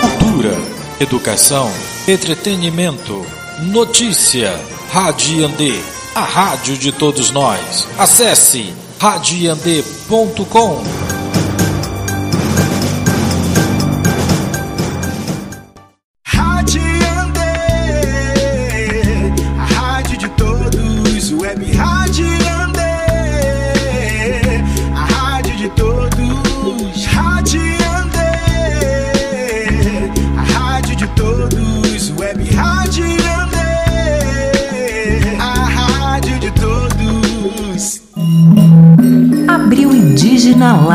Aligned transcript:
Cultura, 0.00 0.56
educação, 1.00 1.68
entretenimento, 2.06 3.26
notícia. 3.62 4.60
Radiandê, 4.92 5.74
a 6.14 6.20
rádio 6.20 6.78
de 6.78 6.92
todos 6.92 7.32
nós. 7.32 7.88
Acesse 7.98 8.72
radiandê.com. 9.00 11.21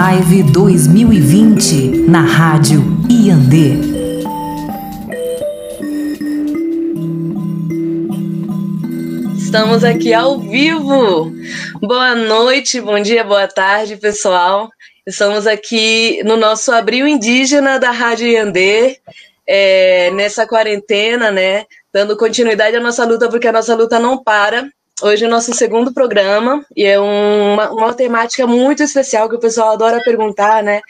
Live 0.10 0.44
2020, 0.54 2.08
na 2.08 2.22
Rádio 2.22 2.82
Iandê. 3.10 3.74
Estamos 9.38 9.84
aqui 9.84 10.14
ao 10.14 10.40
vivo. 10.40 11.30
Boa 11.82 12.16
noite, 12.16 12.80
bom 12.80 13.02
dia, 13.02 13.22
boa 13.26 13.50
tarde, 13.50 13.98
pessoal. 13.98 14.70
Estamos 15.06 15.46
aqui 15.46 16.24
no 16.24 16.38
nosso 16.38 16.72
Abril 16.72 17.06
Indígena 17.06 17.78
da 17.78 17.92
Rádio 17.92 18.28
Iandê, 18.28 19.02
é, 19.46 20.10
nessa 20.12 20.48
quarentena, 20.48 21.32
né? 21.32 21.66
Dando 21.92 22.16
continuidade 22.16 22.78
à 22.78 22.80
nossa 22.80 23.04
luta, 23.04 23.28
porque 23.28 23.50
a 23.50 23.52
nossa 23.52 23.76
luta 23.76 24.00
não 24.00 24.24
para. 24.24 24.70
Hoje 25.00 25.26
é 25.26 25.28
o 25.28 25.32
nosso 25.32 25.54
segundo 25.54 25.94
programa 25.94 26.66
e 26.76 26.84
é 26.84 27.00
uma, 27.00 27.70
uma 27.70 27.94
temática 27.94 28.48
muito 28.48 28.82
especial 28.82 29.30
que 29.30 29.36
o 29.36 29.40
pessoal 29.40 29.74
adora 29.74 30.02
perguntar, 30.04 30.64
né? 30.64 30.82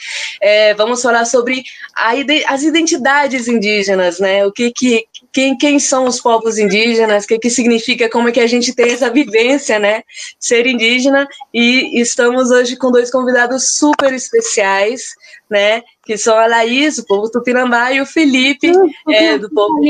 É, 0.41 0.73
vamos 0.75 1.01
falar 1.01 1.25
sobre 1.25 1.61
a, 1.93 2.13
as 2.47 2.63
identidades 2.63 3.49
indígenas, 3.49 4.17
né? 4.17 4.45
O 4.45 4.51
que, 4.51 4.71
que 4.71 5.05
quem, 5.33 5.57
quem 5.57 5.77
são 5.77 6.05
os 6.05 6.21
povos 6.21 6.57
indígenas? 6.57 7.25
O 7.25 7.27
que, 7.27 7.37
que 7.37 7.49
significa? 7.49 8.09
Como 8.09 8.29
é 8.29 8.31
que 8.31 8.39
a 8.39 8.47
gente 8.47 8.73
tem 8.73 8.91
essa 8.91 9.09
vivência, 9.09 9.77
né? 9.77 10.03
Ser 10.39 10.65
indígena 10.65 11.27
e 11.53 11.99
estamos 11.99 12.49
hoje 12.49 12.77
com 12.77 12.89
dois 12.89 13.11
convidados 13.11 13.75
super 13.75 14.13
especiais, 14.13 15.01
né? 15.49 15.83
Que 16.05 16.17
são 16.17 16.37
a 16.37 16.47
Laís, 16.47 16.95
do 16.95 17.05
povo 17.05 17.29
Tupinambá, 17.29 17.91
e 17.91 17.99
o 17.99 18.05
Felipe, 18.05 18.71
é, 19.09 19.37
do 19.37 19.49
povo 19.49 19.81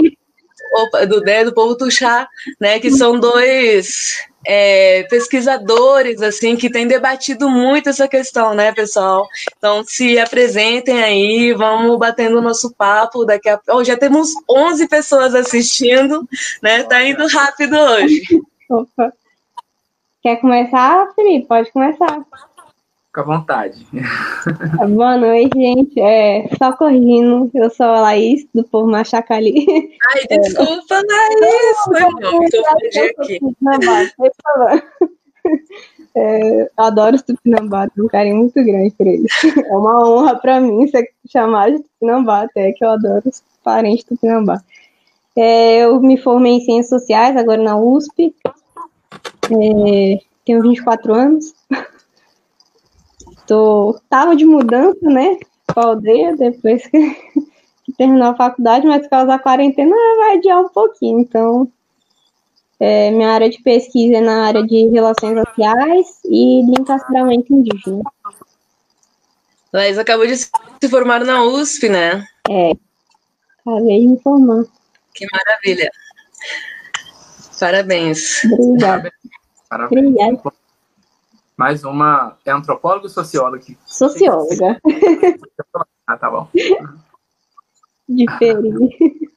do, 1.08 1.22
né, 1.22 1.44
do 1.44 1.54
povo 1.54 1.76
Tuxá, 1.76 2.28
né, 2.60 2.80
que 2.80 2.92
são 2.92 3.20
dois 3.20 4.18
é, 4.46 5.04
pesquisadores 5.10 6.22
assim 6.22 6.56
que 6.56 6.70
têm 6.70 6.88
debatido 6.88 7.50
muito 7.50 7.90
essa 7.90 8.08
questão, 8.08 8.54
né, 8.54 8.72
pessoal? 8.72 9.28
Então 9.58 9.84
se 9.84 10.18
apresentem 10.18 11.04
aí, 11.04 11.54
vamos 11.54 11.98
batendo 12.00 12.38
o 12.38 12.42
nosso 12.42 12.74
papo 12.74 13.26
daqui 13.26 13.50
a 13.50 13.60
oh, 13.70 13.84
já 13.84 13.98
temos 13.98 14.30
11 14.50 14.88
pessoas 14.88 15.36
assistindo, 15.36 16.28
né? 16.62 16.84
Tá 16.84 17.04
indo 17.04 17.28
rápido 17.28 17.76
hoje. 17.78 18.24
Opa. 18.70 19.14
Quer 20.22 20.38
começar, 20.38 21.14
Felipe? 21.16 21.48
Pode 21.48 21.72
começar. 21.72 22.26
Fica 23.18 23.22
à 23.22 23.24
vontade. 23.24 23.88
Boa 24.96 25.18
noite, 25.18 25.58
gente. 25.58 26.00
É, 26.00 26.48
só 26.56 26.72
corrigindo, 26.74 27.50
eu 27.56 27.70
sou 27.72 27.88
a 27.88 28.02
Laís, 28.02 28.48
do 28.54 28.64
povo 28.64 28.92
Machacali. 28.92 29.66
Ai, 30.14 30.28
desculpa, 30.40 30.96
é, 30.96 31.42
Laís. 31.42 31.78
Foi 31.86 32.00
mal, 32.02 32.42
tô 32.52 32.64
aqui. 33.20 33.40
É, 36.20 36.72
adoro 36.76 37.16
os 37.16 37.22
Tupinambá, 37.22 37.88
tenho 37.90 38.08
um 38.08 38.10
carinho 38.10 38.38
muito 38.38 38.56
grande 38.56 38.90
por 38.98 39.06
eles. 39.06 39.32
É 39.44 39.78
uma 39.78 40.04
honra 40.04 40.36
para 40.36 40.60
mim 40.60 40.88
ser 40.88 41.12
chamado 41.32 41.74
de 41.74 41.84
Tupinambá, 41.84 42.42
até 42.42 42.72
que 42.72 42.84
eu 42.84 42.90
adoro 42.90 43.22
os 43.28 43.44
parentes 43.64 44.04
do 44.04 44.16
Tupinambá. 44.16 44.60
É, 45.36 45.86
eu 45.86 46.02
me 46.02 46.18
formei 46.18 46.54
em 46.54 46.62
Ciências 46.62 46.90
Sociais, 46.90 47.38
agora 47.38 47.62
na 47.62 47.78
USP. 47.78 48.34
É, 49.52 50.20
tenho 50.44 50.64
24 50.64 51.14
anos. 51.14 51.54
Tô, 53.48 53.98
tava 54.10 54.36
de 54.36 54.46
mudança, 54.46 55.00
né? 55.02 55.38
Pra 55.66 55.84
aldeia, 55.84 56.36
depois 56.36 56.86
que, 56.86 57.00
que 57.86 57.94
terminou 57.98 58.28
a 58.28 58.36
faculdade, 58.36 58.86
mas 58.86 59.04
por 59.04 59.10
causa 59.10 59.28
da 59.28 59.40
quarentena 59.40 59.96
vai 60.18 60.36
adiar 60.36 60.60
um 60.60 60.70
pouquinho. 60.70 61.22
Então, 61.22 61.72
é, 62.80 63.10
minha 63.10 63.32
área 63.32 63.50
de 63.50 63.62
pesquisa 63.62 64.18
é 64.18 64.22
na 64.22 64.48
área 64.48 64.64
de 64.64 64.88
relações 64.88 65.40
sociais 65.48 66.20
e 66.26 66.62
de 66.66 66.82
encastramento 66.82 67.54
indígena. 67.54 68.04
Laís 69.72 69.98
acabou 69.98 70.28
de 70.28 70.36
se 70.36 70.50
formar 70.90 71.24
na 71.24 71.44
USP, 71.44 71.90
né? 71.90 72.26
É, 72.50 72.72
acabei 73.66 74.02
de 74.02 74.08
me 74.08 74.20
formar. 74.20 74.66
Que 75.14 75.26
maravilha. 75.32 75.90
Parabéns. 77.60 78.44
Obrigada. 78.44 79.12
Parabéns. 79.70 80.06
Obrigada 80.06 80.54
mais 81.58 81.84
uma. 81.84 82.38
É 82.46 82.52
antropóloga 82.52 83.06
ou 83.06 83.10
socióloga? 83.10 83.64
Socióloga. 83.86 84.80
Ah, 86.10 86.16
tá 86.16 86.32
bom. 86.32 86.48
Diferente. 88.08 89.30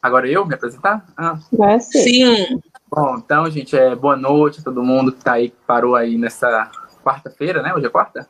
Agora 0.00 0.26
eu 0.26 0.46
me 0.46 0.54
apresentar? 0.54 1.06
Ah. 1.14 1.38
Vai 1.52 1.78
ser. 1.78 1.98
Sim. 1.98 2.58
Bom, 2.88 3.18
então, 3.18 3.50
gente, 3.50 3.76
é, 3.76 3.94
boa 3.94 4.16
noite 4.16 4.60
a 4.60 4.64
todo 4.64 4.82
mundo 4.82 5.12
que 5.12 5.22
tá 5.22 5.34
aí, 5.34 5.50
que 5.50 5.56
parou 5.66 5.94
aí 5.94 6.16
nessa 6.16 6.70
quarta-feira, 7.02 7.60
né? 7.62 7.74
Hoje 7.74 7.84
é 7.84 7.90
quarta? 7.90 8.26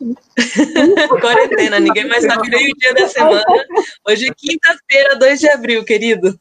Quarentena, 1.20 1.80
ninguém 1.80 2.06
mais 2.06 2.24
sabe 2.24 2.48
nem 2.48 2.70
o 2.70 2.76
dia 2.76 2.94
da 2.94 3.08
semana. 3.08 3.44
Hoje 4.06 4.28
é 4.28 4.34
quinta-feira, 4.34 5.18
2 5.18 5.40
de 5.40 5.48
abril, 5.48 5.84
querido. 5.84 6.38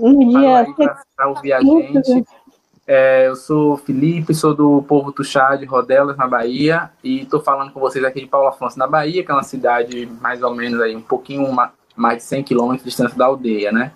Um 0.00 0.28
dia. 0.28 0.66
Para 1.16 1.28
ouvir 1.28 1.52
a 1.52 1.60
gente. 1.60 2.24
É, 2.86 3.26
eu 3.26 3.34
sou 3.34 3.76
Felipe, 3.76 4.32
sou 4.32 4.54
do 4.54 4.80
povo 4.82 5.10
Tuxá 5.10 5.56
de 5.56 5.64
Rodelas, 5.64 6.16
na 6.16 6.28
Bahia, 6.28 6.88
e 7.02 7.22
estou 7.22 7.40
falando 7.40 7.72
com 7.72 7.80
vocês 7.80 8.04
aqui 8.04 8.20
de 8.20 8.28
Paulo 8.28 8.46
Afonso, 8.46 8.78
na 8.78 8.86
Bahia, 8.86 9.24
que 9.24 9.30
é 9.30 9.34
uma 9.34 9.42
cidade 9.42 10.08
mais 10.20 10.40
ou 10.40 10.54
menos 10.54 10.80
aí, 10.80 10.94
um 10.94 11.02
pouquinho 11.02 11.52
mais 11.96 12.18
de 12.18 12.22
100 12.22 12.44
quilômetros 12.44 12.84
de 12.84 12.90
distância 12.90 13.18
da 13.18 13.26
aldeia, 13.26 13.72
né? 13.72 13.90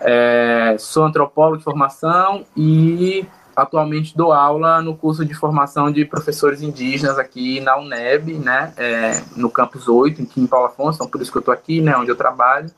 É, 0.00 0.76
sou 0.78 1.04
antropólogo 1.04 1.58
de 1.58 1.64
formação 1.64 2.44
e 2.56 3.24
atualmente 3.54 4.14
dou 4.16 4.32
aula 4.32 4.82
no 4.82 4.96
curso 4.96 5.24
de 5.24 5.32
formação 5.32 5.90
de 5.90 6.04
professores 6.04 6.60
indígenas 6.60 7.18
aqui 7.18 7.60
na 7.60 7.76
UNEB, 7.78 8.34
né? 8.34 8.72
É, 8.76 9.22
no 9.36 9.48
campus 9.48 9.86
8, 9.88 10.22
aqui 10.22 10.40
em 10.40 10.48
Paulo 10.48 10.66
Afonso, 10.66 10.96
então 10.96 11.08
por 11.08 11.22
isso 11.22 11.30
que 11.30 11.38
eu 11.38 11.40
estou 11.40 11.54
aqui, 11.54 11.80
né? 11.80 11.96
Onde 11.96 12.10
eu 12.10 12.16
trabalho 12.16 12.70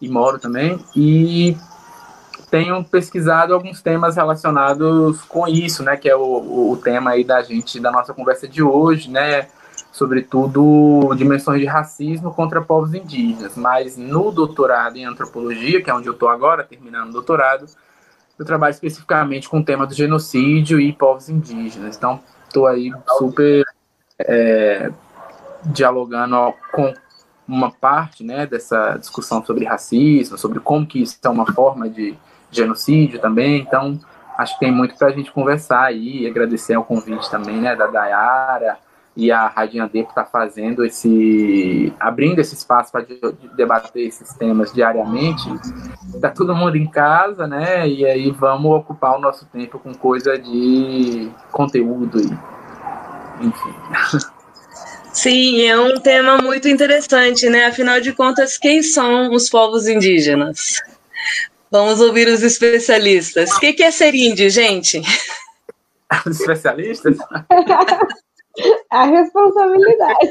e 0.00 0.08
moro 0.08 0.38
também. 0.38 0.84
E 0.96 1.56
tenho 2.50 2.82
pesquisado 2.82 3.54
alguns 3.54 3.80
temas 3.80 4.16
relacionados 4.16 5.22
com 5.22 5.46
isso, 5.46 5.82
né, 5.82 5.96
que 5.96 6.08
é 6.08 6.16
o, 6.16 6.72
o 6.72 6.76
tema 6.82 7.12
aí 7.12 7.22
da 7.22 7.40
gente, 7.42 7.78
da 7.78 7.92
nossa 7.92 8.12
conversa 8.12 8.48
de 8.48 8.62
hoje, 8.62 9.08
né, 9.08 9.48
sobretudo 9.92 11.14
dimensões 11.16 11.60
de 11.60 11.66
racismo 11.66 12.34
contra 12.34 12.60
povos 12.60 12.92
indígenas. 12.92 13.56
Mas 13.56 13.96
no 13.96 14.32
doutorado 14.32 14.96
em 14.96 15.04
antropologia, 15.04 15.82
que 15.82 15.90
é 15.90 15.94
onde 15.94 16.08
eu 16.08 16.12
estou 16.12 16.28
agora, 16.28 16.64
terminando 16.64 17.10
o 17.10 17.12
doutorado, 17.12 17.66
eu 18.38 18.44
trabalho 18.44 18.72
especificamente 18.72 19.48
com 19.48 19.60
o 19.60 19.64
tema 19.64 19.86
do 19.86 19.94
genocídio 19.94 20.80
e 20.80 20.92
povos 20.92 21.28
indígenas. 21.28 21.96
Então, 21.96 22.20
estou 22.48 22.66
aí 22.66 22.90
super 23.18 23.64
é, 24.18 24.90
dialogando 25.66 26.52
com 26.72 26.92
uma 27.46 27.70
parte 27.70 28.24
né, 28.24 28.46
dessa 28.46 28.96
discussão 28.96 29.44
sobre 29.44 29.64
racismo, 29.64 30.38
sobre 30.38 30.58
como 30.58 30.86
que 30.86 31.02
isso 31.02 31.18
é 31.22 31.28
uma 31.28 31.52
forma 31.52 31.88
de 31.88 32.16
genocídio 32.50 33.20
também, 33.20 33.60
então 33.60 33.98
acho 34.38 34.54
que 34.54 34.60
tem 34.60 34.72
muito 34.72 34.96
para 34.96 35.08
a 35.08 35.12
gente 35.12 35.30
conversar 35.30 35.84
aí, 35.84 36.26
agradecer 36.26 36.74
ao 36.74 36.84
convite 36.84 37.30
também, 37.30 37.56
né, 37.56 37.76
da 37.76 37.86
Dayara 37.86 38.78
e 39.16 39.30
a 39.30 39.48
Rádio 39.48 39.82
Andê 39.82 40.02
por 40.02 40.10
estar 40.10 40.24
tá 40.24 40.30
fazendo 40.30 40.84
esse, 40.84 41.92
abrindo 42.00 42.38
esse 42.38 42.54
espaço 42.54 42.90
para 42.90 43.04
debater 43.56 44.06
esses 44.06 44.32
temas 44.34 44.72
diariamente. 44.72 45.42
Está 46.14 46.30
todo 46.30 46.54
mundo 46.54 46.76
em 46.76 46.86
casa, 46.86 47.46
né, 47.46 47.86
e 47.86 48.06
aí 48.06 48.30
vamos 48.30 48.72
ocupar 48.72 49.16
o 49.16 49.20
nosso 49.20 49.44
tempo 49.46 49.78
com 49.78 49.92
coisa 49.92 50.38
de 50.38 51.30
conteúdo 51.50 52.20
e, 52.20 53.46
enfim. 53.46 54.30
Sim, 55.12 55.66
é 55.66 55.78
um 55.78 55.98
tema 55.98 56.38
muito 56.38 56.68
interessante, 56.68 57.48
né? 57.48 57.66
Afinal 57.66 58.00
de 58.00 58.12
contas, 58.12 58.56
quem 58.56 58.80
são 58.80 59.32
os 59.32 59.50
povos 59.50 59.88
indígenas? 59.88 60.80
Vamos 61.70 62.00
ouvir 62.00 62.26
os 62.28 62.42
especialistas. 62.42 63.52
O 63.52 63.60
que 63.60 63.82
é 63.82 63.90
ser 63.90 64.14
índio, 64.14 64.50
gente? 64.50 65.00
Os 66.26 66.40
especialistas? 66.40 67.16
a 68.90 69.04
responsabilidade. 69.04 70.28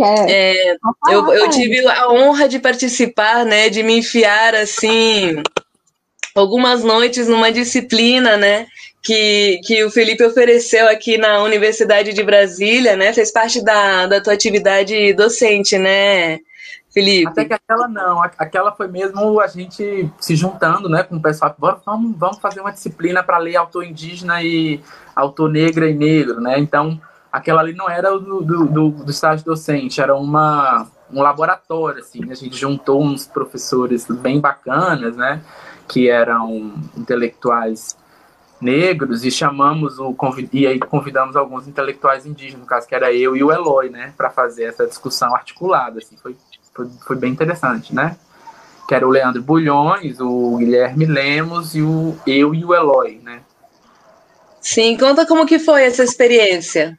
É, 0.00 0.76
eu, 1.10 1.32
eu 1.32 1.50
tive 1.50 1.86
a 1.88 2.08
honra 2.10 2.48
de 2.48 2.58
participar, 2.60 3.44
né, 3.44 3.68
de 3.68 3.82
me 3.82 3.98
enfiar 3.98 4.54
assim 4.54 5.42
algumas 6.34 6.84
noites 6.84 7.26
numa 7.26 7.50
disciplina, 7.50 8.36
né, 8.36 8.66
que, 9.02 9.60
que 9.64 9.82
o 9.82 9.90
Felipe 9.90 10.24
ofereceu 10.24 10.88
aqui 10.88 11.18
na 11.18 11.42
Universidade 11.42 12.12
de 12.12 12.22
Brasília, 12.22 12.96
né, 12.96 13.12
fez 13.12 13.32
parte 13.32 13.62
da, 13.62 14.06
da 14.06 14.20
tua 14.20 14.34
atividade 14.34 15.12
docente, 15.14 15.76
né, 15.76 16.38
Felipe? 16.90 17.28
Até 17.28 17.44
que 17.44 17.52
aquela 17.52 17.86
não, 17.86 18.22
aquela 18.22 18.72
foi 18.72 18.88
mesmo 18.88 19.40
a 19.40 19.46
gente 19.46 20.10
se 20.18 20.34
juntando, 20.34 20.88
né, 20.88 21.02
com 21.02 21.16
o 21.16 21.22
pessoal, 21.22 21.54
vamos, 21.58 22.16
vamos 22.16 22.38
fazer 22.38 22.60
uma 22.60 22.72
disciplina 22.72 23.22
para 23.22 23.38
ler 23.38 23.56
autor 23.56 23.84
indígena 23.84 24.42
e 24.42 24.80
autor 25.14 25.50
negra 25.50 25.88
e 25.88 25.94
negro, 25.94 26.40
né, 26.40 26.58
então 26.58 26.98
aquela 27.30 27.60
ali 27.60 27.74
não 27.74 27.88
era 27.88 28.10
do, 28.10 28.42
do, 28.42 28.66
do, 28.66 28.90
do 28.90 29.10
estágio 29.10 29.44
docente, 29.44 30.00
era 30.00 30.14
uma, 30.16 30.86
um 31.12 31.22
laboratório, 31.22 32.00
assim, 32.00 32.20
né? 32.20 32.32
a 32.32 32.36
gente 32.36 32.56
juntou 32.56 33.02
uns 33.02 33.26
professores 33.26 34.06
bem 34.06 34.40
bacanas, 34.40 35.16
né, 35.16 35.42
que 35.86 36.08
eram 36.08 36.74
intelectuais 36.96 37.96
negros 38.60 39.24
e 39.24 39.30
chamamos 39.30 39.98
o 40.00 40.14
e 40.52 40.66
aí 40.66 40.80
convidamos 40.80 41.36
alguns 41.36 41.68
intelectuais 41.68 42.26
indígenas, 42.26 42.60
no 42.60 42.66
caso 42.66 42.88
que 42.88 42.94
era 42.94 43.12
eu 43.12 43.36
e 43.36 43.44
o 43.44 43.52
Eloy, 43.52 43.88
né, 43.88 44.12
para 44.16 44.30
fazer 44.30 44.64
essa 44.64 44.86
discussão 44.86 45.34
articulada, 45.34 45.98
assim, 45.98 46.16
foi, 46.16 46.36
foi, 46.78 46.88
foi 47.04 47.16
bem 47.16 47.32
interessante, 47.32 47.92
né? 47.92 48.16
Que 48.86 48.94
era 48.94 49.06
o 49.06 49.10
Leandro 49.10 49.42
Bulhões, 49.42 50.20
o 50.20 50.56
Guilherme 50.56 51.06
Lemos 51.06 51.74
e 51.74 51.82
o 51.82 52.16
eu 52.24 52.54
e 52.54 52.64
o 52.64 52.72
Eloy, 52.72 53.20
né? 53.22 53.40
Sim, 54.60 54.96
conta 54.96 55.26
como 55.26 55.44
que 55.44 55.58
foi 55.58 55.82
essa 55.82 56.04
experiência. 56.04 56.96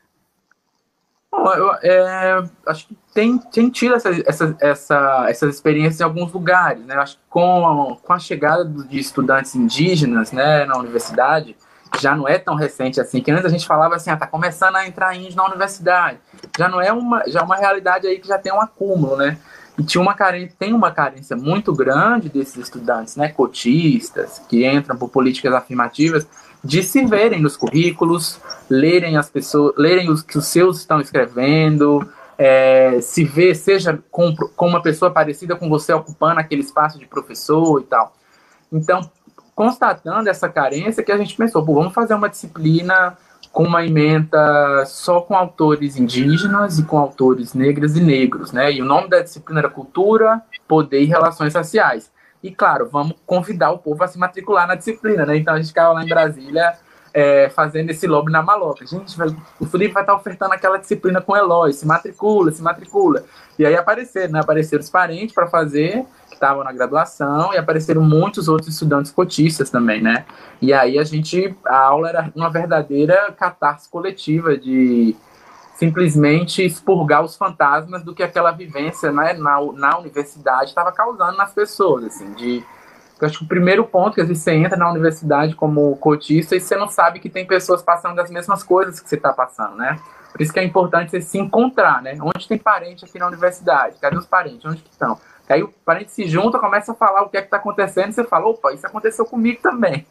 Eu, 1.32 1.74
é, 1.82 2.44
acho 2.68 2.88
que 2.88 2.98
tem, 3.14 3.38
tem 3.38 3.70
tido 3.70 3.96
essa, 3.96 4.10
essa, 4.26 4.58
essa, 4.60 5.26
essas 5.30 5.56
experiências 5.56 6.02
em 6.02 6.04
alguns 6.04 6.34
lugares, 6.34 6.84
né? 6.86 6.96
Acho 6.96 7.16
que 7.16 7.24
com 7.30 7.66
a, 7.66 7.96
com 7.96 8.14
a 8.14 8.20
chegada 8.20 8.66
de 8.66 9.00
estudantes 9.00 9.56
indígenas 9.56 10.32
né, 10.32 10.66
na 10.66 10.78
universidade, 10.78 11.56
já 12.00 12.16
não 12.16 12.28
é 12.28 12.38
tão 12.38 12.56
recente 12.56 13.00
assim, 13.00 13.22
que 13.22 13.32
antes 13.32 13.46
a 13.46 13.50
gente 13.50 13.66
falava 13.66 13.96
assim, 13.96 14.10
ah, 14.10 14.18
tá 14.18 14.28
começando 14.28 14.76
a 14.76 14.88
entrar 14.88 15.16
índio 15.16 15.36
na 15.36 15.46
universidade. 15.46 16.20
Já 16.58 16.68
não 16.68 16.82
é 16.82 16.92
uma, 16.92 17.24
já 17.28 17.40
é 17.40 17.44
uma 17.44 17.56
realidade 17.56 18.08
aí 18.08 18.20
que 18.20 18.28
já 18.28 18.38
tem 18.38 18.54
um 18.54 18.62
acúmulo, 18.62 19.18
né? 19.18 19.38
E 19.80 19.84
tinha 19.84 20.02
uma 20.02 20.14
carência, 20.14 20.54
tem 20.60 20.74
uma 20.74 20.92
carência 20.92 21.38
muito 21.38 21.74
grande 21.74 22.28
desses 22.28 22.58
estudantes, 22.58 23.16
né, 23.16 23.30
cotistas, 23.30 24.42
que 24.50 24.68
entram 24.68 24.98
por 24.98 25.08
políticas 25.08 25.54
afirmativas, 25.54 26.28
de 26.62 26.84
se 26.84 27.06
verem 27.06 27.42
nos 27.42 27.56
currículos, 27.56 28.42
lerem 28.70 29.16
as 29.16 29.30
pessoas, 29.30 29.74
lerem 29.78 30.12
os 30.12 30.22
que 30.22 30.38
os 30.38 30.48
seus 30.48 30.80
estão 30.80 31.00
escrevendo, 31.00 32.06
é, 32.38 33.00
se 33.00 33.24
ver, 33.24 33.56
seja 33.56 33.98
com, 34.12 34.36
com 34.36 34.68
uma 34.68 34.82
pessoa 34.82 35.12
parecida 35.12 35.56
com 35.56 35.70
você 35.70 35.94
ocupando 35.94 36.42
aquele 36.42 36.62
espaço 36.62 37.00
de 37.00 37.06
professor 37.06 37.80
e 37.80 37.86
tal. 37.86 38.14
Então, 38.72 39.10
constatando 39.56 40.30
essa 40.30 40.50
carência, 40.50 41.04
que 41.04 41.12
a 41.12 41.18
gente 41.18 41.38
pensou, 41.38 41.64
vamos 41.64 41.94
fazer 41.94 42.14
uma 42.14 42.28
disciplina 42.28 43.18
com 43.52 43.64
uma 43.64 43.86
emenda 43.86 44.86
só 44.86 45.22
com 45.22 45.36
autores 45.36 45.98
indígenas 45.98 46.80
e 46.80 46.84
com 46.84 46.98
autores 46.98 47.54
negras 47.54 47.96
e 47.96 48.02
negros, 48.02 48.52
né? 48.52 48.72
E 48.72 48.82
o 48.82 48.86
nome 48.86 49.10
da 49.10 49.22
disciplina 49.22 49.62
era 49.62 49.70
Cultura, 49.70 50.42
Poder 50.68 51.02
e 51.02 51.06
Relações 51.06 51.54
Sociais. 51.54 52.12
E 52.42 52.52
claro, 52.52 52.88
vamos 52.90 53.16
convidar 53.26 53.72
o 53.72 53.80
povo 53.80 54.04
a 54.04 54.08
se 54.08 54.18
matricular 54.18 54.68
na 54.68 54.76
disciplina, 54.76 55.26
né? 55.26 55.38
Então 55.38 55.54
a 55.54 55.58
gente 55.58 55.68
ficava 55.68 55.94
lá 55.94 56.04
em 56.04 56.08
Brasília 56.08 56.78
é, 57.14 57.50
fazendo 57.50 57.90
esse 57.90 58.08
lobby 58.08 58.32
na 58.32 58.42
maloca. 58.42 58.86
Gente, 58.86 59.16
o 59.60 59.66
Felipe 59.66 59.94
vai 59.94 60.04
estar 60.04 60.16
ofertando 60.16 60.54
aquela 60.54 60.78
disciplina 60.78 61.22
com 61.22 61.34
o 61.34 61.38
Eloy, 61.38 61.74
se 61.74 61.86
matricula, 61.86 62.52
se 62.52 62.62
matricula. 62.62 63.24
E 63.58 63.66
aí 63.66 63.76
apareceram, 63.76 64.34
né? 64.34 64.40
Apareceram 64.40 64.82
os 64.82 64.90
parentes 64.90 65.34
para 65.34 65.48
fazer, 65.48 66.06
estavam 66.40 66.64
na 66.64 66.72
graduação, 66.72 67.54
e 67.54 67.58
apareceram 67.58 68.02
muitos 68.02 68.48
outros 68.48 68.70
estudantes 68.70 69.12
cotistas 69.12 69.70
também, 69.70 70.02
né? 70.02 70.26
E 70.62 70.74
aí 70.74 70.98
a 70.98 71.04
gente, 71.04 71.56
a 71.66 71.78
aula 71.78 72.10
era 72.10 72.32
uma 72.36 72.50
verdadeira 72.50 73.32
catarse 73.38 73.90
coletiva 73.90 74.58
de 74.58 75.16
simplesmente 75.76 76.66
expurgar 76.66 77.24
os 77.24 77.38
fantasmas 77.38 78.04
do 78.04 78.14
que 78.14 78.22
aquela 78.22 78.52
vivência 78.52 79.12
né, 79.14 79.34
na, 79.34 79.62
na 79.74 79.98
universidade 79.98 80.72
estava 80.72 80.92
causando 80.92 81.38
nas 81.38 81.54
pessoas, 81.54 82.04
assim, 82.04 82.34
de 82.34 82.64
eu 83.22 83.28
acho 83.28 83.40
que 83.40 83.44
o 83.44 83.48
primeiro 83.48 83.84
ponto 83.86 84.16
que 84.16 84.22
às 84.22 84.28
vezes 84.30 84.44
você 84.44 84.54
entra 84.54 84.78
na 84.78 84.90
universidade 84.90 85.54
como 85.54 85.96
cotista 85.98 86.56
e 86.56 86.62
você 86.62 86.78
não 86.78 86.88
sabe 86.88 87.20
que 87.20 87.30
tem 87.30 87.46
pessoas 87.46 87.82
passando 87.82 88.16
das 88.16 88.32
mesmas 88.32 88.64
coisas 88.64 89.00
que 89.00 89.10
você 89.10 89.16
está 89.16 89.34
passando, 89.34 89.76
né? 89.76 90.00
Por 90.32 90.42
isso 90.42 90.54
que 90.54 90.60
é 90.60 90.64
importante 90.64 91.12
você 91.12 91.22
se 91.22 91.38
encontrar, 91.38 92.02
né? 92.02 92.18
Onde 92.22 92.48
tem 92.48 92.58
parente 92.58 93.04
aqui 93.04 93.20
na 93.20 93.28
universidade? 93.28 93.98
Cadê 94.00 94.18
os 94.18 94.26
parentes? 94.26 94.64
Onde 94.66 94.82
que 94.82 94.90
estão? 94.90 95.18
Aí 95.50 95.64
o 95.64 95.70
parente 95.84 96.12
se 96.12 96.28
junta, 96.28 96.60
começa 96.60 96.92
a 96.92 96.96
falar 96.96 97.24
o 97.24 97.30
que 97.30 97.38
é 97.38 97.42
que 97.42 97.48
está 97.48 97.58
acontecendo 97.58 98.10
e 98.10 98.14
você 98.14 98.24
fala, 98.24 98.48
opa, 98.48 98.72
isso 98.72 98.86
aconteceu 98.86 99.26
comigo 99.26 99.60
também. 99.62 100.06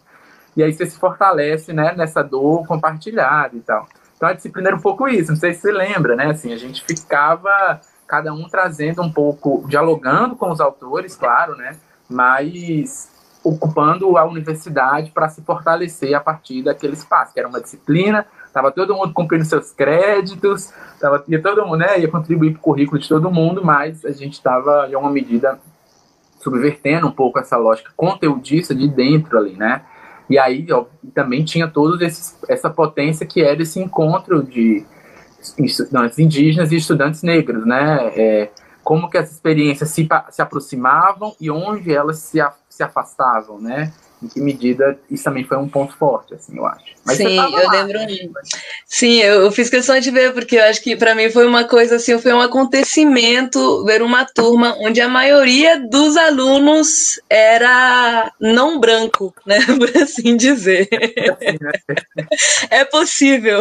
E 0.56 0.62
aí 0.62 0.72
você 0.72 0.84
se 0.86 0.98
fortalece, 0.98 1.72
né, 1.72 1.94
nessa 1.96 2.22
dor 2.22 2.66
compartilhada 2.66 3.56
e 3.56 3.60
tal. 3.60 3.86
Então 4.16 4.28
a 4.28 4.32
disciplina 4.32 4.70
era 4.70 4.76
um 4.76 4.80
pouco 4.80 5.06
isso, 5.06 5.30
não 5.30 5.38
sei 5.38 5.54
se 5.54 5.60
você 5.60 5.70
lembra, 5.70 6.16
né? 6.16 6.26
Assim, 6.30 6.52
a 6.52 6.56
gente 6.56 6.82
ficava 6.82 7.80
cada 8.08 8.32
um 8.32 8.48
trazendo 8.48 9.00
um 9.00 9.12
pouco, 9.12 9.64
dialogando 9.68 10.34
com 10.34 10.50
os 10.50 10.60
autores, 10.60 11.14
claro, 11.14 11.54
né? 11.54 11.76
Mas 12.10 13.08
ocupando 13.44 14.18
a 14.18 14.24
universidade 14.24 15.12
para 15.12 15.28
se 15.28 15.42
fortalecer 15.42 16.14
a 16.14 16.20
partir 16.20 16.64
daquele 16.64 16.94
espaço, 16.94 17.32
que 17.32 17.38
era 17.38 17.48
uma 17.48 17.60
disciplina, 17.60 18.26
estava 18.58 18.72
todo 18.72 18.94
mundo 18.94 19.12
cumprindo 19.12 19.44
seus 19.44 19.70
créditos, 19.70 20.72
tava, 21.00 21.24
ia 21.28 21.40
todo 21.40 21.64
mundo, 21.64 21.78
né, 21.78 21.98
ia 21.98 22.08
contribuir 22.08 22.52
para 22.52 22.58
o 22.58 22.62
currículo 22.62 23.00
de 23.00 23.08
todo 23.08 23.30
mundo, 23.30 23.64
mas 23.64 24.04
a 24.04 24.10
gente 24.10 24.34
estava, 24.34 24.88
em 24.90 24.96
uma 24.96 25.10
medida, 25.10 25.58
subvertendo 26.40 27.06
um 27.06 27.12
pouco 27.12 27.38
essa 27.38 27.56
lógica 27.56 27.90
conteudista 27.96 28.74
de 28.74 28.88
dentro 28.88 29.38
ali, 29.38 29.56
né? 29.56 29.82
E 30.30 30.38
aí 30.38 30.66
ó, 30.70 30.84
também 31.14 31.44
tinha 31.44 31.66
toda 31.66 32.04
essa 32.06 32.70
potência 32.70 33.26
que 33.26 33.42
era 33.42 33.62
esse 33.62 33.80
encontro 33.80 34.42
de 34.42 34.84
estudantes 35.58 36.18
indígenas 36.18 36.70
e 36.70 36.76
estudantes 36.76 37.22
negros, 37.22 37.66
né? 37.66 38.12
É, 38.14 38.50
como 38.84 39.08
que 39.08 39.18
as 39.18 39.30
experiências 39.32 39.90
se, 39.90 40.08
se 40.30 40.42
aproximavam 40.42 41.34
e 41.40 41.50
onde 41.50 41.92
elas 41.92 42.18
se, 42.18 42.38
se 42.68 42.82
afastavam, 42.82 43.60
né? 43.60 43.92
Em 44.22 44.28
que 44.28 44.40
medida 44.40 44.98
isso 45.10 45.24
também 45.24 45.44
foi 45.44 45.56
um 45.56 45.68
ponto 45.68 45.96
forte, 45.96 46.34
assim, 46.34 46.56
eu 46.56 46.66
acho. 46.66 46.84
Mas 47.04 47.16
Sim, 47.16 47.36
eu 47.36 47.66
lá, 47.66 47.72
lembro. 47.72 47.98
Né? 47.98 48.28
Sim, 48.86 49.18
eu 49.20 49.50
fiz 49.52 49.70
questão 49.70 49.98
de 50.00 50.10
ver, 50.10 50.32
porque 50.32 50.56
eu 50.56 50.64
acho 50.64 50.82
que 50.82 50.96
para 50.96 51.14
mim 51.14 51.30
foi 51.30 51.46
uma 51.46 51.64
coisa 51.64 51.96
assim, 51.96 52.18
foi 52.18 52.32
um 52.32 52.40
acontecimento 52.40 53.84
ver 53.84 54.02
uma 54.02 54.24
turma 54.24 54.76
onde 54.80 55.00
a 55.00 55.08
maioria 55.08 55.78
dos 55.88 56.16
alunos 56.16 57.20
era 57.30 58.32
não 58.40 58.80
branco, 58.80 59.32
né? 59.46 59.58
Por 59.78 60.02
assim 60.02 60.36
dizer. 60.36 60.88
É 62.70 62.84
possível. 62.84 63.60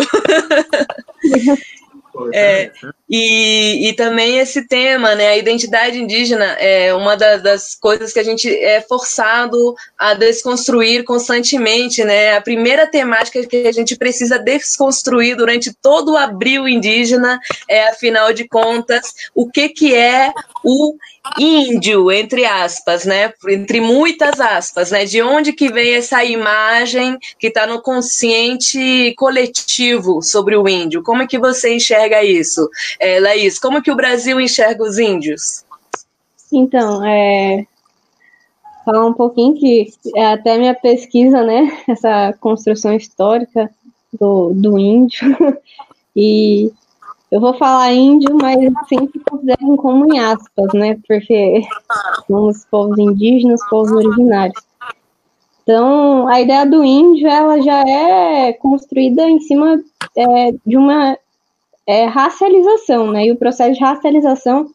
É, 2.34 2.72
e, 3.10 3.88
e 3.88 3.94
também 3.94 4.38
esse 4.40 4.68
tema, 4.68 5.16
né, 5.16 5.30
a 5.30 5.38
identidade 5.38 5.98
indígena 5.98 6.46
é 6.60 6.94
uma 6.94 7.16
da, 7.16 7.38
das 7.38 7.74
coisas 7.74 8.12
que 8.12 8.20
a 8.20 8.24
gente 8.24 8.54
é 8.54 8.82
forçado 8.82 9.76
a 9.98 10.14
desconstruir 10.14 11.06
constantemente, 11.06 12.04
né? 12.04 12.36
A 12.36 12.42
primeira 12.42 12.86
temática 12.86 13.46
que 13.46 13.68
a 13.68 13.72
gente 13.72 13.96
precisa 13.96 14.38
desconstruir 14.38 15.38
durante 15.38 15.74
todo 15.74 16.14
o 16.14 16.18
abril 16.18 16.68
indígena 16.68 17.40
é, 17.70 17.88
afinal 17.88 18.34
de 18.34 18.46
contas, 18.48 19.14
o 19.34 19.50
que 19.50 19.70
que 19.70 19.96
é 19.96 20.34
o 20.64 20.96
índio, 21.40 22.12
entre 22.12 22.46
aspas, 22.46 23.06
né? 23.06 23.34
Entre 23.48 23.80
muitas 23.80 24.40
aspas, 24.40 24.92
né? 24.92 25.06
De 25.06 25.22
onde 25.22 25.54
que 25.54 25.72
vem 25.72 25.94
essa 25.94 26.24
imagem 26.24 27.18
que 27.40 27.48
está 27.48 27.66
no 27.66 27.82
consciente 27.82 29.14
coletivo 29.18 30.22
sobre 30.22 30.56
o 30.56 30.68
índio? 30.68 31.04
Como 31.04 31.24
é 31.24 31.28
que 31.28 31.40
você 31.40 31.74
enxerga 31.74 32.24
isso, 32.24 32.70
é, 33.00 33.20
Laís? 33.20 33.60
Como 33.60 33.82
que 33.82 33.92
o 33.92 33.96
Brasil 33.96 34.40
enxerga 34.40 34.84
os 34.84 34.98
índios? 34.98 35.66
Então, 36.52 37.04
é, 37.06 37.66
falar 38.86 39.06
um 39.06 39.14
pouquinho 39.14 39.56
que 39.56 39.92
é 40.16 40.28
até 40.28 40.58
minha 40.58 40.74
pesquisa, 40.74 41.44
né? 41.44 41.84
Essa 41.88 42.34
construção 42.40 42.94
histórica 42.94 43.70
do, 44.14 44.54
do 44.54 44.78
índio 44.78 45.36
e 46.16 46.72
eu 47.30 47.42
vou 47.42 47.54
falar 47.56 47.92
índio, 47.92 48.38
mas 48.42 48.58
sempre 48.88 49.20
considero 49.30 49.76
como 49.76 50.14
em 50.14 50.20
aspas, 50.20 50.74
né? 50.74 50.98
Porque 51.06 51.62
somos 52.26 52.66
povos 52.72 52.98
indígenas, 52.98 53.60
povos 53.70 53.92
originários. 53.92 54.62
Então, 55.64 56.30
a 56.30 56.40
ideia 56.40 56.66
do 56.66 56.82
índio, 56.86 57.28
ela 57.28 57.62
já 57.62 57.82
é 57.82 58.54
construída 58.54 59.30
em 59.30 59.42
cima 59.42 59.78
é, 60.16 60.54
de 60.66 60.78
uma 60.78 61.18
é, 61.88 62.06
racialização, 62.06 63.12
né? 63.12 63.26
E 63.28 63.32
o 63.32 63.38
processo 63.38 63.74
de 63.74 63.80
racialização, 63.80 64.70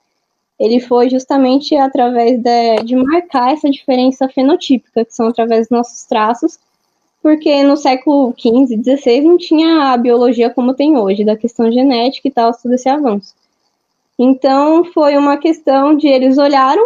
ele 0.59 0.81
foi 0.81 1.11
justamente 1.11 1.77
através 1.77 2.41
de, 2.41 2.77
de 2.85 2.97
marcar 2.97 3.53
essa 3.53 3.71
diferença 3.71 4.29
fenotípica, 4.31 5.05
que 5.05 5.15
são 5.15 5.29
através 5.29 5.69
dos 5.69 5.71
nossos 5.71 6.05
traços, 6.05 6.59
porque 7.23 7.63
no 7.63 7.77
século 7.77 8.35
XV, 8.37 8.83
XVI 8.83 9.21
não 9.21 9.37
tinha 9.37 9.93
a 9.93 9.97
biologia 9.97 10.51
como 10.51 10.75
tem 10.75 10.97
hoje, 10.97 11.25
da 11.25 11.37
questão 11.37 11.71
genética 11.71 12.27
e 12.27 12.31
tal, 12.31 12.53
todo 12.53 12.75
esse 12.75 12.89
avanço. 12.89 13.35
Então 14.19 14.85
foi 14.87 15.17
uma 15.17 15.37
questão 15.37 15.95
de 15.95 16.09
eles 16.09 16.39
olharam 16.39 16.83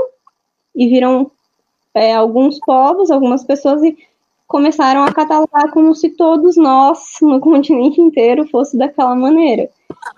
e 0.75 0.89
viram 0.89 1.31
é, 1.95 2.15
alguns 2.15 2.59
povos, 2.59 3.11
algumas 3.11 3.45
pessoas 3.45 3.83
e 3.83 3.97
começaram 4.47 5.03
a 5.05 5.13
catalogar 5.13 5.71
como 5.73 5.95
se 5.95 6.11
todos 6.11 6.57
nós 6.57 7.17
no 7.21 7.39
continente 7.41 8.01
inteiro 8.01 8.47
fosse 8.49 8.77
daquela 8.77 9.15
maneira. 9.15 9.69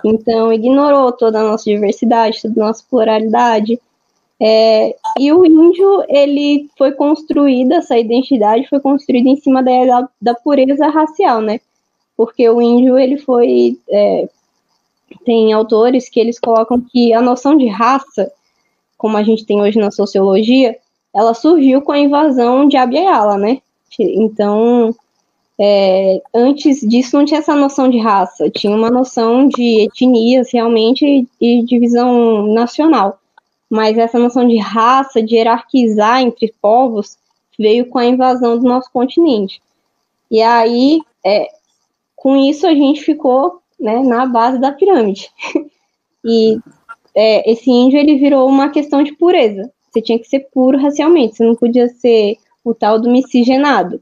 Então 0.05 0.53
ignorou 0.53 1.13
toda 1.13 1.41
a 1.41 1.45
nossa 1.45 1.65
diversidade, 1.65 2.43
toda 2.43 2.63
a 2.63 2.67
nossa 2.67 2.85
pluralidade. 2.89 3.81
É, 4.41 4.95
e 5.19 5.33
o 5.33 5.45
índio, 5.45 6.05
ele 6.09 6.71
foi 6.79 6.93
construída, 6.93 7.77
essa 7.77 7.99
identidade 7.99 8.69
foi 8.69 8.79
construída 8.79 9.29
em 9.29 9.37
cima 9.37 9.63
da, 9.63 10.09
da 10.23 10.35
pureza 10.35 10.87
racial, 10.89 11.41
né? 11.41 11.61
Porque 12.17 12.49
o 12.49 12.63
índio, 12.63 12.97
ele 12.97 13.19
foi 13.19 13.77
é, 13.91 14.29
tem 15.25 15.53
autores 15.53 16.09
que 16.09 16.21
eles 16.21 16.39
colocam 16.39 16.81
que 16.81 17.13
a 17.13 17.21
noção 17.21 17.57
de 17.57 17.67
raça, 17.67 18.31
como 18.97 19.17
a 19.17 19.23
gente 19.23 19.45
tem 19.45 19.61
hoje 19.61 19.79
na 19.79 19.91
sociologia, 19.91 20.77
ela 21.15 21.35
surgiu 21.35 21.83
com 21.83 21.93
a 21.93 21.99
invasão 21.99 22.69
de 22.69 22.77
Abiyala, 22.77 23.37
né? 23.37 23.61
Então, 23.99 24.95
é, 25.61 26.23
antes 26.33 26.81
disso 26.81 27.17
não 27.17 27.25
tinha 27.25 27.41
essa 27.41 27.55
noção 27.55 27.91
de 27.91 27.99
raça, 27.99 28.49
tinha 28.49 28.75
uma 28.75 28.91
noção 28.91 29.49
de 29.49 29.81
etnias 29.81 30.53
realmente 30.53 31.27
e 31.41 31.63
divisão 31.65 32.47
nacional. 32.53 33.19
Mas 33.69 33.99
essa 33.99 34.19
noção 34.19 34.47
de 34.47 34.57
raça, 34.57 35.23
de 35.23 35.35
hierarquizar 35.35 36.21
entre 36.21 36.55
povos, 36.63 37.19
veio 37.59 37.87
com 37.87 37.99
a 37.99 38.07
invasão 38.07 38.57
do 38.57 38.65
nosso 38.65 38.91
continente. 38.93 39.61
E 40.31 40.41
aí, 40.41 41.01
é, 41.25 41.49
com 42.15 42.37
isso, 42.37 42.67
a 42.67 42.75
gente 42.75 43.03
ficou 43.03 43.61
né, 43.79 44.01
na 44.03 44.27
base 44.27 44.59
da 44.59 44.73
pirâmide. 44.73 45.31
e 46.25 46.59
é, 47.15 47.51
esse 47.51 47.69
índio 47.71 47.99
ele 47.99 48.17
virou 48.17 48.49
uma 48.49 48.69
questão 48.71 49.03
de 49.03 49.13
pureza. 49.13 49.71
Você 49.91 50.01
tinha 50.01 50.19
que 50.19 50.29
ser 50.29 50.47
puro 50.53 50.79
racialmente, 50.79 51.37
você 51.37 51.45
não 51.45 51.55
podia 51.55 51.89
ser 51.89 52.37
o 52.71 52.75
tal 52.75 53.01
do 53.01 53.11
miscigenado. 53.11 54.01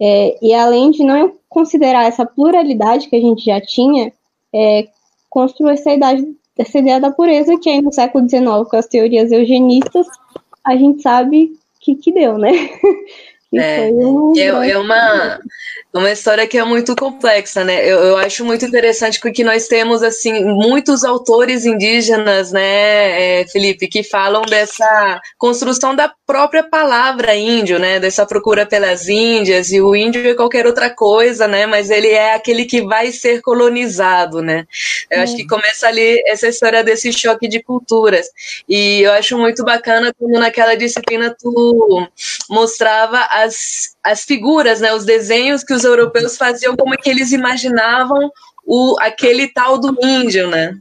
É, 0.00 0.36
e 0.44 0.52
além 0.52 0.90
de 0.90 1.04
não 1.04 1.34
considerar 1.48 2.04
essa 2.04 2.26
pluralidade 2.26 3.08
que 3.08 3.16
a 3.16 3.20
gente 3.20 3.44
já 3.44 3.60
tinha, 3.60 4.12
é, 4.52 4.88
construiu 5.30 5.70
essa, 5.72 5.92
idade, 5.92 6.26
essa 6.58 6.78
ideia 6.78 7.00
da 7.00 7.10
pureza 7.10 7.58
que 7.58 7.70
aí 7.70 7.80
no 7.80 7.92
século 7.92 8.28
XIX, 8.28 8.68
com 8.68 8.76
as 8.76 8.86
teorias 8.86 9.30
eugenistas, 9.30 10.06
a 10.64 10.76
gente 10.76 11.02
sabe 11.02 11.52
que 11.80 11.94
que 11.94 12.12
deu, 12.12 12.38
né? 12.38 12.50
é, 13.56 13.90
é, 14.36 14.70
é, 14.70 14.78
uma, 14.78 15.40
uma 15.92 16.10
história 16.10 16.46
que 16.46 16.58
é 16.58 16.64
muito 16.64 16.94
complexa, 16.96 17.64
né? 17.64 17.84
Eu, 17.84 17.98
eu 18.00 18.16
acho 18.16 18.44
muito 18.44 18.64
interessante 18.64 19.20
porque 19.20 19.44
nós 19.44 19.66
temos, 19.68 20.02
assim, 20.02 20.44
muitos 20.44 21.04
autores 21.04 21.64
indígenas, 21.64 22.52
né, 22.52 23.40
é, 23.40 23.46
Felipe, 23.46 23.88
que 23.88 24.02
falam 24.02 24.42
dessa 24.42 25.20
construção 25.38 25.94
da 25.94 26.12
própria 26.26 26.62
palavra 26.62 27.34
índio, 27.34 27.78
né? 27.78 28.00
Dessa 28.00 28.26
procura 28.26 28.66
pelas 28.66 29.08
Índias, 29.08 29.70
e 29.72 29.80
o 29.80 29.94
índio 29.94 30.28
é 30.28 30.34
qualquer 30.34 30.66
outra 30.66 30.90
coisa, 30.90 31.46
né? 31.46 31.66
Mas 31.66 31.90
ele 31.90 32.08
é 32.08 32.34
aquele 32.34 32.64
que 32.64 32.82
vai 32.82 33.12
ser 33.12 33.40
colonizado, 33.40 34.42
né? 34.42 34.66
Eu 35.10 35.20
acho 35.20 35.36
que 35.36 35.46
começa 35.46 35.86
ali 35.86 36.22
essa 36.26 36.48
história 36.48 36.82
desse 36.82 37.12
choque 37.12 37.46
de 37.46 37.62
culturas. 37.62 38.26
E 38.68 39.02
eu 39.02 39.12
acho 39.12 39.38
muito 39.38 39.64
bacana 39.64 40.12
quando 40.18 40.38
naquela 40.38 40.74
disciplina 40.74 41.34
tu 41.38 42.08
mostrava 42.48 43.28
as, 43.44 43.96
as 44.02 44.24
figuras, 44.24 44.80
né? 44.80 44.92
Os 44.92 45.04
desenhos 45.04 45.62
que 45.62 45.72
os 45.72 45.84
europeus 45.84 46.36
faziam 46.36 46.76
como 46.76 46.96
que 46.96 47.08
eles 47.08 47.32
imaginavam 47.32 48.30
o, 48.66 48.96
aquele 49.00 49.48
tal 49.48 49.78
do 49.78 49.96
índio, 50.02 50.48
né? 50.48 50.78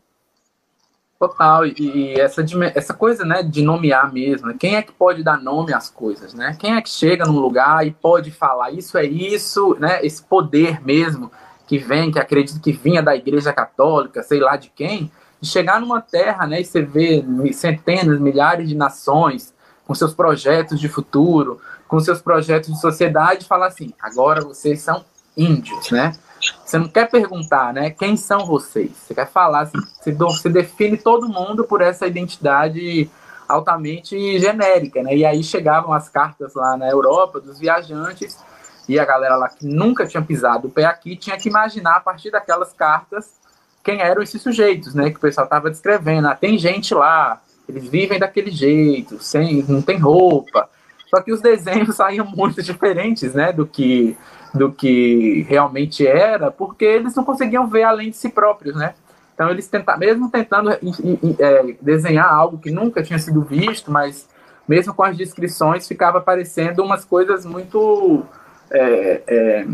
Total, 1.19 1.65
e 1.65 2.19
essa, 2.19 2.43
essa 2.75 2.93
coisa, 2.93 3.23
né, 3.23 3.41
de 3.43 3.61
nomear 3.61 4.11
mesmo, 4.11 4.47
né? 4.47 4.55
quem 4.59 4.75
é 4.75 4.81
que 4.81 4.91
pode 4.91 5.23
dar 5.23 5.41
nome 5.41 5.73
às 5.73 5.89
coisas, 5.89 6.33
né? 6.33 6.57
Quem 6.59 6.75
é 6.75 6.81
que 6.81 6.89
chega 6.89 7.23
num 7.23 7.39
lugar 7.39 7.87
e 7.87 7.91
pode 7.91 8.29
falar 8.29 8.71
isso 8.71 8.97
é 8.97 9.05
isso, 9.05 9.77
né? 9.79 10.05
Esse 10.05 10.21
poder 10.21 10.85
mesmo 10.85 11.31
que 11.65 11.77
vem, 11.77 12.11
que 12.11 12.19
acredito 12.19 12.59
que 12.59 12.73
vinha 12.73 13.01
da 13.01 13.15
Igreja 13.15 13.53
Católica, 13.53 14.21
sei 14.21 14.41
lá 14.41 14.57
de 14.57 14.69
quem, 14.69 15.09
de 15.39 15.47
chegar 15.47 15.79
numa 15.79 16.01
terra, 16.01 16.45
né, 16.45 16.59
e 16.59 16.65
você 16.65 16.81
vê 16.81 17.23
centenas, 17.53 18.19
milhares 18.19 18.67
de 18.67 18.75
nações 18.75 19.53
com 19.85 19.95
seus 19.95 20.13
projetos 20.13 20.79
de 20.79 20.89
futuro, 20.89 21.59
com 21.93 21.99
seus 21.99 22.19
projetos 22.19 22.73
de 22.73 22.81
sociedade, 22.81 23.45
falar 23.45 23.67
assim: 23.67 23.93
agora 24.01 24.41
vocês 24.41 24.81
são 24.81 25.05
índios, 25.37 25.91
né? 25.91 26.11
Você 26.65 26.79
não 26.79 26.87
quer 26.87 27.07
perguntar, 27.07 27.71
né? 27.71 27.91
Quem 27.91 28.17
são 28.17 28.47
vocês? 28.47 28.89
Você 28.97 29.13
quer 29.13 29.29
falar, 29.29 29.61
assim, 29.61 29.77
você 30.17 30.49
define 30.49 30.97
todo 30.97 31.29
mundo 31.29 31.63
por 31.65 31.81
essa 31.81 32.07
identidade 32.07 33.07
altamente 33.47 34.39
genérica, 34.39 35.03
né? 35.03 35.15
E 35.15 35.23
aí 35.23 35.43
chegavam 35.43 35.93
as 35.93 36.09
cartas 36.09 36.55
lá 36.55 36.75
na 36.75 36.89
Europa 36.89 37.39
dos 37.39 37.59
viajantes 37.59 38.39
e 38.89 38.99
a 38.99 39.05
galera 39.05 39.35
lá 39.35 39.47
que 39.47 39.63
nunca 39.63 40.07
tinha 40.07 40.23
pisado 40.23 40.69
o 40.69 40.71
pé 40.71 40.85
aqui 40.85 41.15
tinha 41.15 41.37
que 41.37 41.47
imaginar 41.47 41.97
a 41.97 41.99
partir 41.99 42.31
daquelas 42.31 42.73
cartas 42.73 43.33
quem 43.83 44.01
eram 44.01 44.23
esses 44.23 44.41
sujeitos, 44.41 44.95
né? 44.95 45.11
Que 45.11 45.17
o 45.17 45.21
pessoal 45.21 45.45
estava 45.45 45.69
descrevendo. 45.69 46.27
Ah, 46.27 46.35
tem 46.35 46.57
gente 46.57 46.95
lá, 46.95 47.39
eles 47.69 47.87
vivem 47.87 48.17
daquele 48.17 48.49
jeito, 48.49 49.21
sem, 49.21 49.61
não 49.69 49.81
tem 49.81 49.99
roupa. 49.99 50.67
Só 51.13 51.21
que 51.21 51.31
os 51.31 51.41
desenhos 51.41 51.93
saíam 51.95 52.25
muito 52.25 52.63
diferentes, 52.63 53.35
né, 53.35 53.53
do 53.53 53.67
que 53.67 54.17
do 54.51 54.71
que 54.71 55.43
realmente 55.49 56.05
era, 56.05 56.51
porque 56.51 56.85
eles 56.85 57.15
não 57.15 57.23
conseguiam 57.23 57.67
ver 57.67 57.83
além 57.83 58.11
de 58.11 58.17
si 58.17 58.29
próprios, 58.29 58.75
né? 58.75 58.93
Então 59.33 59.49
eles 59.49 59.67
tentaram, 59.67 59.99
mesmo 59.99 60.29
tentando 60.29 60.69
é, 60.69 61.75
desenhar 61.81 62.31
algo 62.31 62.59
que 62.59 62.69
nunca 62.69 63.01
tinha 63.01 63.17
sido 63.17 63.41
visto, 63.41 63.91
mas 63.91 64.29
mesmo 64.67 64.93
com 64.93 65.01
as 65.01 65.17
descrições 65.17 65.87
ficava 65.87 66.19
aparecendo 66.19 66.83
umas 66.83 67.03
coisas 67.03 67.47
muito 67.47 68.23
é, 68.69 69.21
é, 69.25 69.67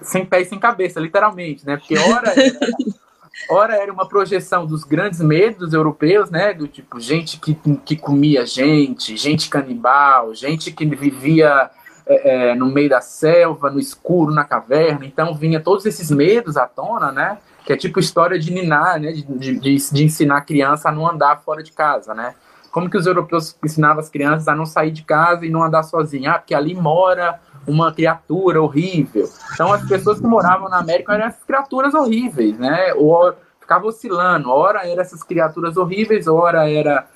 sem 0.00 0.24
pé 0.24 0.40
e 0.40 0.46
sem 0.46 0.58
cabeça, 0.58 0.98
literalmente, 0.98 1.66
né? 1.66 1.76
Porque 1.76 1.98
ora 1.98 2.32
ora 3.48 3.76
era 3.76 3.92
uma 3.92 4.06
projeção 4.06 4.66
dos 4.66 4.84
grandes 4.84 5.20
medos 5.20 5.72
europeus, 5.72 6.30
né? 6.30 6.52
Do 6.52 6.68
tipo, 6.68 7.00
gente 7.00 7.38
que, 7.38 7.54
que 7.84 7.96
comia 7.96 8.46
gente, 8.46 9.16
gente 9.16 9.48
canibal, 9.48 10.34
gente 10.34 10.70
que 10.70 10.84
vivia 10.84 11.70
é, 12.06 12.50
é, 12.50 12.54
no 12.54 12.66
meio 12.66 12.90
da 12.90 13.00
selva, 13.00 13.70
no 13.70 13.78
escuro, 13.78 14.32
na 14.32 14.44
caverna. 14.44 15.04
Então 15.04 15.34
vinha 15.34 15.60
todos 15.60 15.86
esses 15.86 16.10
medos 16.10 16.56
à 16.56 16.66
tona, 16.66 17.12
né? 17.12 17.38
Que 17.64 17.72
é 17.72 17.76
tipo 17.76 18.00
história 18.00 18.38
de 18.38 18.52
ninar, 18.52 19.00
né? 19.00 19.12
De, 19.12 19.22
de, 19.22 19.58
de 19.58 20.04
ensinar 20.04 20.38
a 20.38 20.42
criança 20.42 20.88
a 20.88 20.92
não 20.92 21.08
andar 21.08 21.42
fora 21.42 21.62
de 21.62 21.72
casa, 21.72 22.14
né? 22.14 22.34
Como 22.72 22.88
que 22.88 22.96
os 22.96 23.06
europeus 23.06 23.54
ensinavam 23.62 24.00
as 24.00 24.08
crianças 24.08 24.48
a 24.48 24.54
não 24.54 24.64
sair 24.64 24.90
de 24.90 25.02
casa 25.02 25.44
e 25.44 25.50
não 25.50 25.62
andar 25.62 25.82
sozinha? 25.82 26.32
Ah, 26.32 26.38
porque 26.38 26.54
ali 26.54 26.74
mora 26.74 27.38
uma 27.66 27.92
criatura 27.92 28.60
horrível. 28.60 29.28
Então 29.52 29.72
as 29.72 29.86
pessoas 29.86 30.20
que 30.20 30.26
moravam 30.26 30.68
na 30.68 30.78
América 30.78 31.14
eram 31.14 31.26
essas 31.26 31.44
criaturas 31.44 31.94
horríveis, 31.94 32.58
né? 32.58 32.92
Ou 32.94 33.34
ficava 33.60 33.86
oscilando, 33.86 34.50
ora 34.50 34.86
eram 34.86 35.00
essas 35.00 35.22
criaturas 35.22 35.76
horríveis, 35.76 36.26
ora 36.26 36.68
era 36.68 37.06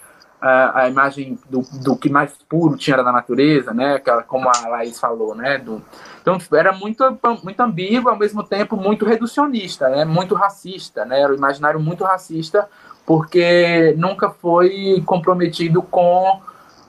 a, 0.40 0.82
a 0.82 0.88
imagem 0.88 1.38
do, 1.50 1.62
do 1.82 1.96
que 1.96 2.08
mais 2.08 2.32
puro 2.48 2.76
tinha 2.76 2.96
da 2.96 3.10
natureza, 3.10 3.72
né? 3.72 4.00
Como 4.26 4.48
a 4.48 4.68
Laís 4.68 4.98
falou, 4.98 5.34
né? 5.34 5.58
Do, 5.58 5.82
então 6.20 6.38
era 6.52 6.72
muito, 6.72 7.02
muito 7.42 7.60
ambíguo, 7.60 8.10
ao 8.10 8.16
mesmo 8.16 8.42
tempo 8.42 8.76
muito 8.76 9.04
reducionista, 9.04 9.88
né? 9.88 10.04
Muito 10.04 10.34
racista, 10.34 11.04
né? 11.04 11.20
Era 11.20 11.32
o 11.32 11.36
imaginário 11.36 11.80
muito 11.80 12.04
racista, 12.04 12.68
porque 13.04 13.94
nunca 13.96 14.30
foi 14.30 15.02
comprometido 15.06 15.82
com 15.82 16.40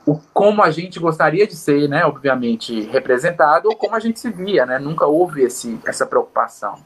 o 0.08 0.18
como 0.34 0.64
a 0.64 0.72
gente 0.72 1.00
gostaria 1.00 1.46
de 1.46 1.54
ser, 1.54 1.90
né, 1.90 2.06
obviamente, 2.06 2.80
representado, 2.84 3.68
ou 3.68 3.76
como 3.76 3.94
a 3.94 4.00
gente 4.00 4.22
se 4.22 4.32
via, 4.32 4.66
né? 4.66 4.80
Nunca 4.80 5.06
houve 5.06 5.44
esse, 5.44 5.78
essa 5.86 6.06
preocupação. 6.06 6.80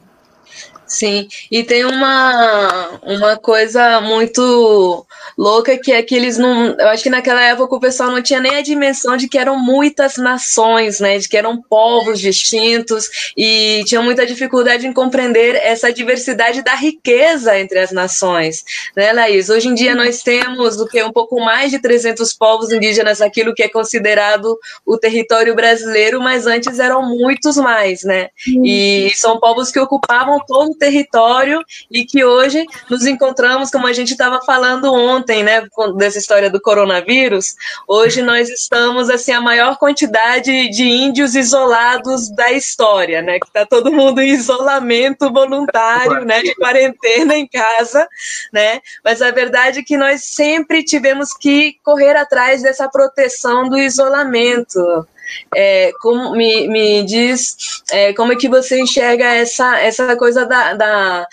Sim, 0.92 1.26
e 1.50 1.64
tem 1.64 1.86
uma, 1.86 3.00
uma 3.02 3.36
coisa 3.38 3.98
muito 4.02 5.06
louca 5.38 5.78
que 5.78 5.90
é 5.90 6.02
que 6.02 6.14
eles 6.14 6.36
não. 6.36 6.78
Eu 6.78 6.88
acho 6.88 7.02
que 7.02 7.08
naquela 7.08 7.42
época 7.42 7.74
o 7.74 7.80
pessoal 7.80 8.10
não 8.10 8.20
tinha 8.20 8.40
nem 8.40 8.56
a 8.56 8.60
dimensão 8.60 9.16
de 9.16 9.26
que 9.26 9.38
eram 9.38 9.58
muitas 9.58 10.18
nações, 10.18 11.00
né? 11.00 11.16
De 11.16 11.30
que 11.30 11.36
eram 11.36 11.62
povos 11.62 12.20
distintos 12.20 13.08
e 13.34 13.82
tinha 13.86 14.02
muita 14.02 14.26
dificuldade 14.26 14.86
em 14.86 14.92
compreender 14.92 15.54
essa 15.56 15.90
diversidade 15.90 16.62
da 16.62 16.74
riqueza 16.74 17.58
entre 17.58 17.78
as 17.78 17.90
nações, 17.90 18.62
né, 18.94 19.14
Laís? 19.14 19.48
Hoje 19.48 19.68
em 19.68 19.74
dia 19.74 19.94
nós 19.94 20.22
temos 20.22 20.78
o 20.78 20.86
que 20.86 21.02
um 21.02 21.10
pouco 21.10 21.40
mais 21.40 21.70
de 21.70 21.78
300 21.78 22.34
povos 22.34 22.70
indígenas, 22.70 23.22
aquilo 23.22 23.54
que 23.54 23.62
é 23.62 23.68
considerado 23.68 24.58
o 24.84 24.98
território 24.98 25.54
brasileiro, 25.54 26.20
mas 26.20 26.46
antes 26.46 26.78
eram 26.78 27.16
muitos 27.16 27.56
mais, 27.56 28.02
né? 28.02 28.28
E 28.46 29.10
são 29.14 29.40
povos 29.40 29.70
que 29.70 29.80
ocupavam 29.80 30.38
todo 30.46 30.72
o 30.72 30.81
território 30.82 31.64
e 31.88 32.04
que 32.04 32.24
hoje 32.24 32.66
nos 32.90 33.06
encontramos, 33.06 33.70
como 33.70 33.86
a 33.86 33.92
gente 33.92 34.10
estava 34.10 34.40
falando 34.44 34.92
ontem, 34.92 35.44
né, 35.44 35.62
dessa 35.96 36.18
história 36.18 36.50
do 36.50 36.60
coronavírus, 36.60 37.54
hoje 37.86 38.20
nós 38.20 38.48
estamos 38.48 39.08
assim 39.08 39.30
a 39.30 39.40
maior 39.40 39.78
quantidade 39.78 40.68
de 40.70 40.82
índios 40.82 41.36
isolados 41.36 42.28
da 42.34 42.50
história, 42.50 43.22
né, 43.22 43.38
que 43.38 43.46
está 43.46 43.64
todo 43.64 43.92
mundo 43.92 44.20
em 44.20 44.30
isolamento 44.30 45.32
voluntário, 45.32 46.24
né, 46.24 46.42
de 46.42 46.52
quarentena 46.56 47.36
em 47.36 47.46
casa, 47.46 48.08
né, 48.52 48.80
mas 49.04 49.22
a 49.22 49.30
verdade 49.30 49.80
é 49.80 49.84
que 49.84 49.96
nós 49.96 50.24
sempre 50.24 50.82
tivemos 50.82 51.32
que 51.32 51.76
correr 51.84 52.16
atrás 52.16 52.60
dessa 52.60 52.88
proteção 52.88 53.68
do 53.68 53.78
isolamento, 53.78 55.06
é, 55.54 55.92
como, 56.00 56.32
me, 56.32 56.68
me 56.68 57.04
diz 57.04 57.82
é, 57.90 58.12
como 58.12 58.32
é 58.32 58.36
que 58.36 58.48
você 58.48 58.80
enxerga 58.80 59.24
essa, 59.24 59.78
essa 59.78 60.16
coisa 60.16 60.46
da, 60.46 60.74
da, 60.74 61.26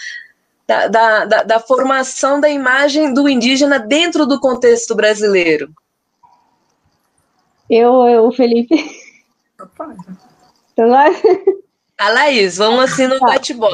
da, 0.67 1.25
da, 1.25 1.43
da 1.43 1.59
formação 1.59 2.39
da 2.39 2.49
imagem 2.49 3.13
do 3.13 3.27
indígena 3.27 3.79
dentro 3.79 4.25
do 4.25 4.39
contexto 4.39 4.95
brasileiro? 4.95 5.69
Eu, 7.69 8.07
eu 8.07 8.31
Felipe. 8.31 8.75
Então, 10.73 10.93
a 11.97 12.09
Laís, 12.09 12.57
vamos 12.57 12.79
assim 12.85 13.07
no 13.07 13.19
tá. 13.19 13.27
bate-bola. 13.27 13.73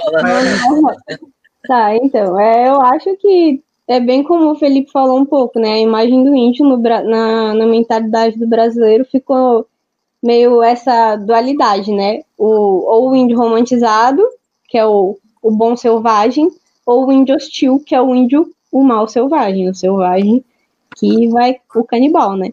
Tá, 1.67 1.96
então, 1.96 2.39
é, 2.39 2.67
eu 2.67 2.82
acho 2.82 3.15
que 3.17 3.63
é 3.88 4.00
bem 4.00 4.24
como 4.24 4.51
o 4.51 4.55
Felipe 4.55 4.91
falou 4.91 5.20
um 5.20 5.25
pouco, 5.25 5.60
né? 5.60 5.74
A 5.74 5.79
imagem 5.79 6.24
do 6.24 6.36
índio 6.36 6.65
no, 6.65 6.77
na, 6.77 7.53
na 7.53 7.65
mentalidade 7.65 8.38
do 8.38 8.48
brasileiro 8.48 9.05
ficou 9.05 9.67
meio 10.25 10.63
essa 10.63 11.15
dualidade, 11.17 11.91
né? 11.91 12.24
O, 12.36 12.48
ou 12.48 13.12
o 13.12 13.15
índio 13.15 13.38
romantizado, 13.38 14.27
que 14.67 14.75
é 14.75 14.84
o, 14.84 15.20
o 15.39 15.51
bom 15.51 15.77
selvagem, 15.77 16.50
ou 16.84 17.05
o 17.05 17.12
índio 17.12 17.36
hostil, 17.36 17.79
que 17.79 17.94
é 17.94 18.01
o 18.01 18.15
índio, 18.15 18.51
o 18.72 18.84
mal 18.84 19.08
selvagem, 19.08 19.70
o 19.70 19.75
selvagem 19.75 20.44
que 20.98 21.27
vai 21.27 21.58
o 21.75 21.84
canibal, 21.84 22.36
né? 22.36 22.50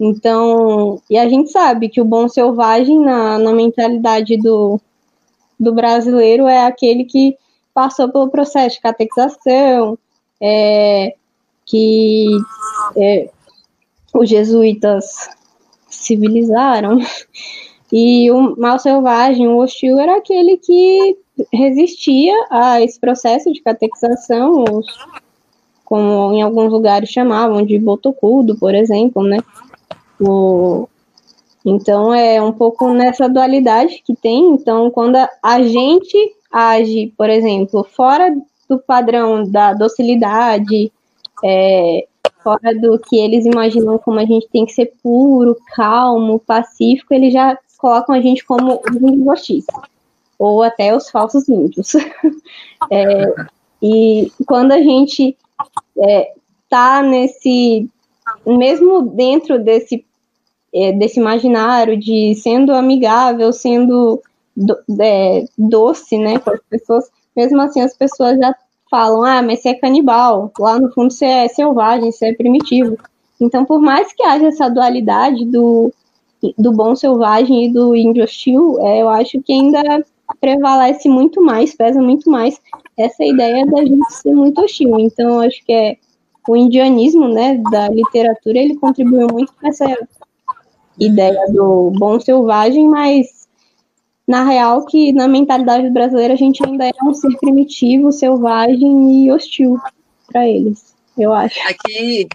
Então, 0.00 1.02
e 1.10 1.18
a 1.18 1.28
gente 1.28 1.50
sabe 1.50 1.90
que 1.90 2.00
o 2.00 2.04
bom 2.04 2.28
selvagem 2.28 2.98
na, 2.98 3.38
na 3.38 3.52
mentalidade 3.52 4.38
do, 4.38 4.80
do 5.60 5.70
brasileiro 5.70 6.48
é 6.48 6.64
aquele 6.64 7.04
que 7.04 7.36
passou 7.74 8.08
pelo 8.08 8.30
processo 8.30 8.76
de 8.76 8.82
catequização, 8.82 9.98
é, 10.40 11.14
que 11.66 12.26
é, 12.96 13.28
os 14.14 14.28
jesuítas 14.28 15.28
civilizaram. 16.02 16.98
E 17.92 18.30
o 18.30 18.56
mal 18.58 18.78
selvagem, 18.78 19.46
o 19.48 19.58
hostil, 19.58 19.98
era 19.98 20.16
aquele 20.16 20.56
que 20.56 21.18
resistia 21.52 22.34
a 22.50 22.80
esse 22.80 22.98
processo 22.98 23.52
de 23.52 23.60
catequização, 23.60 24.64
os, 24.64 24.86
como 25.84 26.32
em 26.32 26.40
alguns 26.40 26.72
lugares 26.72 27.10
chamavam 27.10 27.64
de 27.64 27.78
botocudo, 27.78 28.56
por 28.56 28.74
exemplo, 28.74 29.22
né? 29.22 29.38
O, 30.18 30.88
então 31.64 32.14
é 32.14 32.40
um 32.40 32.52
pouco 32.52 32.92
nessa 32.92 33.28
dualidade 33.28 34.02
que 34.04 34.14
tem. 34.14 34.50
Então, 34.50 34.90
quando 34.90 35.16
a 35.42 35.62
gente 35.62 36.16
age, 36.50 37.12
por 37.16 37.28
exemplo, 37.28 37.84
fora 37.84 38.34
do 38.68 38.78
padrão 38.78 39.44
da 39.44 39.74
docilidade, 39.74 40.90
é, 41.44 42.06
fora 42.42 42.74
do 42.78 42.98
que 42.98 43.16
eles 43.16 43.44
imaginam 43.46 43.98
como 43.98 44.18
a 44.18 44.24
gente 44.24 44.48
tem 44.48 44.66
que 44.66 44.72
ser 44.72 44.92
puro, 45.02 45.56
calmo, 45.74 46.38
pacífico, 46.38 47.14
eles 47.14 47.32
já 47.32 47.58
colocam 47.78 48.14
a 48.14 48.20
gente 48.20 48.44
como 48.44 48.80
os 48.88 48.96
índios 48.96 49.64
ou 50.38 50.62
até 50.62 50.94
os 50.94 51.08
falsos 51.08 51.48
índios. 51.48 51.92
é, 52.90 53.34
e 53.82 54.30
quando 54.46 54.72
a 54.72 54.82
gente 54.82 55.36
é, 55.98 56.32
tá 56.68 57.02
nesse, 57.02 57.88
mesmo 58.46 59.02
dentro 59.02 59.62
desse, 59.62 60.04
é, 60.74 60.92
desse 60.92 61.20
imaginário 61.20 61.96
de 61.96 62.34
sendo 62.34 62.72
amigável, 62.72 63.52
sendo 63.52 64.20
do, 64.56 64.76
é, 65.00 65.44
doce, 65.56 66.18
né, 66.18 66.38
com 66.38 66.50
as 66.50 66.60
pessoas, 66.68 67.10
mesmo 67.36 67.60
assim 67.60 67.80
as 67.80 67.96
pessoas 67.96 68.38
já 68.38 68.54
falam, 68.92 69.24
ah, 69.24 69.40
mas 69.40 69.62
você 69.62 69.70
é 69.70 69.74
canibal, 69.74 70.52
lá 70.58 70.78
no 70.78 70.92
fundo 70.92 71.10
você 71.10 71.24
é 71.24 71.48
selvagem, 71.48 72.12
você 72.12 72.26
é 72.26 72.34
primitivo. 72.34 72.98
Então, 73.40 73.64
por 73.64 73.80
mais 73.80 74.12
que 74.12 74.22
haja 74.22 74.48
essa 74.48 74.68
dualidade 74.68 75.46
do, 75.46 75.90
do 76.58 76.72
bom 76.72 76.94
selvagem 76.94 77.64
e 77.64 77.72
do 77.72 77.96
índio 77.96 78.22
hostil, 78.22 78.76
é, 78.80 79.00
eu 79.00 79.08
acho 79.08 79.40
que 79.40 79.50
ainda 79.50 80.04
prevalece 80.38 81.08
muito 81.08 81.40
mais, 81.40 81.74
pesa 81.74 82.02
muito 82.02 82.30
mais 82.30 82.60
essa 82.98 83.24
ideia 83.24 83.64
da 83.64 83.82
gente 83.82 84.12
ser 84.12 84.34
muito 84.34 84.60
hostil. 84.60 84.98
Então, 85.00 85.40
acho 85.40 85.64
que 85.64 85.72
é 85.72 85.96
o 86.46 86.54
indianismo, 86.54 87.28
né, 87.28 87.56
da 87.70 87.88
literatura, 87.88 88.58
ele 88.58 88.76
contribuiu 88.76 89.26
muito 89.32 89.54
com 89.58 89.68
essa 89.68 89.86
ideia 90.98 91.46
do 91.48 91.90
bom 91.96 92.20
selvagem, 92.20 92.86
mas 92.88 93.41
na 94.26 94.44
real 94.44 94.84
que 94.86 95.12
na 95.12 95.26
mentalidade 95.26 95.90
brasileira 95.90 96.34
a 96.34 96.36
gente 96.36 96.64
ainda 96.64 96.86
é 96.86 96.92
um 97.02 97.12
ser 97.12 97.36
primitivo, 97.38 98.12
selvagem 98.12 99.24
e 99.24 99.32
hostil 99.32 99.78
para 100.28 100.46
eles 100.48 100.91
eu 101.16 101.32
acho. 101.34 101.60
Aqui, 101.68 102.26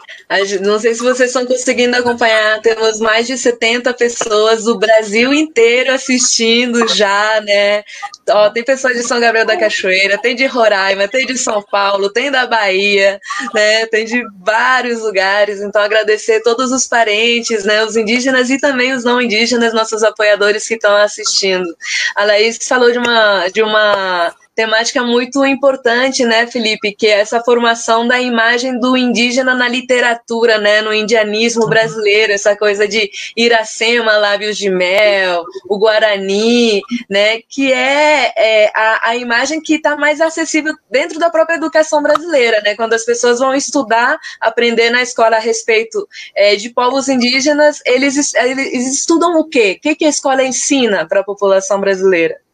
não 0.62 0.80
sei 0.80 0.94
se 0.94 1.02
vocês 1.02 1.30
estão 1.30 1.46
conseguindo 1.46 1.96
acompanhar, 1.96 2.62
temos 2.62 3.00
mais 3.00 3.26
de 3.26 3.36
70 3.36 3.92
pessoas 3.96 4.66
do 4.66 4.78
Brasil 4.78 5.34
inteiro 5.34 5.92
assistindo 5.92 6.88
já, 6.88 7.42
né? 7.42 7.84
Ó, 8.30 8.50
tem 8.52 8.64
pessoas 8.64 8.96
de 8.96 9.04
São 9.04 9.20
Gabriel 9.20 9.48
da 9.48 9.58
Cachoeira, 9.58 10.18
tem 10.20 10.36
de 10.36 10.46
Roraima, 10.46 11.08
tem 11.08 11.26
de 11.26 11.38
São 11.38 11.64
Paulo, 11.64 12.12
tem 12.12 12.30
da 12.30 12.46
Bahia, 12.46 13.20
né? 13.54 13.88
Tem 13.88 14.06
de 14.06 14.22
vários 14.40 15.02
lugares. 15.02 15.60
Então, 15.60 15.82
agradecer 15.82 16.42
todos 16.44 16.72
os 16.72 16.88
parentes, 16.88 17.64
né? 17.64 17.84
Os 17.84 17.98
indígenas 17.98 18.52
e 18.52 18.60
também 18.60 18.94
os 18.94 19.04
não 19.04 19.20
indígenas, 19.20 19.74
nossos 19.74 20.04
apoiadores 20.04 20.68
que 20.68 20.76
estão 20.76 20.96
assistindo. 20.96 21.76
A 22.16 22.26
Laís 22.26 22.60
falou 22.62 22.92
de 22.92 23.00
uma, 23.00 23.48
de 23.48 23.64
uma 23.64 24.36
temática 24.58 25.04
muito 25.04 25.46
importante, 25.46 26.26
né, 26.26 26.48
Felipe, 26.48 26.92
que 26.92 27.06
é 27.06 27.20
essa 27.20 27.40
formação 27.44 28.08
da 28.08 28.20
imagem 28.20 28.80
do 28.80 28.98
indígena 28.98 29.54
na 29.54 29.68
literatura, 29.68 30.58
né, 30.58 30.82
no 30.82 30.92
indianismo 30.92 31.68
brasileiro, 31.70 32.34
essa 32.34 32.56
coisa 32.56 32.88
de 32.88 33.08
Iracema, 33.38 34.18
lábios 34.18 34.58
de 34.58 34.72
mel, 34.72 35.44
o 35.70 35.78
Guarani, 35.78 36.82
né, 37.08 37.40
que 37.48 37.72
é, 37.72 38.34
é 38.36 38.72
a, 38.74 39.10
a, 39.10 39.16
imagem 39.16 39.62
que 39.62 39.76
está 39.76 39.96
mais 39.96 40.20
acessível 40.20 40.74
dentro 40.90 41.20
da 41.20 41.30
própria 41.30 41.58
educação 41.58 42.02
brasileira, 42.02 42.60
né, 42.62 42.76
quando 42.76 42.94
as 42.94 43.06
pessoas 43.06 43.38
vão 43.38 43.54
estudar, 43.54 44.18
aprender 44.42 44.90
na 44.90 45.04
escola 45.04 45.36
a 45.36 45.40
respeito 45.40 46.08
é, 46.36 46.56
de 46.56 46.72
povos 46.72 47.08
indígenas, 47.08 47.80
eles, 47.86 48.34
eles 48.34 48.92
estudam 48.92 49.40
o 49.40 49.48
quê? 49.48 49.76
O 49.78 49.82
que, 49.84 49.96
que 49.98 50.06
a 50.06 50.10
escola 50.10 50.44
ensina 50.44 51.08
para 51.08 51.20
a 51.20 51.24
população 51.24 51.80
brasileira? 51.80 52.47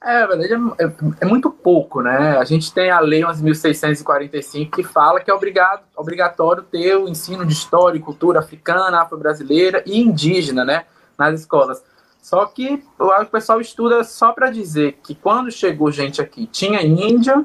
É, 0.00 0.26
verdade, 0.26 0.54
é, 0.54 0.84
é, 0.84 0.92
é, 1.22 1.26
muito 1.26 1.50
pouco, 1.50 2.00
né? 2.00 2.38
A 2.38 2.44
gente 2.44 2.72
tem 2.72 2.88
a 2.88 3.00
Lei 3.00 3.22
11.645 3.22 4.70
que 4.70 4.82
fala 4.84 5.20
que 5.20 5.30
é 5.30 5.34
obrigado, 5.34 5.82
obrigatório 5.96 6.62
ter 6.62 6.96
o 6.96 7.08
ensino 7.08 7.44
de 7.44 7.52
história 7.52 7.98
e 7.98 8.00
cultura 8.00 8.38
africana, 8.38 9.02
afro-brasileira 9.02 9.82
e 9.84 10.00
indígena, 10.00 10.64
né? 10.64 10.84
Nas 11.18 11.40
escolas. 11.40 11.82
Ssó 12.22 12.46
que 12.46 12.84
o 12.98 13.26
pessoal 13.26 13.60
estuda 13.60 14.04
só 14.04 14.32
para 14.32 14.50
dizer 14.50 15.00
que 15.02 15.14
quando 15.14 15.50
chegou 15.50 15.90
gente 15.90 16.20
aqui 16.20 16.46
tinha 16.46 16.80
índia 16.82 17.44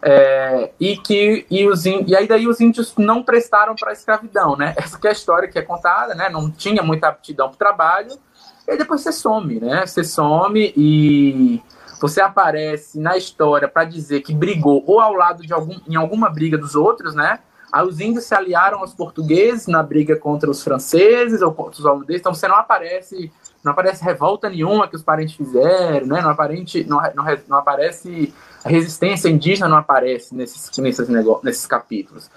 é, 0.00 0.72
e 0.80 0.96
que 0.96 1.46
e, 1.48 1.68
os, 1.68 1.86
e 1.86 2.16
aí 2.16 2.26
daí 2.26 2.48
os 2.48 2.60
índios 2.60 2.94
não 2.96 3.22
prestaram 3.22 3.76
para 3.76 3.90
a 3.90 3.92
escravidão, 3.92 4.56
né? 4.56 4.74
Essa 4.76 4.98
é 5.04 5.08
a 5.08 5.12
história 5.12 5.48
que 5.48 5.58
é 5.58 5.62
contada, 5.62 6.14
né? 6.16 6.28
Não 6.28 6.50
tinha 6.50 6.82
muita 6.82 7.08
aptidão 7.08 7.48
para 7.48 7.54
o 7.54 7.58
trabalho 7.58 8.18
e 8.66 8.76
depois 8.76 9.02
você 9.02 9.12
some, 9.12 9.60
né? 9.60 9.86
Você 9.86 10.02
some 10.02 10.72
e 10.76 11.62
você 12.02 12.20
aparece 12.20 12.98
na 12.98 13.16
história 13.16 13.68
para 13.68 13.84
dizer 13.84 14.22
que 14.22 14.34
brigou 14.34 14.82
ou 14.84 14.98
ao 14.98 15.14
lado 15.14 15.46
de 15.46 15.52
algum, 15.52 15.78
em 15.88 15.94
alguma 15.94 16.28
briga 16.28 16.58
dos 16.58 16.74
outros, 16.74 17.14
né? 17.14 17.38
Aí 17.72 17.86
os 17.86 18.00
índios 18.00 18.24
se 18.24 18.34
aliaram 18.34 18.80
aos 18.80 18.92
portugueses 18.92 19.68
na 19.68 19.84
briga 19.84 20.16
contra 20.16 20.50
os 20.50 20.64
franceses 20.64 21.40
ou 21.42 21.54
contra 21.54 21.78
os 21.78 21.84
holandeses, 21.84 22.20
então 22.20 22.34
você 22.34 22.48
não 22.48 22.56
aparece, 22.56 23.30
não 23.64 23.70
aparece 23.70 24.04
revolta 24.04 24.50
nenhuma 24.50 24.88
que 24.88 24.96
os 24.96 25.02
parentes 25.02 25.36
fizeram, 25.36 26.08
né? 26.08 26.20
Não, 26.20 26.30
aparente, 26.30 26.84
não, 26.84 27.00
não, 27.14 27.24
não 27.48 27.56
aparece 27.56 28.34
a 28.64 28.68
resistência 28.68 29.28
indígena 29.28 29.68
não 29.68 29.76
aparece 29.76 30.34
nesses, 30.34 30.76
nesses, 30.78 31.08
negócios, 31.08 31.44
nesses 31.44 31.66
capítulos. 31.66 32.28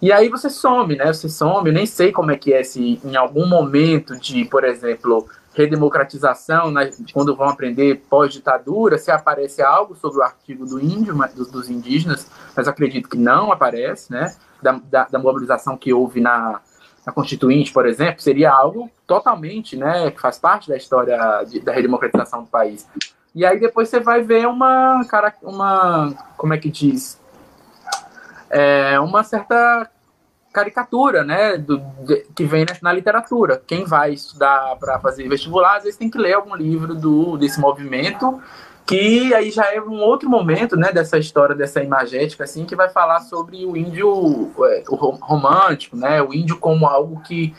E 0.00 0.10
aí 0.10 0.30
você 0.30 0.48
some, 0.48 0.96
né? 0.96 1.12
Você 1.12 1.28
some, 1.28 1.68
eu 1.68 1.74
nem 1.74 1.84
sei 1.84 2.10
como 2.10 2.30
é 2.30 2.36
que 2.36 2.54
é 2.54 2.64
se 2.64 2.98
em 3.04 3.16
algum 3.16 3.46
momento 3.46 4.18
de, 4.18 4.46
por 4.46 4.64
exemplo, 4.64 5.28
redemocratização, 5.54 6.70
né, 6.70 6.90
quando 7.12 7.34
vão 7.34 7.48
aprender 7.48 8.02
pós-ditadura, 8.08 8.98
se 8.98 9.10
aparece 9.10 9.60
algo 9.62 9.96
sobre 9.96 10.20
o 10.20 10.22
artigo 10.22 10.64
do 10.64 10.80
índio, 10.80 11.14
dos, 11.34 11.50
dos, 11.50 11.68
indígenas, 11.68 12.30
mas 12.56 12.68
acredito 12.68 13.08
que 13.08 13.18
não 13.18 13.50
aparece, 13.50 14.12
né, 14.12 14.34
da, 14.62 14.80
da, 14.84 15.04
da 15.06 15.18
mobilização 15.18 15.76
que 15.76 15.92
houve 15.92 16.20
na, 16.20 16.60
na, 17.04 17.12
Constituinte, 17.12 17.72
por 17.72 17.86
exemplo, 17.86 18.20
seria 18.20 18.52
algo 18.52 18.88
totalmente, 19.06 19.76
né, 19.76 20.10
que 20.10 20.20
faz 20.20 20.38
parte 20.38 20.68
da 20.68 20.76
história 20.76 21.44
de, 21.44 21.60
da 21.60 21.72
redemocratização 21.72 22.42
do 22.42 22.48
país. 22.48 22.86
E 23.34 23.44
aí 23.44 23.58
depois 23.58 23.88
você 23.88 24.00
vai 24.00 24.22
ver 24.22 24.46
uma, 24.46 25.04
cara, 25.08 25.34
uma, 25.42 26.12
como 26.36 26.54
é 26.54 26.58
que 26.58 26.70
diz, 26.70 27.20
é, 28.48 28.98
uma 29.00 29.22
certa 29.22 29.88
caricatura, 30.52 31.22
né, 31.22 31.56
do, 31.56 31.78
de, 31.78 32.26
que 32.34 32.44
vem 32.44 32.66
na 32.82 32.92
literatura. 32.92 33.62
Quem 33.66 33.84
vai 33.84 34.12
estudar 34.12 34.76
para 34.76 34.98
fazer 34.98 35.28
vestibular, 35.28 35.76
às 35.76 35.84
vezes 35.84 35.98
tem 35.98 36.10
que 36.10 36.18
ler 36.18 36.34
algum 36.34 36.54
livro 36.54 36.94
do 36.94 37.36
desse 37.36 37.60
movimento, 37.60 38.40
que 38.86 39.32
aí 39.32 39.50
já 39.50 39.72
é 39.72 39.80
um 39.80 40.00
outro 40.00 40.28
momento, 40.28 40.76
né, 40.76 40.90
dessa 40.92 41.18
história 41.18 41.54
dessa 41.54 41.82
imagética 41.82 42.44
assim, 42.44 42.64
que 42.64 42.74
vai 42.74 42.88
falar 42.88 43.20
sobre 43.20 43.64
o 43.64 43.76
índio 43.76 44.50
é, 44.64 44.82
o 44.88 44.96
romântico, 44.96 45.96
né, 45.96 46.20
o 46.20 46.34
índio 46.34 46.58
como 46.58 46.86
algo 46.86 47.20
que 47.22 47.54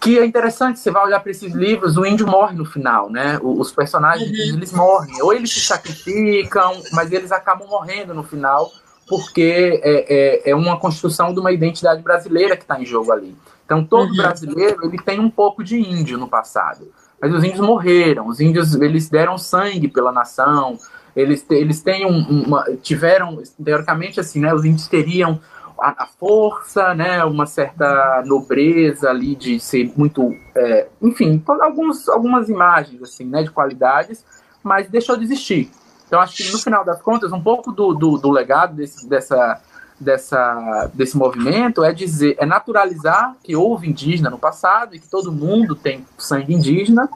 que 0.00 0.18
é 0.18 0.26
interessante, 0.26 0.78
você 0.78 0.90
vai 0.90 1.02
olhar 1.02 1.18
para 1.18 1.30
esses 1.30 1.54
livros, 1.54 1.96
o 1.96 2.04
índio 2.04 2.26
morre 2.26 2.54
no 2.54 2.66
final, 2.66 3.08
né? 3.08 3.38
Os 3.42 3.72
personagens, 3.72 4.28
uhum. 4.28 4.56
eles 4.58 4.70
morrem. 4.70 5.22
Ou 5.22 5.32
eles 5.32 5.50
se 5.50 5.60
sacrificam, 5.60 6.82
mas 6.92 7.10
eles 7.10 7.32
acabam 7.32 7.66
morrendo 7.66 8.12
no 8.12 8.22
final, 8.22 8.70
porque 9.08 9.80
é, 9.82 10.46
é, 10.46 10.50
é 10.50 10.54
uma 10.54 10.78
construção 10.78 11.32
de 11.32 11.40
uma 11.40 11.52
identidade 11.52 12.02
brasileira 12.02 12.56
que 12.56 12.62
está 12.62 12.80
em 12.80 12.86
jogo 12.86 13.12
ali. 13.12 13.36
Então, 13.64 13.84
todo 13.84 14.10
uhum. 14.10 14.16
brasileiro, 14.16 14.84
ele 14.84 14.98
tem 14.98 15.18
um 15.18 15.30
pouco 15.30 15.64
de 15.64 15.78
índio 15.78 16.18
no 16.18 16.28
passado. 16.28 16.88
Mas 17.20 17.32
os 17.32 17.42
índios 17.42 17.60
morreram, 17.60 18.26
os 18.26 18.40
índios, 18.40 18.74
eles 18.74 19.08
deram 19.08 19.38
sangue 19.38 19.88
pela 19.88 20.12
nação, 20.12 20.78
eles, 21.16 21.44
eles 21.50 21.80
têm 21.80 22.04
um, 22.04 22.42
uma, 22.44 22.64
tiveram, 22.82 23.42
teoricamente 23.62 24.20
assim, 24.20 24.40
né? 24.40 24.52
Os 24.52 24.64
índios 24.64 24.88
teriam 24.88 25.40
a, 25.78 26.04
a, 26.04 26.06
força, 26.06 26.94
né, 26.94 27.24
uma 27.24 27.46
certa 27.46 28.22
nobreza 28.26 29.10
ali 29.10 29.34
de 29.34 29.58
ser 29.58 29.92
muito, 29.96 30.34
é, 30.54 30.88
enfim, 31.02 31.42
alguns, 31.60 32.08
algumas 32.08 32.48
imagens 32.48 33.02
assim, 33.02 33.24
né, 33.24 33.42
de 33.42 33.50
qualidades, 33.50 34.24
mas 34.62 34.88
deixou 34.88 35.16
de 35.16 35.24
existir. 35.24 35.70
Então 36.06 36.20
acho 36.20 36.36
que 36.36 36.52
no 36.52 36.58
final 36.58 36.84
das 36.84 37.00
contas 37.00 37.32
um 37.32 37.40
pouco 37.40 37.72
do, 37.72 37.94
do, 37.94 38.18
do 38.18 38.30
legado 38.30 38.74
desse, 38.74 39.08
dessa, 39.08 39.60
dessa, 39.98 40.90
desse 40.92 41.16
movimento 41.16 41.82
é 41.82 41.92
dizer, 41.92 42.36
é 42.38 42.46
naturalizar 42.46 43.34
que 43.42 43.56
houve 43.56 43.88
indígena 43.88 44.30
no 44.30 44.38
passado 44.38 44.94
e 44.94 44.98
que 44.98 45.08
todo 45.08 45.32
mundo 45.32 45.74
tem 45.74 46.04
sangue 46.18 46.54
indígena. 46.54 47.08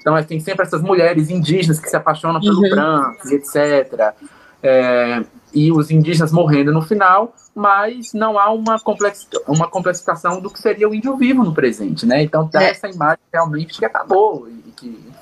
Então 0.00 0.22
tem 0.22 0.38
sempre 0.38 0.66
essas 0.66 0.82
mulheres 0.82 1.30
indígenas 1.30 1.80
que 1.80 1.88
se 1.88 1.96
apaixonam 1.96 2.40
pelo 2.40 2.60
uhum. 2.60 2.70
branco, 2.70 3.28
etc. 3.30 4.14
É, 4.62 5.24
e 5.54 5.70
os 5.70 5.90
indígenas 5.90 6.32
morrendo 6.32 6.72
no 6.72 6.82
final, 6.82 7.34
mas 7.54 8.12
não 8.12 8.38
há 8.38 8.50
uma, 8.50 8.78
complex, 8.80 9.26
uma 9.46 9.68
complexificação 9.68 10.40
do 10.40 10.50
que 10.50 10.60
seria 10.60 10.88
o 10.88 10.94
índio 10.94 11.16
vivo 11.16 11.44
no 11.44 11.54
presente, 11.54 12.04
né? 12.04 12.22
Então 12.22 12.48
dá 12.52 12.62
é. 12.62 12.70
essa 12.70 12.88
imagem 12.88 13.20
realmente 13.32 13.78
que 13.78 13.84
acabou 13.84 14.48
e 14.48 14.72
que. 14.72 15.13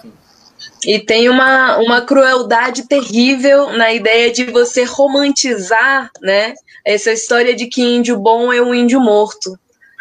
E 0.86 0.98
tem 0.98 1.28
uma, 1.28 1.78
uma 1.78 2.00
crueldade 2.00 2.88
terrível 2.88 3.72
na 3.72 3.92
ideia 3.92 4.32
de 4.32 4.44
você 4.46 4.84
romantizar, 4.84 6.10
né? 6.20 6.54
Essa 6.84 7.12
história 7.12 7.54
de 7.54 7.66
que 7.66 7.82
índio 7.82 8.18
bom 8.18 8.52
é 8.52 8.60
um 8.60 8.74
índio 8.74 9.00
morto 9.00 9.58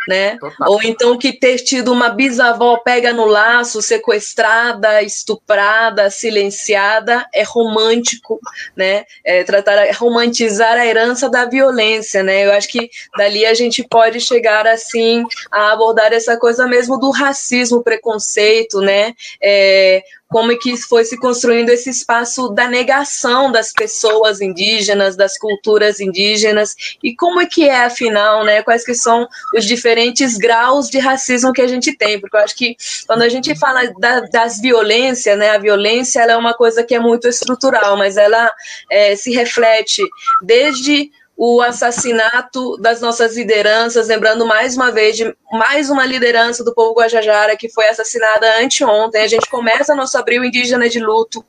né? 0.08 0.38
Total. 0.38 0.72
Ou 0.72 0.82
então 0.84 1.18
que 1.18 1.34
ter 1.34 1.58
tido 1.58 1.92
uma 1.92 2.10
bisavó 2.10 2.78
pega 2.78 3.14
no 3.14 3.26
laço, 3.26 3.82
sequestrada, 3.82 5.02
estuprada, 5.02 6.10
silenciada, 6.10 7.26
é 7.34 7.44
romântico, 7.44 8.40
né? 8.76 9.06
É 9.24 9.44
tratar, 9.44 9.74
é 9.86 9.92
romantizar 9.92 10.74
a 10.74 10.86
herança 10.86 11.30
da 11.30 11.46
violência, 11.46 12.24
né? 12.24 12.46
Eu 12.46 12.54
acho 12.54 12.68
que 12.68 12.90
dali 13.18 13.46
a 13.46 13.54
gente 13.54 13.84
pode 13.88 14.20
chegar 14.20 14.68
assim 14.68 15.24
a 15.52 15.72
abordar 15.72 16.12
essa 16.14 16.38
coisa 16.38 16.68
mesmo 16.68 17.00
do 17.00 17.12
racismo, 17.12 17.84
preconceito, 17.84 18.82
né? 18.82 19.14
É, 19.42 20.04
como 20.32 20.52
é 20.52 20.56
que 20.56 20.78
foi 20.78 21.04
se 21.04 21.18
construindo 21.18 21.70
esse 21.70 21.90
espaço 21.90 22.50
da 22.50 22.68
negação 22.68 23.52
das 23.52 23.74
pessoas 23.74 24.40
indígenas, 24.40 25.18
das 25.18 25.38
culturas 25.38 26.00
indígenas, 26.00 26.74
e 27.04 27.14
como 27.14 27.42
é 27.42 27.46
que 27.46 27.68
é, 27.68 27.84
afinal, 27.84 28.46
né, 28.46 28.64
quais 28.64 28.86
que 28.86 28.96
são 28.96 29.28
os 29.54 29.66
diferentes 29.66 30.38
graus 30.38 30.90
de 30.90 31.00
racismo 31.00 31.52
que 31.52 31.62
a 31.62 31.68
gente 31.68 31.96
tem, 31.98 32.20
porque 32.20 32.38
eu 32.38 32.42
acho 32.42 32.56
que 32.56 32.78
quando 33.06 33.24
a 33.24 33.30
gente 33.30 33.54
fala 33.60 33.92
da, 34.00 34.22
das 34.22 34.62
violências, 34.62 35.38
né, 35.38 35.50
a 35.50 35.58
violência 35.58 36.22
é 36.22 36.38
uma 36.38 36.54
coisa 36.54 36.82
que 36.82 36.96
é 36.96 37.00
muito 37.00 37.28
estrutural, 37.28 37.98
mas 37.98 38.16
ela 38.16 38.50
é, 38.90 39.16
se 39.18 39.32
reflete 39.32 40.02
desde 40.42 41.12
o 41.44 41.60
assassinato 41.60 42.78
das 42.78 43.02
nossas 43.02 43.36
lideranças, 43.36 44.10
lembrando 44.10 44.46
mais 44.46 44.76
uma 44.76 44.92
vez 44.92 45.18
de 45.18 45.36
mais 45.52 45.90
uma 45.90 46.06
liderança 46.06 46.64
do 46.64 46.72
povo 46.72 46.94
Guajajara 46.94 47.58
que 47.58 47.68
foi 47.68 47.88
assassinada 47.88 48.60
anteontem. 48.62 49.24
A 49.24 49.28
gente 49.28 49.50
começa 49.50 49.96
nosso 49.96 50.16
abril 50.20 50.46
indígena 50.46 50.88
de 50.88 51.00
luto, 51.00 51.44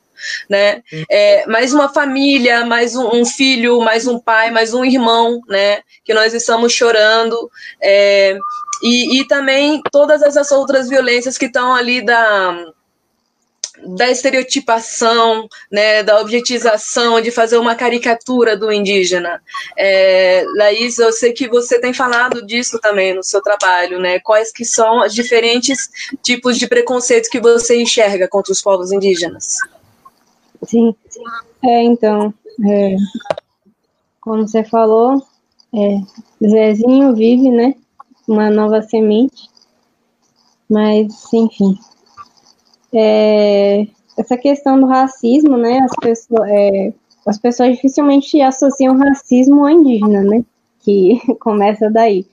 né? 0.49 0.81
É, 1.11 1.45
mais 1.45 1.75
uma 1.75 1.93
família, 1.93 2.65
mais 2.65 2.95
um, 2.95 3.07
um, 3.17 3.23
filho, 3.23 3.81
mais 3.81 4.07
um 4.07 4.17
pai, 4.17 4.49
mais 4.49 4.73
um 4.73 4.83
irmão, 4.83 5.39
né? 5.47 5.81
Que 6.03 6.11
nós 6.11 6.33
estamos 6.33 6.73
chorando. 6.73 7.51
É, 7.79 8.35
e, 8.81 9.19
e 9.19 9.27
também 9.27 9.79
todas 9.91 10.23
essas 10.23 10.51
outras 10.51 10.89
violências 10.89 11.37
que 11.37 11.45
estão 11.45 11.71
ali 11.71 12.03
da 12.03 12.65
da 13.85 14.09
estereotipação, 14.09 15.47
né, 15.71 16.03
da 16.03 16.19
objetização, 16.19 17.19
de 17.21 17.31
fazer 17.31 17.57
uma 17.57 17.75
caricatura 17.75 18.55
do 18.55 18.71
indígena. 18.71 19.41
É, 19.77 20.45
Laís, 20.55 20.97
eu 20.97 21.11
sei 21.11 21.33
que 21.33 21.47
você 21.47 21.79
tem 21.79 21.93
falado 21.93 22.45
disso 22.45 22.79
também 22.79 23.13
no 23.13 23.23
seu 23.23 23.41
trabalho, 23.41 23.99
né? 23.99 24.19
Quais 24.19 24.51
que 24.51 24.65
são 24.65 25.05
os 25.05 25.13
diferentes 25.13 25.89
tipos 26.21 26.57
de 26.57 26.67
preconceito 26.67 27.29
que 27.29 27.39
você 27.39 27.81
enxerga 27.81 28.27
contra 28.27 28.51
os 28.51 28.61
povos 28.61 28.91
indígenas? 28.91 29.57
Sim, 30.63 30.95
é, 31.63 31.83
então, 31.83 32.33
é, 32.65 32.95
como 34.21 34.47
você 34.47 34.63
falou, 34.63 35.21
é, 35.75 36.47
Zezinho 36.47 37.15
vive, 37.15 37.49
né, 37.49 37.75
uma 38.27 38.49
nova 38.49 38.81
semente, 38.81 39.49
mas, 40.69 41.11
enfim, 41.33 41.77
é, 42.93 43.87
essa 44.17 44.37
questão 44.37 44.79
do 44.79 44.85
racismo, 44.85 45.57
né? 45.57 45.79
As 45.79 45.95
pessoas, 45.95 46.49
é, 46.49 46.93
as 47.25 47.37
pessoas 47.37 47.75
dificilmente 47.75 48.39
associam 48.41 48.97
racismo 48.97 49.61
ao 49.61 49.69
indígena, 49.69 50.21
né? 50.21 50.43
Que 50.81 51.19
começa 51.39 51.89
daí. 51.89 52.25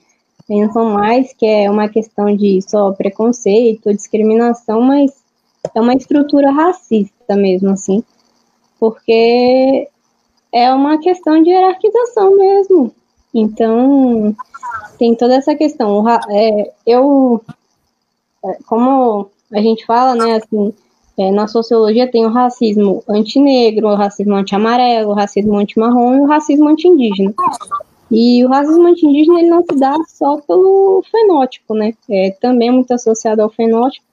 Pensam 0.47 0.91
mais 0.91 1.33
que 1.33 1.45
é 1.45 1.69
uma 1.69 1.87
questão 1.87 2.35
de 2.35 2.61
só 2.61 2.91
preconceito, 2.91 3.93
discriminação, 3.93 4.81
mas 4.81 5.11
é 5.73 5.79
uma 5.79 5.93
estrutura 5.93 6.51
racista 6.51 7.35
mesmo, 7.35 7.69
assim, 7.69 8.03
porque 8.79 9.87
é 10.51 10.73
uma 10.73 10.97
questão 10.99 11.41
de 11.41 11.49
hierarquização 11.49 12.35
mesmo. 12.35 12.93
Então, 13.33 14.35
tem 14.97 15.15
toda 15.15 15.35
essa 15.35 15.55
questão. 15.55 16.03
É, 16.29 16.73
eu, 16.85 17.41
é, 18.43 18.57
como 18.65 19.29
a 19.53 19.61
gente 19.61 19.85
fala, 19.85 20.15
né, 20.15 20.35
assim, 20.35 20.73
é, 21.17 21.31
na 21.31 21.47
sociologia 21.47 22.09
tem 22.09 22.25
o 22.25 22.31
racismo 22.31 23.03
antinegro, 23.07 23.87
o 23.87 23.95
racismo 23.95 24.35
anti-amarelo, 24.35 25.11
o 25.11 25.13
racismo 25.13 25.57
anti-marrom 25.57 26.15
e 26.15 26.21
o 26.21 26.25
racismo 26.25 26.67
anti-indígena. 26.69 27.33
E 28.09 28.43
o 28.45 28.49
racismo 28.49 28.87
anti-indígena 28.87 29.39
ele 29.39 29.49
não 29.49 29.63
se 29.63 29.77
dá 29.77 29.95
só 30.07 30.37
pelo 30.41 31.03
fenótipo, 31.09 31.73
né? 31.73 31.93
É 32.09 32.31
também 32.31 32.71
muito 32.71 32.91
associado 32.93 33.41
ao 33.41 33.49
fenótipo, 33.49 34.05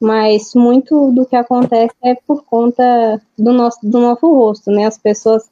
mas 0.00 0.54
muito 0.54 1.10
do 1.12 1.24
que 1.24 1.36
acontece 1.36 1.94
é 2.02 2.14
por 2.26 2.44
conta 2.44 3.20
do 3.38 3.52
nosso, 3.52 3.78
do 3.82 4.00
nosso 4.00 4.26
rosto, 4.32 4.70
né? 4.70 4.86
As 4.86 4.98
pessoas 4.98 5.48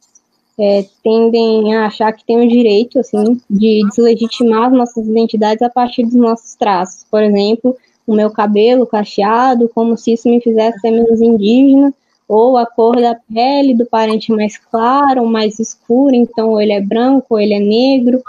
é, 0.59 0.85
tendem 1.03 1.75
a 1.75 1.87
achar 1.87 2.11
que 2.13 2.25
têm 2.25 2.45
o 2.45 2.49
direito, 2.49 2.99
assim, 2.99 3.41
de 3.49 3.81
deslegitimar 3.89 4.67
as 4.67 4.73
nossas 4.73 5.07
identidades 5.07 5.61
a 5.61 5.69
partir 5.69 6.03
dos 6.03 6.15
nossos 6.15 6.53
traços. 6.55 7.05
Por 7.09 7.23
exemplo, 7.23 7.75
o 8.05 8.15
meu 8.15 8.29
cabelo 8.31 8.85
cacheado, 8.85 9.69
como 9.73 9.97
se 9.97 10.13
isso 10.13 10.29
me 10.29 10.41
fizesse 10.41 10.79
ser 10.79 10.91
menos 10.91 11.21
indígena, 11.21 11.93
ou 12.27 12.57
a 12.57 12.65
cor 12.65 12.95
da 12.95 13.15
pele 13.33 13.73
do 13.73 13.85
parente 13.85 14.31
mais 14.31 14.57
claro 14.57 15.21
ou 15.21 15.27
mais 15.27 15.59
escuro, 15.59 16.15
então 16.15 16.51
ou 16.51 16.61
ele 16.61 16.71
é 16.71 16.81
branco 16.81 17.27
ou 17.31 17.39
ele 17.39 17.53
é 17.53 17.59
negro, 17.59 18.21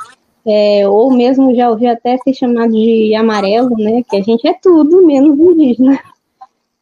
é, 0.45 0.89
ou 0.89 1.13
mesmo 1.13 1.55
já 1.55 1.71
ouvi 1.71 1.87
até 1.87 2.19
ser 2.19 2.35
chamado 2.35 2.73
de 2.73 3.15
amarelo, 3.15 3.77
né? 3.79 4.03
Que 4.09 4.17
a 4.17 4.23
gente 4.23 4.47
é 4.47 4.55
tudo 4.61 5.07
menos 5.07 5.39
indígena. 5.39 6.01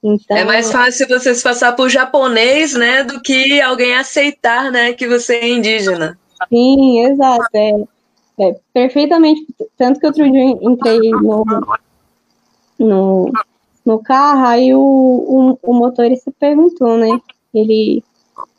Então, 0.03 0.35
é 0.35 0.45
mais 0.45 0.73
fácil 0.73 1.07
você 1.07 1.35
se 1.35 1.43
passar 1.43 1.77
por 1.77 1.91
japonês, 1.91 2.73
né, 2.73 3.05
do 3.05 3.21
que 3.21 3.61
alguém 3.61 3.95
aceitar, 3.95 4.71
né, 4.73 4.95
que 4.95 5.07
você 5.07 5.35
é 5.35 5.49
indígena. 5.51 6.19
Sim, 6.49 7.05
exato. 7.05 7.45
É, 7.53 7.73
é 8.41 8.57
perfeitamente. 8.73 9.47
Tanto 9.77 10.01
que 10.01 10.07
outro 10.07 10.25
dia 10.31 10.43
entrei 10.43 11.11
no, 11.11 11.45
no, 12.81 13.31
no 13.85 13.99
carro, 14.03 14.47
aí 14.47 14.75
o, 14.75 14.81
o, 14.81 15.59
o 15.63 15.75
motorista 15.75 16.33
perguntou, 16.39 16.97
né? 16.97 17.21
Ele 17.53 18.03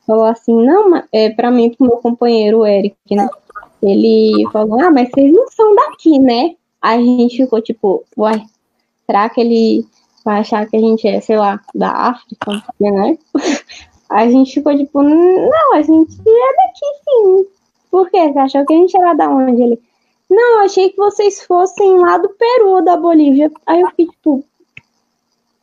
falou 0.05 0.25
assim, 0.25 0.53
não, 0.53 1.03
é 1.11 1.29
para 1.29 1.49
mim, 1.49 1.71
pro 1.71 1.87
meu 1.87 1.97
companheiro, 1.97 2.65
Eric, 2.65 2.95
né? 3.11 3.27
Ele 3.81 4.47
falou, 4.51 4.79
ah, 4.79 4.91
mas 4.91 5.09
vocês 5.09 5.33
não 5.33 5.47
são 5.49 5.75
daqui, 5.75 6.19
né? 6.19 6.55
Aí 6.81 6.99
a 6.99 7.17
gente 7.21 7.37
ficou 7.37 7.61
tipo, 7.61 8.03
uai, 8.17 8.43
será 9.05 9.29
que 9.29 9.41
ele 9.41 9.85
vai 10.23 10.41
achar 10.41 10.67
que 10.67 10.77
a 10.77 10.79
gente 10.79 11.07
é, 11.07 11.19
sei 11.19 11.37
lá, 11.37 11.59
da 11.73 11.91
África, 11.91 12.63
né? 12.79 13.17
a 14.09 14.29
gente 14.29 14.53
ficou 14.53 14.75
tipo, 14.77 15.01
não, 15.01 15.73
a 15.73 15.81
gente 15.81 16.13
é 16.13 16.55
daqui 16.55 16.85
sim. 17.03 17.45
por 17.89 18.09
quê? 18.09 18.31
Você 18.31 18.39
achou 18.39 18.65
que 18.65 18.73
a 18.73 18.77
gente 18.77 18.97
era 18.97 19.13
da 19.13 19.29
onde? 19.29 19.61
Ele, 19.61 19.79
não, 20.31 20.61
achei 20.61 20.89
que 20.89 20.95
vocês 20.95 21.43
fossem 21.43 21.99
lá 21.99 22.17
do 22.17 22.29
Peru 22.29 22.69
ou 22.69 22.81
da 22.81 22.95
Bolívia. 22.95 23.51
Aí 23.67 23.81
eu 23.81 23.89
fiquei 23.89 24.07
tipo, 24.07 24.45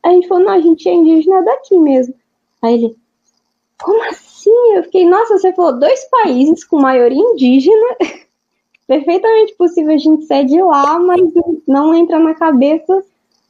a 0.02 0.10
gente 0.10 0.28
falou, 0.28 0.44
não, 0.44 0.52
a 0.52 0.60
gente 0.60 0.86
é 0.86 0.92
indígena 0.92 1.42
daqui 1.42 1.78
mesmo. 1.78 2.14
Aí 2.60 2.74
ele, 2.74 2.96
como 3.80 4.02
assim? 4.04 4.74
Eu 4.74 4.82
fiquei, 4.82 5.06
nossa, 5.06 5.38
você 5.38 5.54
falou 5.54 5.78
dois 5.78 6.04
países 6.10 6.64
com 6.64 6.78
maioria 6.78 7.18
indígena. 7.18 7.96
Perfeitamente 8.86 9.54
possível 9.54 9.94
a 9.94 9.98
gente 9.98 10.26
ser 10.26 10.44
de 10.44 10.60
lá, 10.60 10.98
mas 10.98 11.20
não 11.66 11.94
entra 11.94 12.18
na 12.18 12.34
cabeça 12.34 13.02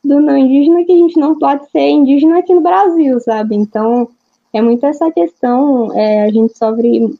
do 0.04 0.20
não 0.20 0.37
indígena 0.37 0.85
que 0.85 0.92
a 0.92 0.96
gente 0.96 1.18
não 1.18 1.37
pode 1.37 1.68
ser 1.70 1.88
indígena 1.88 2.38
aqui 2.38 2.54
no 2.54 2.61
Brasil, 2.61 3.18
sabe? 3.18 3.57
Então, 3.57 4.09
é 4.52 4.62
muito 4.62 4.87
essa 4.87 5.11
questão, 5.11 5.92
é, 5.96 6.22
a 6.22 6.31
gente 6.31 6.57
sofre, 6.57 7.18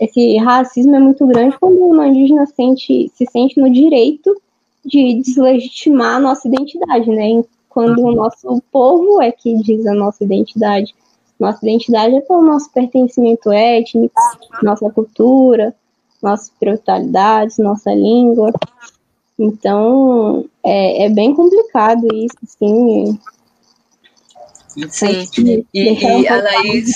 esse 0.00 0.36
racismo 0.38 0.94
é 0.94 0.98
muito 0.98 1.26
grande 1.26 1.56
quando 1.58 1.78
o 1.78 2.04
indígena 2.04 2.46
sente, 2.46 3.10
se 3.14 3.26
sente 3.26 3.60
no 3.60 3.70
direito 3.70 4.34
de 4.84 5.20
deslegitimar 5.20 6.16
a 6.16 6.20
nossa 6.20 6.48
identidade, 6.48 7.08
né? 7.10 7.44
Quando 7.68 8.02
o 8.02 8.12
nosso 8.12 8.62
povo 8.70 9.22
é 9.22 9.32
que 9.32 9.54
diz 9.62 9.86
a 9.86 9.94
nossa 9.94 10.24
identidade. 10.24 10.94
Nossa 11.38 11.58
identidade 11.62 12.14
é 12.14 12.20
pelo 12.20 12.42
nosso 12.42 12.70
pertencimento 12.70 13.50
étnico, 13.50 14.14
nossa 14.62 14.90
cultura, 14.90 15.74
nossas 16.22 16.48
espiritualidades, 16.48 17.58
nossa 17.58 17.92
língua. 17.92 18.52
Então, 19.38 20.44
é, 20.62 21.06
é 21.06 21.08
bem 21.08 21.34
complicado 21.34 22.06
isso, 22.14 22.36
assim. 22.42 23.18
Sim, 24.88 25.64
e, 25.74 26.22
e 26.22 26.28
a 26.28 26.42
Laís, 26.42 26.94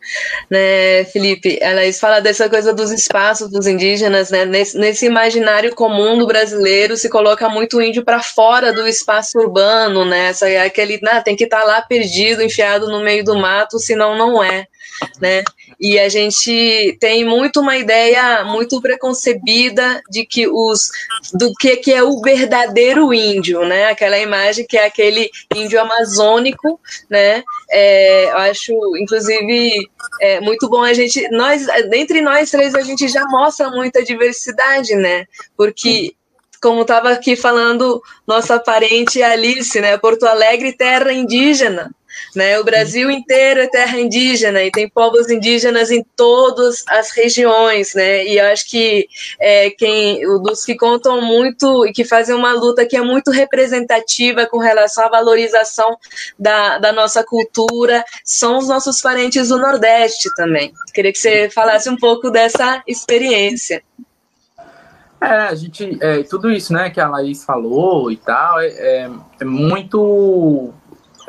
né, 0.50 1.04
Felipe, 1.06 1.58
a 1.62 1.72
Laís 1.72 1.98
fala 1.98 2.20
dessa 2.20 2.48
coisa 2.48 2.72
dos 2.72 2.90
espaços 2.90 3.50
dos 3.50 3.66
indígenas, 3.66 4.30
né, 4.30 4.44
nesse, 4.44 4.78
nesse 4.78 5.06
imaginário 5.06 5.74
comum 5.74 6.18
do 6.18 6.26
brasileiro 6.26 6.96
se 6.96 7.08
coloca 7.08 7.48
muito 7.48 7.80
índio 7.80 8.04
para 8.04 8.22
fora 8.22 8.72
do 8.72 8.86
espaço 8.86 9.38
urbano, 9.38 10.04
né, 10.04 10.28
essa, 10.28 10.46
aquele, 10.62 10.98
né, 11.02 11.20
tem 11.24 11.36
que 11.36 11.44
estar 11.44 11.60
tá 11.60 11.66
lá 11.66 11.82
perdido, 11.82 12.42
enfiado 12.42 12.88
no 12.88 13.00
meio 13.00 13.24
do 13.24 13.36
mato, 13.36 13.78
senão 13.78 14.16
não 14.16 14.42
é, 14.42 14.66
né, 15.20 15.42
e 15.80 15.98
a 15.98 16.10
gente 16.10 16.96
tem 17.00 17.24
muito 17.24 17.60
uma 17.60 17.76
ideia 17.76 18.44
muito 18.44 18.80
preconcebida 18.82 20.02
de 20.10 20.26
que 20.26 20.46
os 20.46 20.90
do 21.32 21.54
que, 21.54 21.76
que 21.78 21.92
é 21.92 22.02
o 22.02 22.20
verdadeiro 22.20 23.14
índio, 23.14 23.64
né? 23.64 23.86
Aquela 23.86 24.18
imagem 24.18 24.66
que 24.66 24.76
é 24.76 24.84
aquele 24.84 25.30
índio 25.54 25.80
amazônico, 25.80 26.78
né? 27.08 27.42
É, 27.70 28.30
eu 28.30 28.36
acho, 28.38 28.72
inclusive, 28.98 29.88
é 30.20 30.40
muito 30.40 30.68
bom 30.68 30.82
a 30.82 30.92
gente, 30.92 31.26
nós, 31.30 31.66
entre 31.92 32.20
nós 32.20 32.50
três, 32.50 32.74
a 32.74 32.82
gente 32.82 33.08
já 33.08 33.24
mostra 33.26 33.70
muita 33.70 34.04
diversidade, 34.04 34.94
né? 34.94 35.24
Porque 35.56 36.14
como 36.60 36.82
estava 36.82 37.10
aqui 37.10 37.36
falando 37.36 38.02
nossa 38.26 38.58
parente 38.58 39.22
Alice, 39.22 39.80
né? 39.80 39.96
Porto 39.96 40.26
Alegre, 40.26 40.74
terra 40.74 41.10
indígena. 41.10 41.90
Né? 42.34 42.58
O 42.58 42.64
Brasil 42.64 43.10
inteiro 43.10 43.60
é 43.60 43.66
terra 43.66 43.98
indígena 43.98 44.62
e 44.62 44.70
tem 44.70 44.88
povos 44.88 45.30
indígenas 45.30 45.90
em 45.90 46.04
todas 46.16 46.84
as 46.88 47.10
regiões, 47.10 47.94
né? 47.94 48.24
E 48.24 48.38
acho 48.38 48.68
que 48.68 49.08
é, 49.38 49.70
quem, 49.70 50.20
dos 50.42 50.64
que 50.64 50.76
contam 50.76 51.20
muito 51.20 51.86
e 51.86 51.92
que 51.92 52.04
fazem 52.04 52.34
uma 52.34 52.52
luta 52.52 52.86
que 52.86 52.96
é 52.96 53.02
muito 53.02 53.30
representativa 53.30 54.46
com 54.46 54.58
relação 54.58 55.04
à 55.04 55.08
valorização 55.08 55.96
da, 56.38 56.78
da 56.78 56.92
nossa 56.92 57.24
cultura 57.24 58.04
são 58.24 58.58
os 58.58 58.68
nossos 58.68 59.00
parentes 59.00 59.48
do 59.48 59.58
Nordeste 59.58 60.28
também. 60.34 60.72
Queria 60.94 61.12
que 61.12 61.18
você 61.18 61.50
falasse 61.50 61.88
um 61.88 61.96
pouco 61.96 62.30
dessa 62.30 62.82
experiência. 62.86 63.82
É, 65.20 65.26
a 65.26 65.54
gente, 65.54 65.98
é, 66.00 66.22
tudo 66.22 66.50
isso, 66.50 66.72
né, 66.72 66.88
que 66.88 66.98
a 66.98 67.08
Laís 67.08 67.44
falou 67.44 68.10
e 68.10 68.16
tal, 68.16 68.58
é, 68.58 68.68
é, 68.68 69.10
é 69.40 69.44
muito 69.44 70.72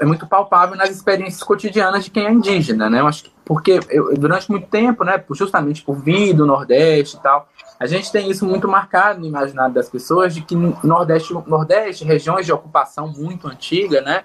é 0.02 0.06
muito 0.06 0.26
palpável 0.26 0.76
nas 0.76 0.90
experiências 0.90 1.44
cotidianas 1.44 2.04
de 2.04 2.10
quem 2.10 2.26
é 2.26 2.32
indígena, 2.32 2.90
né? 2.90 3.02
Eu 3.02 3.08
acho 3.08 3.26
que 3.26 3.32
porque 3.46 3.80
eu, 3.90 4.18
durante 4.18 4.50
muito 4.50 4.68
tempo, 4.68 5.04
né, 5.04 5.24
justamente 5.32 5.84
por 5.84 5.96
vir 5.96 6.34
do 6.34 6.46
Nordeste 6.46 7.18
e 7.18 7.20
tal, 7.20 7.48
a 7.80 7.86
gente 7.86 8.12
tem 8.12 8.32
isso 8.32 8.46
muito 8.46 8.68
marcado 8.68 9.20
no 9.20 9.28
imaginário 9.28 9.74
das 9.74 9.90
pessoas 9.90 10.34
de 10.34 10.42
que 10.42 10.56
Nordeste, 10.56 11.34
Nordeste, 11.46 12.04
regiões 12.04 12.46
de 12.46 12.52
ocupação 12.52 13.10
muito 13.10 13.48
antiga, 13.48 14.02
né, 14.02 14.24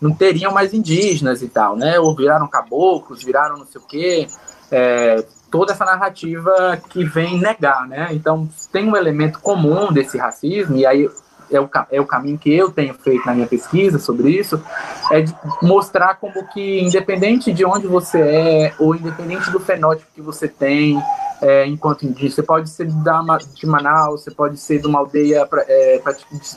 não 0.00 0.14
teriam 0.14 0.52
mais 0.52 0.72
indígenas 0.72 1.42
e 1.42 1.48
tal, 1.48 1.76
né? 1.76 1.98
Ou 1.98 2.14
viraram 2.14 2.48
caboclos, 2.48 3.22
viraram 3.22 3.58
não 3.58 3.66
sei 3.66 3.80
o 3.80 3.84
quê, 3.84 4.28
é, 4.70 5.24
toda 5.50 5.72
essa 5.72 5.84
narrativa 5.84 6.80
que 6.88 7.04
vem 7.04 7.38
negar, 7.38 7.86
né? 7.86 8.08
Então 8.12 8.48
tem 8.72 8.88
um 8.88 8.96
elemento 8.96 9.40
comum 9.40 9.92
desse 9.92 10.16
racismo 10.16 10.76
e 10.76 10.86
aí 10.86 11.10
é 11.50 11.60
o, 11.60 11.68
é 11.90 12.00
o 12.00 12.06
caminho 12.06 12.38
que 12.38 12.52
eu 12.52 12.70
tenho 12.70 12.94
feito 12.94 13.24
na 13.26 13.34
minha 13.34 13.46
pesquisa 13.46 13.98
sobre 13.98 14.30
isso, 14.30 14.62
é 15.10 15.20
de 15.20 15.34
mostrar 15.62 16.14
como 16.16 16.46
que, 16.48 16.80
independente 16.80 17.52
de 17.52 17.64
onde 17.64 17.86
você 17.86 18.20
é, 18.20 18.74
ou 18.78 18.94
independente 18.94 19.50
do 19.50 19.60
fenótipo 19.60 20.10
que 20.14 20.22
você 20.22 20.48
tem, 20.48 21.02
é, 21.40 21.66
enquanto 21.66 22.04
indígena, 22.04 22.30
você 22.30 22.42
pode 22.42 22.70
ser 22.70 22.86
da, 22.86 23.22
de 23.54 23.66
Manaus, 23.66 24.24
você 24.24 24.30
pode 24.30 24.56
ser 24.56 24.80
de 24.80 24.86
uma 24.86 24.98
aldeia 24.98 25.40
é, 25.40 25.98
pra, 25.98 26.14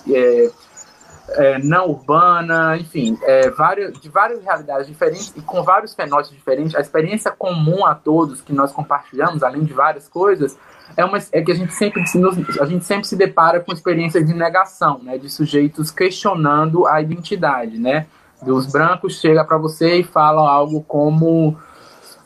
é, 0.10 0.52
é, 1.34 1.60
não 1.60 1.90
urbana, 1.90 2.78
enfim, 2.78 3.18
é, 3.24 3.50
várias, 3.50 3.94
de 4.00 4.10
várias 4.10 4.44
realidades 4.44 4.88
diferentes 4.88 5.34
e 5.36 5.42
com 5.42 5.64
vários 5.64 5.94
fenótipos 5.94 6.36
diferentes, 6.36 6.76
a 6.76 6.82
experiência 6.82 7.32
comum 7.32 7.86
a 7.86 7.96
todos 7.96 8.42
que 8.42 8.54
nós 8.54 8.72
compartilhamos, 8.72 9.44
além 9.44 9.64
de 9.64 9.74
várias 9.74 10.08
coisas, 10.08 10.58
é, 10.96 11.06
uma, 11.06 11.18
é 11.32 11.42
que 11.42 11.52
a 11.52 11.56
gente, 11.56 11.74
sempre, 11.74 12.04
a 12.60 12.66
gente 12.66 12.86
sempre 12.86 13.08
se 13.08 13.16
depara 13.16 13.60
com 13.60 13.72
experiências 13.72 14.26
de 14.26 14.34
negação, 14.34 15.00
né, 15.04 15.18
de 15.18 15.30
sujeitos 15.30 15.92
questionando 15.92 16.88
a 16.88 17.02
identidade, 17.02 17.78
né, 17.78 18.08
dos 18.42 18.66
brancos 18.66 19.20
chega 19.20 19.44
para 19.44 19.58
você 19.58 20.00
e 20.00 20.04
fala 20.04 20.50
algo 20.50 20.82
como 20.84 21.58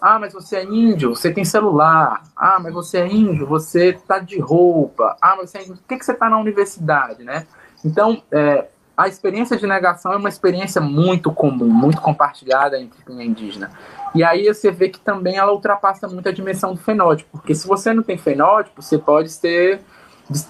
ah, 0.02 0.20
mas 0.20 0.34
você 0.34 0.58
é 0.58 0.64
índio, 0.64 1.16
você 1.16 1.32
tem 1.32 1.44
celular. 1.44 2.22
Ah, 2.36 2.60
mas 2.62 2.72
você 2.72 3.00
é 3.00 3.08
índio, 3.08 3.48
você 3.48 3.94
tá 3.94 4.20
de 4.20 4.40
roupa. 4.40 5.18
Ah, 5.20 5.36
mas 5.36 5.50
você 5.50 5.58
é 5.58 5.62
índio, 5.64 5.78
por 5.78 5.88
que, 5.88 5.98
que 5.98 6.06
você 6.06 6.14
tá 6.14 6.30
na 6.30 6.38
universidade, 6.38 7.24
né? 7.24 7.48
Então, 7.84 8.22
é, 8.32 8.68
a 8.96 9.08
experiência 9.08 9.58
de 9.58 9.66
negação 9.66 10.14
é 10.14 10.18
uma 10.18 10.30
experiência 10.30 10.80
muito 10.80 11.32
comum, 11.32 11.68
muito 11.68 12.00
compartilhada 12.02 12.80
entre 12.80 13.04
quem 13.04 13.20
é 13.20 13.26
indígena. 13.26 13.72
E 14.16 14.24
aí 14.24 14.46
você 14.46 14.72
vê 14.72 14.90
que 14.90 15.00
também 15.00 15.38
ela 15.38 15.52
ultrapassa 15.52 16.08
muito 16.08 16.30
a 16.30 16.32
dimensão 16.32 16.74
do 16.74 16.80
fenótipo, 16.80 17.38
porque 17.38 17.54
se 17.54 17.68
você 17.68 17.94
não 17.94 18.02
tem 18.02 18.18
fenótipo, 18.18 18.82
você 18.82 18.98
pode 18.98 19.30
ser 19.30 19.82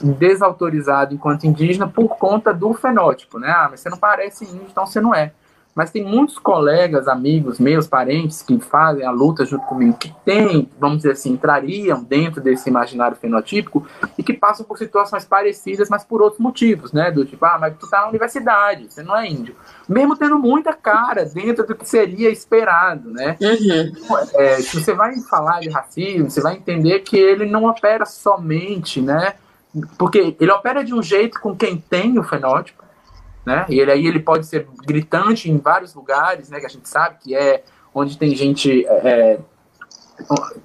desautorizado 0.01 1.13
enquanto 1.13 1.45
indígena 1.45 1.87
por 1.87 2.09
conta 2.15 2.53
do 2.53 2.73
fenótipo, 2.73 3.39
né? 3.39 3.49
Ah, 3.49 3.67
mas 3.69 3.81
você 3.81 3.89
não 3.89 3.97
parece 3.97 4.45
índio, 4.45 4.67
então 4.69 4.85
você 4.85 5.01
não 5.01 5.13
é. 5.13 5.33
Mas 5.75 5.91
tem 5.91 6.01
muitos 6.01 6.39
colegas, 6.39 7.05
amigos 7.05 7.59
meus, 7.59 7.85
parentes 7.85 8.41
que 8.41 8.57
fazem 8.61 9.05
a 9.05 9.11
luta 9.11 9.45
junto 9.45 9.65
comigo, 9.65 9.97
que 9.97 10.09
têm, 10.23 10.69
vamos 10.79 10.99
dizer 10.99 11.11
assim, 11.11 11.33
entrariam 11.33 12.01
dentro 12.01 12.41
desse 12.41 12.69
imaginário 12.69 13.17
fenotípico 13.17 13.85
e 14.17 14.23
que 14.23 14.31
passam 14.31 14.65
por 14.65 14.77
situações 14.77 15.25
parecidas, 15.25 15.89
mas 15.89 16.05
por 16.05 16.21
outros 16.21 16.39
motivos, 16.39 16.93
né? 16.93 17.11
Do 17.11 17.25
tipo, 17.25 17.43
ah, 17.45 17.57
mas 17.59 17.75
tu 17.77 17.89
tá 17.89 18.01
na 18.01 18.07
universidade, 18.07 18.87
você 18.89 19.03
não 19.03 19.17
é 19.17 19.27
índio. 19.27 19.53
Mesmo 19.89 20.15
tendo 20.15 20.39
muita 20.39 20.71
cara 20.71 21.25
dentro 21.25 21.67
do 21.67 21.75
que 21.75 21.87
seria 21.87 22.29
esperado, 22.29 23.11
né? 23.11 23.35
Uhum. 23.41 24.17
É, 24.35 24.55
se 24.61 24.81
você 24.81 24.93
vai 24.93 25.19
falar 25.29 25.59
de 25.59 25.69
racismo, 25.69 26.31
você 26.31 26.39
vai 26.39 26.55
entender 26.55 27.01
que 27.01 27.17
ele 27.17 27.45
não 27.45 27.65
opera 27.65 28.05
somente, 28.05 29.01
né? 29.01 29.33
Porque 29.97 30.37
ele 30.39 30.51
opera 30.51 30.85
de 30.85 30.93
um 30.93 31.03
jeito 31.03 31.37
com 31.41 31.53
quem 31.53 31.75
tem 31.77 32.17
o 32.17 32.23
fenótipo, 32.23 32.84
né? 33.45 33.65
E 33.69 33.79
ele 33.79 33.91
aí 33.91 34.07
ele 34.07 34.19
pode 34.19 34.45
ser 34.45 34.67
gritante 34.85 35.49
em 35.49 35.57
vários 35.57 35.93
lugares, 35.93 36.49
né? 36.49 36.59
Que 36.59 36.65
a 36.65 36.69
gente 36.69 36.89
sabe 36.89 37.17
que 37.21 37.35
é 37.35 37.63
onde 37.93 38.17
tem 38.17 38.35
gente 38.35 38.85
é, 38.87 39.07
é, 39.07 39.39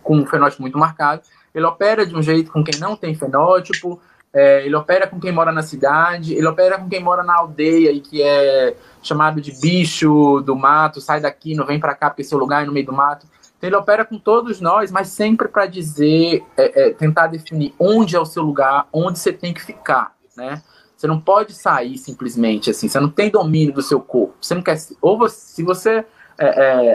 com 0.03 0.17
um 0.17 0.27
fenótipo 0.27 0.63
muito 0.63 0.79
marcado. 0.79 1.23
Ele 1.55 1.65
opera 1.65 2.07
de 2.07 2.15
um 2.15 2.23
jeito 2.23 2.51
com 2.51 2.65
quem 2.65 2.79
não 2.81 2.97
tem 2.97 3.15
fenótipo. 3.15 4.01
É, 4.33 4.65
ele 4.65 4.77
opera 4.77 5.09
com 5.09 5.19
quem 5.19 5.33
mora 5.33 5.53
na 5.53 5.63
cidade. 5.63 6.35
Ele 6.35 6.47
opera 6.47 6.79
com 6.79 6.89
quem 6.89 7.03
mora 7.03 7.23
na 7.23 7.37
aldeia 7.37 7.91
e 7.91 8.01
que 8.01 8.23
é 8.23 8.77
chamado 9.03 9.41
de 9.41 9.53
bicho 9.61 10.41
do 10.41 10.57
mato. 10.57 11.01
Sai 11.01 11.21
daqui, 11.21 11.55
não 11.55 11.67
vem 11.67 11.81
para 11.81 11.95
cá 11.95 12.11
porque 12.11 12.25
seu 12.25 12.39
lugar 12.39 12.63
é 12.63 12.67
no 12.67 12.73
meio 12.73 12.87
do 12.87 12.93
mato. 12.93 13.27
Então, 13.59 13.69
ele 13.69 13.77
opera 13.77 14.07
com 14.07 14.19
todos 14.19 14.59
nós, 14.59 14.91
mas 14.91 15.09
sempre 15.09 15.47
para 15.47 15.67
dizer, 15.67 16.43
é, 16.57 16.89
é, 16.89 16.95
tentar 16.95 17.27
definir 17.27 17.75
onde 17.79 18.17
é 18.17 18.21
o 18.21 18.25
seu 18.25 18.43
lugar, 18.43 18.89
onde 18.91 19.19
você 19.19 19.35
tem 19.35 19.53
que 19.53 19.61
ficar, 19.61 20.15
né? 20.35 20.63
Você 21.01 21.07
não 21.07 21.19
pode 21.19 21.55
sair 21.55 21.97
simplesmente 21.97 22.69
assim. 22.69 22.87
Você 22.87 23.01
não 23.01 23.09
tem 23.09 23.31
domínio 23.31 23.73
do 23.73 23.81
seu 23.81 23.99
corpo. 23.99 24.35
Você 24.39 24.55
não 24.55 24.61
quer. 24.61 24.77
Ou 25.01 25.17
você, 25.17 25.55
se 25.55 25.63
você. 25.63 26.05
É, 26.37 26.47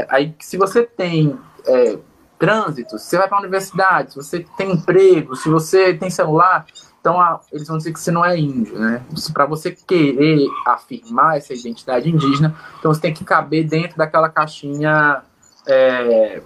é, 0.02 0.08
aí, 0.10 0.36
se 0.40 0.58
você 0.58 0.84
tem 0.84 1.36
é, 1.66 1.98
trânsito, 2.38 3.00
se 3.00 3.08
você 3.08 3.18
vai 3.18 3.28
para 3.28 3.38
a 3.38 3.42
universidade, 3.42 4.12
se 4.12 4.16
você 4.16 4.46
tem 4.56 4.74
emprego, 4.74 5.36
se 5.36 5.50
você 5.50 5.92
tem 5.96 6.12
celular, 6.12 6.68
então 7.02 7.20
a, 7.20 7.42
eles 7.52 7.68
vão 7.68 7.80
dizer 7.80 7.94
que 7.94 8.00
você 8.00 8.12
não 8.12 8.24
é 8.24 8.38
índio, 8.38 8.78
né? 8.78 9.02
Para 9.34 9.48
você 9.48 9.72
querer 9.72 10.48
afirmar 10.68 11.38
essa 11.38 11.56
identidade 11.56 12.08
indígena, 12.08 12.56
então 12.78 12.94
você 12.94 13.02
tem 13.02 13.14
que 13.14 13.26
caber 13.26 13.68
dentro 13.68 13.98
daquela 13.98 14.30
caixinha 14.30 15.24
é, 15.66 16.44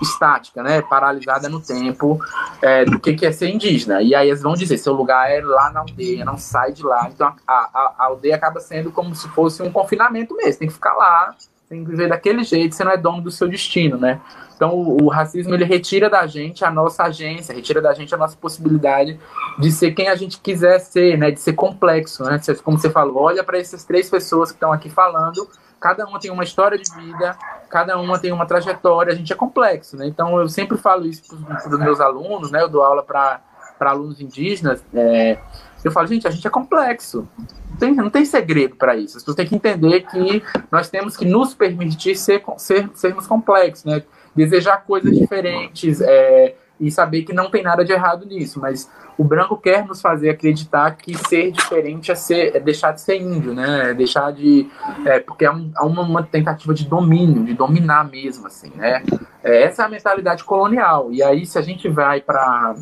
estática, 0.00 0.62
né, 0.62 0.82
paralisada 0.82 1.48
no 1.48 1.60
tempo 1.60 2.18
é, 2.60 2.84
do 2.84 2.98
que, 2.98 3.14
que 3.14 3.26
é 3.26 3.32
ser 3.32 3.48
indígena. 3.48 4.02
E 4.02 4.14
aí 4.14 4.28
eles 4.28 4.42
vão 4.42 4.54
dizer, 4.54 4.78
seu 4.78 4.92
lugar 4.92 5.30
é 5.30 5.40
lá 5.40 5.70
na 5.70 5.80
aldeia, 5.80 6.24
não 6.24 6.36
sai 6.36 6.72
de 6.72 6.82
lá. 6.82 7.08
Então 7.12 7.32
a, 7.46 7.52
a, 7.52 7.94
a 7.98 8.04
aldeia 8.04 8.36
acaba 8.36 8.60
sendo 8.60 8.90
como 8.90 9.14
se 9.14 9.28
fosse 9.28 9.62
um 9.62 9.70
confinamento 9.70 10.34
mesmo, 10.34 10.58
tem 10.58 10.68
que 10.68 10.74
ficar 10.74 10.94
lá, 10.94 11.34
tem 11.68 11.84
que 11.84 11.90
viver 11.90 12.08
daquele 12.08 12.44
jeito, 12.44 12.74
você 12.74 12.84
não 12.84 12.92
é 12.92 12.96
dono 12.96 13.22
do 13.22 13.30
seu 13.30 13.48
destino, 13.48 13.96
né? 13.96 14.20
Então 14.54 14.74
o, 14.74 15.04
o, 15.04 15.08
racismo 15.08 15.54
ele 15.54 15.64
retira 15.64 16.08
da 16.08 16.26
gente 16.26 16.64
a 16.64 16.70
nossa 16.70 17.04
agência, 17.04 17.54
retira 17.54 17.80
da 17.82 17.92
gente 17.92 18.14
a 18.14 18.18
nossa 18.18 18.36
possibilidade 18.36 19.18
de 19.58 19.72
ser 19.72 19.92
quem 19.92 20.08
a 20.08 20.14
gente 20.14 20.38
quiser 20.40 20.78
ser, 20.78 21.18
né? 21.18 21.30
De 21.30 21.40
ser 21.40 21.54
complexo, 21.54 22.22
né? 22.24 22.40
Como 22.62 22.78
você 22.78 22.90
falou, 22.90 23.22
olha 23.22 23.42
para 23.42 23.58
essas 23.58 23.84
três 23.84 24.08
pessoas 24.08 24.50
que 24.50 24.56
estão 24.56 24.72
aqui 24.72 24.88
falando 24.88 25.48
cada 25.84 26.06
uma 26.06 26.18
tem 26.18 26.30
uma 26.30 26.44
história 26.44 26.78
de 26.78 26.90
vida, 26.96 27.36
cada 27.68 27.98
uma 27.98 28.18
tem 28.18 28.32
uma 28.32 28.46
trajetória, 28.46 29.12
a 29.12 29.14
gente 29.14 29.30
é 29.30 29.36
complexo, 29.36 29.98
né? 29.98 30.06
Então 30.06 30.40
eu 30.40 30.48
sempre 30.48 30.78
falo 30.78 31.04
isso 31.04 31.22
para 31.28 31.74
os 31.74 31.78
meus 31.78 32.00
alunos, 32.00 32.50
né? 32.50 32.62
Eu 32.62 32.70
dou 32.70 32.82
aula 32.82 33.02
para 33.02 33.42
alunos 33.80 34.18
indígenas, 34.18 34.82
é, 34.94 35.38
eu 35.84 35.92
falo, 35.92 36.06
gente, 36.06 36.26
a 36.26 36.30
gente 36.30 36.46
é 36.46 36.48
complexo, 36.50 37.28
não 37.68 37.76
tem, 37.76 37.94
não 37.94 38.08
tem 38.08 38.24
segredo 38.24 38.76
para 38.76 38.96
isso. 38.96 39.18
As 39.18 39.22
pessoas 39.22 39.36
têm 39.36 39.46
que 39.46 39.54
entender 39.54 40.00
que 40.06 40.42
nós 40.70 40.88
temos 40.88 41.18
que 41.18 41.26
nos 41.26 41.52
permitir 41.52 42.16
ser, 42.16 42.42
ser 42.56 42.90
sermos 42.94 43.26
complexos, 43.26 43.84
né? 43.84 44.02
Desejar 44.34 44.84
coisas 44.84 45.16
diferentes, 45.16 46.00
é, 46.00 46.54
e 46.78 46.90
saber 46.90 47.22
que 47.22 47.32
não 47.32 47.50
tem 47.50 47.62
nada 47.62 47.84
de 47.84 47.92
errado 47.92 48.26
nisso, 48.26 48.60
mas 48.60 48.90
o 49.16 49.22
branco 49.22 49.56
quer 49.56 49.86
nos 49.86 50.00
fazer 50.00 50.30
acreditar 50.30 50.96
que 50.96 51.16
ser 51.28 51.52
diferente 51.52 52.10
é, 52.10 52.14
ser, 52.14 52.56
é 52.56 52.60
deixar 52.60 52.92
de 52.92 53.00
ser 53.00 53.16
índio, 53.16 53.54
né? 53.54 53.90
É 53.90 53.94
deixar 53.94 54.32
de. 54.32 54.68
É, 55.04 55.20
porque 55.20 55.44
é, 55.44 55.50
um, 55.50 55.70
é 55.76 55.82
uma, 55.82 56.02
uma, 56.02 56.22
tentativa 56.22 56.74
de 56.74 56.86
domínio, 56.86 57.44
de 57.44 57.54
dominar 57.54 58.04
mesmo, 58.10 58.46
assim, 58.46 58.72
né? 58.74 59.02
É, 59.42 59.62
essa 59.62 59.82
é 59.82 59.86
a 59.86 59.88
mentalidade 59.88 60.42
colonial. 60.42 61.12
E 61.12 61.22
aí, 61.22 61.46
se 61.46 61.58
a 61.58 61.62
gente 61.62 61.88
vai 61.88 62.20
para 62.20 62.74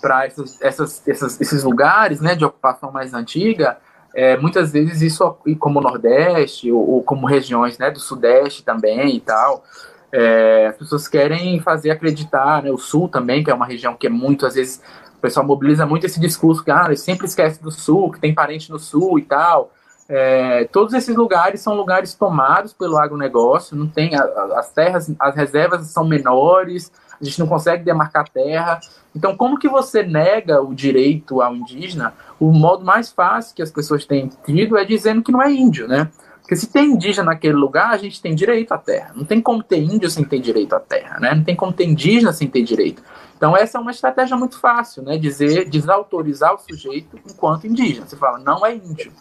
para 0.00 0.26
essas, 0.26 0.62
essas, 0.62 1.08
essas, 1.08 1.40
esses 1.40 1.64
lugares 1.64 2.20
né, 2.20 2.36
de 2.36 2.44
ocupação 2.44 2.92
mais 2.92 3.14
antiga, 3.14 3.78
é, 4.14 4.36
muitas 4.36 4.70
vezes 4.70 5.02
isso, 5.02 5.36
como 5.58 5.80
o 5.80 5.82
Nordeste, 5.82 6.70
ou, 6.70 6.88
ou 6.88 7.02
como 7.02 7.26
regiões 7.26 7.78
né, 7.78 7.90
do 7.90 7.98
Sudeste 7.98 8.62
também 8.62 9.16
e 9.16 9.20
tal, 9.20 9.64
é, 10.12 10.66
as 10.68 10.76
pessoas 10.76 11.06
querem 11.06 11.60
fazer 11.60 11.90
acreditar, 11.90 12.62
né, 12.62 12.70
o 12.70 12.78
Sul 12.78 13.08
também, 13.08 13.44
que 13.44 13.50
é 13.50 13.54
uma 13.54 13.66
região 13.66 13.94
que 13.94 14.06
é 14.06 14.10
muito, 14.10 14.46
às 14.46 14.54
vezes, 14.54 14.82
o 15.16 15.20
pessoal 15.20 15.44
mobiliza 15.44 15.84
muito 15.84 16.06
esse 16.06 16.20
discurso 16.20 16.64
que 16.64 16.70
ah, 16.70 16.94
sempre 16.96 17.26
esquece 17.26 17.62
do 17.62 17.70
Sul, 17.70 18.12
que 18.12 18.20
tem 18.20 18.34
parente 18.34 18.70
no 18.70 18.78
Sul 18.78 19.18
e 19.18 19.22
tal. 19.22 19.72
É, 20.08 20.64
todos 20.72 20.94
esses 20.94 21.14
lugares 21.14 21.60
são 21.60 21.74
lugares 21.74 22.14
tomados 22.14 22.72
pelo 22.72 22.96
agronegócio, 22.96 23.76
não 23.76 23.86
tem 23.86 24.16
a, 24.16 24.22
a, 24.22 24.60
as 24.60 24.72
terras, 24.72 25.12
as 25.18 25.34
reservas 25.34 25.86
são 25.88 26.06
menores, 26.06 26.90
a 27.20 27.24
gente 27.24 27.38
não 27.38 27.46
consegue 27.46 27.84
demarcar 27.84 28.28
terra. 28.28 28.80
Então, 29.14 29.36
como 29.36 29.58
que 29.58 29.68
você 29.68 30.02
nega 30.02 30.62
o 30.62 30.74
direito 30.74 31.42
ao 31.42 31.54
indígena? 31.54 32.14
O 32.40 32.52
modo 32.52 32.84
mais 32.84 33.10
fácil 33.10 33.54
que 33.54 33.62
as 33.62 33.70
pessoas 33.70 34.06
têm 34.06 34.30
tido 34.46 34.78
é 34.78 34.84
dizendo 34.84 35.22
que 35.22 35.32
não 35.32 35.42
é 35.42 35.50
índio, 35.50 35.86
né? 35.86 36.08
Porque 36.48 36.56
se 36.56 36.66
tem 36.66 36.92
indígena 36.92 37.24
naquele 37.24 37.52
lugar, 37.52 37.90
a 37.90 37.98
gente 37.98 38.22
tem 38.22 38.34
direito 38.34 38.72
à 38.72 38.78
terra. 38.78 39.12
Não 39.14 39.22
tem 39.22 39.38
como 39.38 39.62
ter 39.62 39.82
índio 39.82 40.08
sem 40.08 40.24
ter 40.24 40.38
direito 40.38 40.74
à 40.74 40.80
terra, 40.80 41.20
né? 41.20 41.34
Não 41.34 41.44
tem 41.44 41.54
como 41.54 41.74
ter 41.74 41.84
indígena 41.84 42.32
sem 42.32 42.48
ter 42.48 42.62
direito. 42.62 43.02
Então 43.36 43.54
essa 43.54 43.76
é 43.76 43.80
uma 43.82 43.90
estratégia 43.90 44.34
muito 44.34 44.58
fácil, 44.58 45.02
né? 45.02 45.18
Dizer, 45.18 45.68
desautorizar 45.68 46.54
o 46.54 46.58
sujeito 46.58 47.18
enquanto 47.28 47.66
indígena. 47.66 48.06
Você 48.06 48.16
fala, 48.16 48.38
não 48.38 48.64
é 48.64 48.74
índio. 48.74 49.12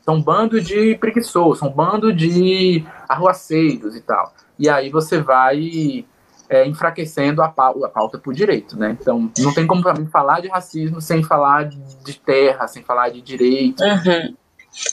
São 0.00 0.14
um 0.14 0.22
bando 0.22 0.58
de 0.58 0.94
preguiçosos, 0.94 1.58
são 1.58 1.68
um 1.68 1.70
bando 1.70 2.14
de 2.14 2.82
arruaceiros 3.06 3.94
e 3.94 4.00
tal. 4.00 4.32
E 4.58 4.66
aí 4.66 4.88
você 4.88 5.20
vai 5.20 6.06
é, 6.48 6.66
enfraquecendo 6.66 7.42
a 7.42 7.50
pauta, 7.50 7.84
a 7.84 7.90
pauta 7.90 8.18
por 8.18 8.32
direito, 8.32 8.78
né? 8.78 8.96
Então 8.98 9.30
não 9.38 9.52
tem 9.52 9.66
como 9.66 9.82
para 9.82 10.00
mim 10.00 10.06
falar 10.06 10.40
de 10.40 10.48
racismo 10.48 10.98
sem 10.98 11.22
falar 11.22 11.64
de 11.68 12.18
terra, 12.20 12.66
sem 12.66 12.82
falar 12.82 13.10
de 13.10 13.20
direito. 13.20 13.84
Uhum. 13.84 14.34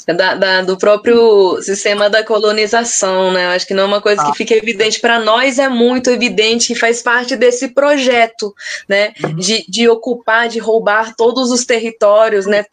Da, 0.07 0.33
da, 0.33 0.61
do 0.63 0.77
próprio 0.77 1.61
sistema 1.61 2.09
da 2.09 2.23
colonização, 2.23 3.31
né? 3.31 3.45
Eu 3.45 3.49
acho 3.51 3.67
que 3.67 3.75
não 3.75 3.83
é 3.83 3.85
uma 3.85 4.01
coisa 4.01 4.23
que 4.23 4.31
ah. 4.31 4.33
fica 4.33 4.55
evidente 4.55 4.99
para 4.99 5.19
nós, 5.19 5.59
é 5.59 5.69
muito 5.69 6.09
evidente 6.09 6.67
que 6.67 6.79
faz 6.79 7.01
parte 7.01 7.35
desse 7.35 7.69
projeto, 7.69 8.53
né? 8.89 9.13
Uhum. 9.23 9.35
De, 9.35 9.65
de 9.69 9.87
ocupar, 9.87 10.49
de 10.49 10.57
roubar 10.57 11.15
todos 11.15 11.51
os 11.51 11.63
territórios, 11.63 12.47
né? 12.47 12.65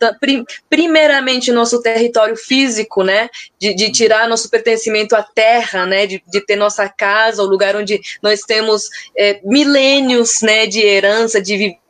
Primeiramente 0.70 1.52
nosso 1.52 1.82
território 1.82 2.36
físico, 2.36 3.02
né? 3.04 3.28
De, 3.60 3.74
de 3.74 3.92
tirar 3.92 4.28
nosso 4.28 4.48
pertencimento 4.48 5.14
à 5.14 5.22
terra, 5.22 5.84
né? 5.84 6.06
De, 6.06 6.22
de 6.26 6.40
ter 6.40 6.56
nossa 6.56 6.88
casa, 6.88 7.42
o 7.42 7.46
lugar 7.46 7.76
onde 7.76 8.00
nós 8.22 8.40
temos 8.40 8.88
é, 9.16 9.40
milênios, 9.44 10.40
né? 10.40 10.66
De 10.66 10.80
herança, 10.80 11.40
de 11.40 11.56
vivência, 11.56 11.83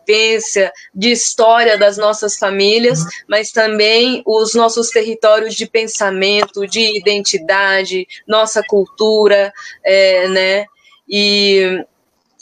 de 0.94 1.10
história 1.10 1.78
das 1.78 1.96
nossas 1.96 2.36
famílias, 2.36 3.00
uhum. 3.00 3.08
mas 3.28 3.50
também 3.50 4.22
os 4.26 4.54
nossos 4.54 4.90
territórios 4.90 5.54
de 5.54 5.66
pensamento, 5.66 6.66
de 6.66 6.98
identidade, 6.98 8.06
nossa 8.26 8.62
cultura, 8.62 9.52
é, 9.84 10.28
né? 10.28 10.66
E 11.08 11.84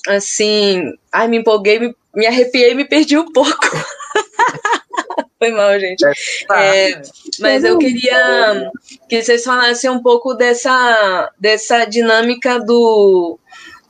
assim, 0.08 0.92
ai, 1.12 1.28
me 1.28 1.38
empolguei, 1.38 1.78
me, 1.78 1.94
me 2.14 2.26
arrepiei, 2.26 2.74
me 2.74 2.84
perdi 2.84 3.16
um 3.16 3.32
pouco. 3.32 3.52
Foi 5.38 5.50
mal, 5.50 5.78
gente. 5.78 6.04
É, 6.52 6.90
é 6.92 7.02
mas 7.40 7.64
eu 7.64 7.76
queria 7.76 8.70
que 9.08 9.20
vocês 9.20 9.42
falassem 9.42 9.90
um 9.90 10.00
pouco 10.00 10.34
dessa, 10.34 11.32
dessa 11.38 11.84
dinâmica 11.84 12.60
do, 12.60 13.38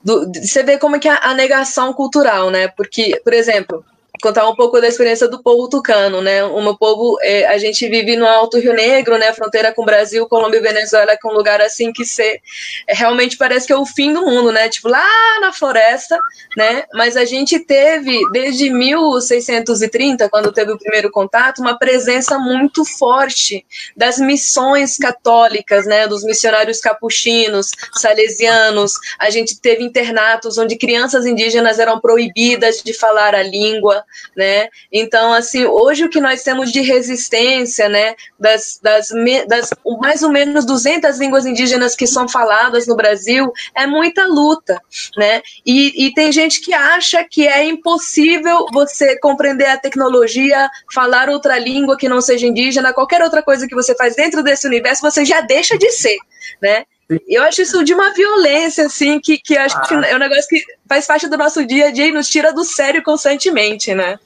do, 0.04 0.30
você 0.32 0.62
vê 0.62 0.78
como 0.78 0.96
é 0.96 0.98
que 0.98 1.08
é 1.08 1.18
a 1.22 1.34
negação 1.34 1.92
cultural, 1.92 2.50
né? 2.50 2.68
Porque, 2.68 3.20
por 3.22 3.32
exemplo, 3.32 3.84
contar 4.22 4.48
um 4.48 4.54
pouco 4.54 4.80
da 4.80 4.86
experiência 4.86 5.26
do 5.26 5.42
povo 5.42 5.68
tucano, 5.68 6.22
né? 6.22 6.44
O 6.44 6.62
meu 6.62 6.76
povo, 6.76 7.18
é, 7.20 7.44
a 7.46 7.58
gente 7.58 7.88
vive 7.88 8.16
no 8.16 8.24
Alto 8.24 8.56
Rio 8.56 8.72
Negro, 8.72 9.18
né? 9.18 9.32
Fronteira 9.32 9.72
com 9.72 9.82
o 9.82 9.84
Brasil, 9.84 10.26
Colômbia 10.28 10.58
e 10.58 10.62
Venezuela, 10.62 11.16
que 11.20 11.26
é 11.26 11.30
um 11.30 11.34
lugar 11.34 11.60
assim 11.60 11.92
que 11.92 12.04
você 12.04 12.40
é, 12.86 12.94
realmente 12.94 13.36
parece 13.36 13.66
que 13.66 13.72
é 13.72 13.76
o 13.76 13.84
fim 13.84 14.12
do 14.12 14.22
mundo, 14.22 14.52
né? 14.52 14.68
Tipo 14.68 14.88
lá 14.88 15.04
na 15.40 15.52
floresta, 15.52 16.16
né? 16.56 16.84
Mas 16.94 17.16
a 17.16 17.24
gente 17.24 17.58
teve 17.58 18.16
desde 18.30 18.70
1630, 18.70 20.28
quando 20.28 20.52
teve 20.52 20.70
o 20.70 20.78
primeiro 20.78 21.10
contato, 21.10 21.58
uma 21.58 21.76
presença 21.76 22.38
muito 22.38 22.84
forte 22.84 23.66
das 23.96 24.18
missões 24.18 24.96
católicas, 24.96 25.84
né? 25.84 26.06
Dos 26.06 26.22
missionários 26.22 26.80
capuchinos, 26.80 27.72
salesianos. 27.92 28.92
A 29.18 29.30
gente 29.30 29.60
teve 29.60 29.82
internatos 29.82 30.58
onde 30.58 30.78
crianças 30.78 31.26
indígenas 31.26 31.80
eram 31.80 31.98
proibidas 31.98 32.80
de 32.84 32.94
falar 32.94 33.34
a 33.34 33.42
língua, 33.42 34.04
né? 34.36 34.68
Então, 34.92 35.32
assim, 35.32 35.64
hoje 35.64 36.04
o 36.04 36.08
que 36.08 36.20
nós 36.20 36.42
temos 36.42 36.72
de 36.72 36.80
resistência, 36.80 37.88
né, 37.88 38.14
das, 38.38 38.78
das, 38.82 39.10
das 39.48 39.70
mais 40.00 40.22
ou 40.22 40.30
menos 40.30 40.64
200 40.64 41.18
línguas 41.18 41.46
indígenas 41.46 41.94
que 41.94 42.06
são 42.06 42.28
faladas 42.28 42.86
no 42.86 42.96
Brasil, 42.96 43.52
é 43.74 43.86
muita 43.86 44.26
luta, 44.26 44.80
né? 45.16 45.42
E, 45.64 46.06
e 46.06 46.14
tem 46.14 46.32
gente 46.32 46.60
que 46.60 46.72
acha 46.72 47.24
que 47.24 47.46
é 47.46 47.64
impossível 47.64 48.66
você 48.72 49.18
compreender 49.18 49.66
a 49.66 49.78
tecnologia, 49.78 50.68
falar 50.92 51.28
outra 51.28 51.58
língua 51.58 51.96
que 51.96 52.08
não 52.08 52.20
seja 52.20 52.46
indígena, 52.46 52.92
qualquer 52.92 53.22
outra 53.22 53.42
coisa 53.42 53.66
que 53.66 53.74
você 53.74 53.94
faz 53.94 54.16
dentro 54.16 54.42
desse 54.42 54.66
universo, 54.66 55.02
você 55.02 55.24
já 55.24 55.40
deixa 55.40 55.76
de 55.78 55.90
ser, 55.90 56.16
né? 56.60 56.84
Eu 57.28 57.42
acho 57.42 57.62
isso 57.62 57.84
de 57.84 57.94
uma 57.94 58.12
violência, 58.12 58.86
assim, 58.86 59.20
que, 59.20 59.38
que 59.38 59.56
acho 59.56 59.76
ah. 59.78 59.80
que 59.82 59.94
é 59.94 60.14
um 60.14 60.18
negócio 60.18 60.48
que 60.48 60.62
faz 60.88 61.06
parte 61.06 61.28
do 61.28 61.36
nosso 61.36 61.64
dia 61.66 61.88
a 61.88 61.90
dia 61.90 62.08
e 62.08 62.12
nos 62.12 62.28
tira 62.28 62.52
do 62.52 62.64
sério 62.64 63.02
constantemente, 63.02 63.94
né? 63.94 64.18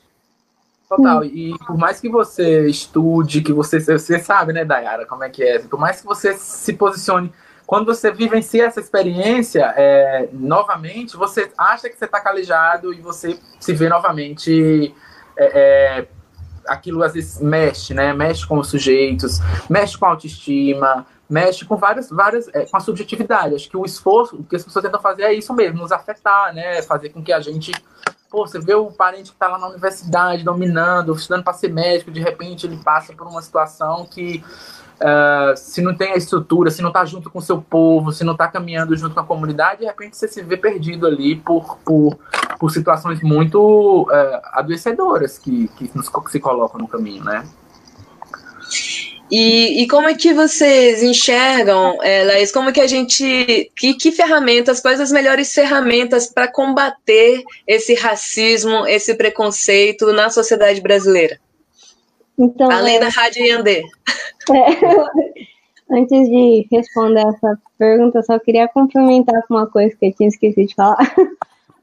Total, 0.89 1.25
e 1.25 1.53
por 1.67 1.77
mais 1.77 2.01
que 2.01 2.09
você 2.09 2.69
estude, 2.69 3.41
que 3.41 3.53
você, 3.53 3.81
você 3.81 4.21
sabe, 4.21 4.53
né, 4.53 4.65
Dayara, 4.65 5.05
como 5.05 5.25
é 5.25 5.29
que 5.29 5.43
é, 5.43 5.59
por 5.59 5.81
mais 5.81 6.01
que 6.01 6.07
você 6.07 6.35
se 6.35 6.73
posicione, 6.75 7.33
quando 7.67 7.87
você 7.87 8.13
vivencia 8.13 8.67
essa 8.67 8.79
experiência, 8.79 9.75
é, 9.77 10.29
novamente, 10.33 11.17
você 11.17 11.51
acha 11.59 11.91
que 11.91 11.99
você 11.99 12.05
está 12.05 12.21
calejado 12.21 12.95
e 12.95 13.01
você 13.01 13.37
se 13.59 13.73
vê 13.73 13.89
novamente, 13.89 14.95
é, 15.37 15.99
é, 15.99 16.07
aquilo 16.69 17.03
às 17.03 17.15
vezes 17.15 17.41
mexe, 17.41 17.93
né, 17.93 18.13
mexe 18.13 18.47
com 18.47 18.59
os 18.59 18.69
sujeitos, 18.69 19.41
mexe 19.69 19.99
com 19.99 20.07
a 20.07 20.11
autoestima, 20.11 21.05
mexe 21.29 21.65
com 21.65 21.77
várias, 21.77 22.09
várias 22.11 22.49
é, 22.55 22.65
com 22.67 22.77
a 22.77 22.81
subjetividade. 22.81 23.55
Acho 23.55 23.69
que 23.69 23.77
o 23.77 23.85
esforço, 23.85 24.37
o 24.37 24.45
que 24.45 24.57
as 24.57 24.65
pessoas 24.65 24.85
tentam 24.85 25.01
fazer 25.01 25.23
é 25.23 25.33
isso 25.33 25.53
mesmo, 25.53 25.79
nos 25.79 25.93
afetar, 25.93 26.55
né? 26.55 26.83
Fazer 26.83 27.11
com 27.11 27.23
que 27.23 27.33
a 27.33 27.41
gente. 27.41 27.73
Pô, 28.31 28.47
você 28.47 28.59
vê 28.59 28.75
o 28.75 28.91
parente 28.91 29.31
que 29.31 29.37
está 29.37 29.49
lá 29.49 29.59
na 29.59 29.69
universidade, 29.69 30.45
dominando, 30.45 31.15
estudando 31.15 31.45
para 31.45 31.53
ser 31.53 31.73
médico, 31.73 32.11
de 32.11 32.21
repente 32.21 32.67
ele 32.67 32.77
passa 32.77 33.13
por 33.13 33.27
uma 33.27 33.41
situação 33.41 34.05
que, 34.05 34.45
uh, 34.97 35.57
se 35.57 35.81
não 35.81 35.95
tem 35.95 36.13
a 36.13 36.17
estrutura, 36.17 36.71
se 36.71 36.83
não 36.83 36.89
está 36.89 37.05
junto 37.05 37.31
com 37.31 37.39
o 37.39 37.43
seu 37.43 37.63
povo, 37.63 38.13
se 38.13 38.25
não 38.25 38.33
está 38.33 38.49
caminhando 38.49 38.97
junto 38.97 39.15
com 39.15 39.21
a 39.21 39.25
comunidade, 39.25 39.81
de 39.81 39.87
repente 39.87 40.17
você 40.17 40.27
se 40.27 40.43
vê 40.43 40.57
perdido 40.57 41.07
ali 41.07 41.37
por, 41.37 41.79
por, 41.79 42.19
por 42.59 42.71
situações 42.73 43.23
muito 43.23 44.03
uh, 44.03 44.41
adoecedoras 44.53 45.39
que, 45.39 45.69
que 45.69 45.91
nos, 45.95 46.09
que 46.09 46.31
se 46.33 46.41
colocam 46.41 46.81
no 46.81 46.89
caminho, 46.89 47.23
né? 47.25 47.45
E, 49.31 49.83
e, 49.83 49.89
como 49.89 50.09
é 50.09 50.15
que 50.15 50.33
vocês 50.33 51.03
enxergam, 51.03 52.01
é, 52.03 52.25
Laís, 52.25 52.53
como 52.53 52.73
que 52.73 52.81
a 52.81 52.87
gente, 52.87 53.73
que, 53.77 53.95
que 53.95 54.13
ferramentas, 54.13 54.81
quais 54.81 55.01
as 55.01 55.11
melhores 55.11 55.53
ferramentas 55.53 56.29
para 56.33 56.47
combater 56.47 57.43
esse 57.67 57.95
racismo, 57.95 58.87
esse 58.87 59.15
preconceito 59.15 60.13
na 60.13 60.31
sociedade 60.31 60.81
brasileira? 60.81 61.41
Então, 62.39 62.71
Além 62.71 62.97
é... 62.97 63.01
da 63.01 63.09
Rádio 63.09 63.45
Yandê. 63.45 63.85
É, 64.49 65.99
antes 65.99 66.29
de 66.29 66.69
responder 66.71 67.27
essa 67.27 67.59
pergunta, 67.77 68.21
eu 68.21 68.23
só 68.23 68.39
queria 68.39 68.69
complementar 68.69 69.43
com 69.49 69.55
uma 69.55 69.67
coisa 69.67 69.93
que 69.97 70.07
eu 70.07 70.13
tinha 70.13 70.29
esquecido 70.29 70.69
de 70.69 70.75
falar. 70.75 70.99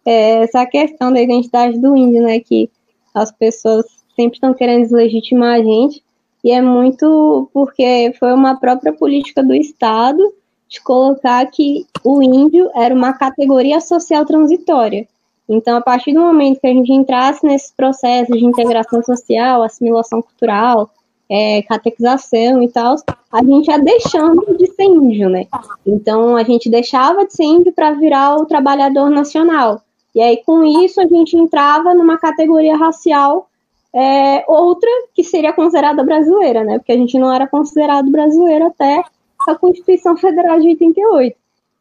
É 0.05 0.43
essa 0.43 0.65
questão 0.65 1.13
da 1.13 1.21
identidade 1.21 1.79
do 1.79 1.95
índio, 1.95 2.23
né? 2.23 2.39
Que 2.41 2.69
as 3.13 3.31
pessoas 3.31 3.85
sempre 4.15 4.35
estão 4.35 4.53
querendo 4.53 4.81
deslegitimar 4.83 5.55
a 5.55 5.63
gente 5.63 6.03
e 6.43 6.51
é 6.51 6.61
muito 6.61 7.49
porque 7.53 8.13
foi 8.19 8.33
uma 8.33 8.59
própria 8.59 8.91
política 8.91 9.41
do 9.41 9.55
Estado 9.55 10.21
de 10.67 10.81
colocar 10.81 11.45
que 11.47 11.85
o 12.03 12.21
índio 12.21 12.69
era 12.75 12.93
uma 12.93 13.13
categoria 13.13 13.79
social 13.79 14.25
transitória. 14.25 15.07
Então, 15.47 15.77
a 15.77 15.81
partir 15.81 16.13
do 16.13 16.21
momento 16.21 16.59
que 16.59 16.67
a 16.67 16.73
gente 16.73 16.91
entrasse 16.91 17.45
nesses 17.45 17.71
processos 17.71 18.37
de 18.37 18.45
integração 18.45 19.03
social, 19.03 19.61
assimilação 19.61 20.21
cultural, 20.21 20.89
é, 21.29 21.61
catequização 21.63 22.61
e 22.61 22.67
tal, 22.67 22.95
a 23.31 23.43
gente 23.43 23.67
ia 23.67 23.77
deixando 23.77 24.57
de 24.57 24.67
ser 24.67 24.83
índio, 24.83 25.29
né? 25.29 25.45
Então, 25.85 26.35
a 26.35 26.43
gente 26.43 26.69
deixava 26.69 27.25
de 27.25 27.33
ser 27.33 27.43
índio 27.43 27.71
para 27.71 27.91
virar 27.91 28.37
o 28.37 28.45
trabalhador 28.45 29.09
nacional. 29.09 29.81
E 30.15 30.21
aí, 30.21 30.41
com 30.45 30.63
isso, 30.63 31.01
a 31.01 31.07
gente 31.07 31.35
entrava 31.35 31.93
numa 31.93 32.17
categoria 32.17 32.77
racial 32.77 33.47
é, 33.93 34.43
outra 34.47 34.89
que 35.13 35.23
seria 35.23 35.53
considerada 35.53 36.03
brasileira, 36.03 36.63
né? 36.63 36.79
Porque 36.79 36.91
a 36.91 36.97
gente 36.97 37.17
não 37.19 37.31
era 37.31 37.47
considerado 37.47 38.09
brasileiro 38.09 38.67
até 38.67 39.03
a 39.47 39.55
Constituição 39.55 40.17
Federal 40.17 40.59
de 40.59 40.69
88. 40.69 41.37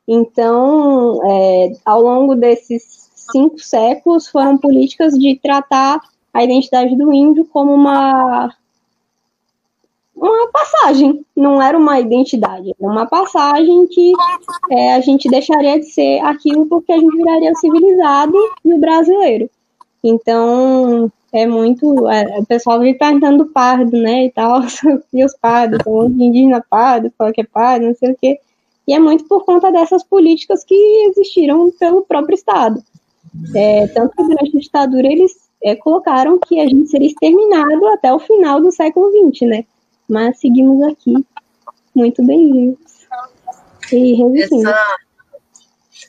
Então, 0.06 1.20
é, 1.24 1.72
ao 1.84 2.02
longo 2.02 2.34
desses 2.34 3.10
cinco 3.32 3.58
séculos, 3.60 4.28
foram 4.28 4.58
políticas 4.58 5.14
de 5.14 5.38
tratar 5.42 6.00
a 6.34 6.44
identidade 6.44 6.96
do 6.96 7.12
índio 7.12 7.44
como 7.46 7.72
uma 7.72 8.54
uma 10.14 10.48
passagem, 10.52 11.24
não 11.34 11.60
era 11.60 11.76
uma 11.76 11.98
identidade, 11.98 12.72
era 12.78 12.92
uma 12.92 13.06
passagem 13.06 13.86
que 13.88 14.12
é, 14.70 14.94
a 14.94 15.00
gente 15.00 15.28
deixaria 15.28 15.80
de 15.80 15.86
ser 15.86 16.20
aquilo 16.20 16.66
porque 16.66 16.92
a 16.92 16.98
gente 16.98 17.16
viraria 17.16 17.52
civilizado 17.56 18.36
e 18.64 18.72
o 18.72 18.78
brasileiro. 18.78 19.50
Então, 20.04 21.10
é 21.32 21.46
muito. 21.46 22.08
É, 22.10 22.38
o 22.38 22.46
pessoal 22.46 22.78
vive 22.80 22.98
perguntando 22.98 23.46
pardo, 23.46 23.96
né? 23.96 24.26
E 24.26 24.30
tal, 24.30 24.60
e 25.12 25.24
os 25.24 25.34
pardos, 25.36 25.78
são 25.82 26.06
indígena 26.06 26.64
pardo, 26.68 27.12
fala 27.16 27.32
que 27.32 27.40
é 27.40 27.44
pardo, 27.44 27.86
não 27.86 27.94
sei 27.94 28.12
o 28.12 28.16
quê. 28.16 28.38
E 28.86 28.92
é 28.92 28.98
muito 28.98 29.24
por 29.24 29.44
conta 29.44 29.70
dessas 29.70 30.02
políticas 30.02 30.64
que 30.64 30.74
existiram 31.08 31.70
pelo 31.72 32.02
próprio 32.02 32.34
Estado. 32.34 32.82
É, 33.54 33.86
tanto 33.88 34.14
que 34.14 34.22
durante 34.22 34.56
a 34.56 34.60
ditadura 34.60 35.06
eles 35.06 35.32
é, 35.62 35.74
colocaram 35.76 36.38
que 36.38 36.60
a 36.60 36.66
gente 36.66 36.88
seria 36.88 37.06
exterminado 37.06 37.86
até 37.88 38.12
o 38.12 38.18
final 38.18 38.60
do 38.60 38.72
século 38.72 39.10
XX, 39.30 39.48
né? 39.48 39.64
Mas 40.08 40.38
seguimos 40.38 40.82
aqui, 40.82 41.14
muito 41.94 42.22
bem-vindos. 42.24 43.06
E 43.90 44.14
resistindo. 44.14 44.68
Essa 44.68 44.96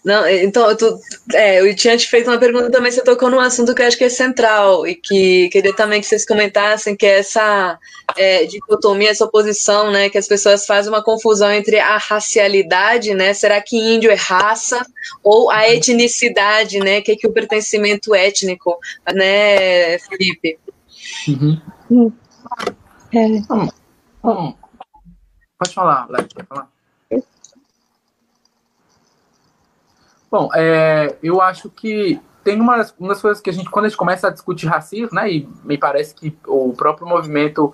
não, 0.03 0.27
então, 0.27 0.75
tu, 0.75 0.99
é, 1.33 1.61
eu 1.61 1.73
tinha 1.75 1.95
te 1.95 2.09
feito 2.09 2.29
uma 2.29 2.37
pergunta, 2.37 2.81
mas 2.81 2.93
você 2.93 3.03
tocou 3.03 3.29
num 3.29 3.39
assunto 3.39 3.73
que 3.73 3.81
eu 3.81 3.87
acho 3.87 3.97
que 3.97 4.03
é 4.03 4.09
central 4.09 4.85
e 4.85 4.95
que 4.95 5.47
queria 5.49 5.73
também 5.73 6.01
que 6.01 6.07
vocês 6.07 6.25
comentassem, 6.25 6.93
que 6.93 7.05
é 7.05 7.19
essa 7.19 7.79
é, 8.17 8.45
dicotomia, 8.45 9.11
essa 9.11 9.23
oposição, 9.23 9.91
né, 9.91 10.09
que 10.09 10.17
as 10.17 10.27
pessoas 10.27 10.65
fazem 10.65 10.91
uma 10.91 11.01
confusão 11.01 11.49
entre 11.49 11.79
a 11.79 11.97
racialidade, 11.97 13.13
né, 13.13 13.33
será 13.33 13.61
que 13.61 13.77
índio 13.77 14.11
é 14.11 14.15
raça, 14.15 14.85
ou 15.23 15.49
a 15.49 15.69
etnicidade, 15.69 16.79
né, 16.79 16.99
que 16.99 17.13
é 17.13 17.15
que 17.15 17.27
o 17.27 17.31
pertencimento 17.31 18.13
étnico, 18.13 18.77
né, 19.13 19.97
Felipe? 19.99 20.59
Uhum. 21.29 22.11
É. 23.13 23.25
Hum, 23.25 23.69
hum. 24.25 24.53
Pode 25.57 25.73
falar, 25.73 26.07
Léo, 26.09 26.27
pode 26.27 26.47
falar. 26.47 26.72
Bom, 30.33 30.49
é, 30.55 31.15
eu 31.21 31.39
acho 31.39 31.69
que 31.69 32.19
tem 32.43 32.59
uma 32.59 32.77
das, 32.77 32.91
uma 32.97 33.09
das 33.09 33.21
coisas 33.21 33.39
que 33.39 33.51
a 33.51 33.53
gente, 33.53 33.69
quando 33.69 33.85
a 33.85 33.87
gente 33.87 33.97
começa 33.99 34.29
a 34.29 34.31
discutir 34.31 34.65
racismo, 34.65 35.09
né, 35.13 35.31
e 35.31 35.47
me 35.63 35.77
parece 35.77 36.15
que 36.15 36.35
o 36.47 36.73
próprio 36.73 37.07
movimento 37.07 37.71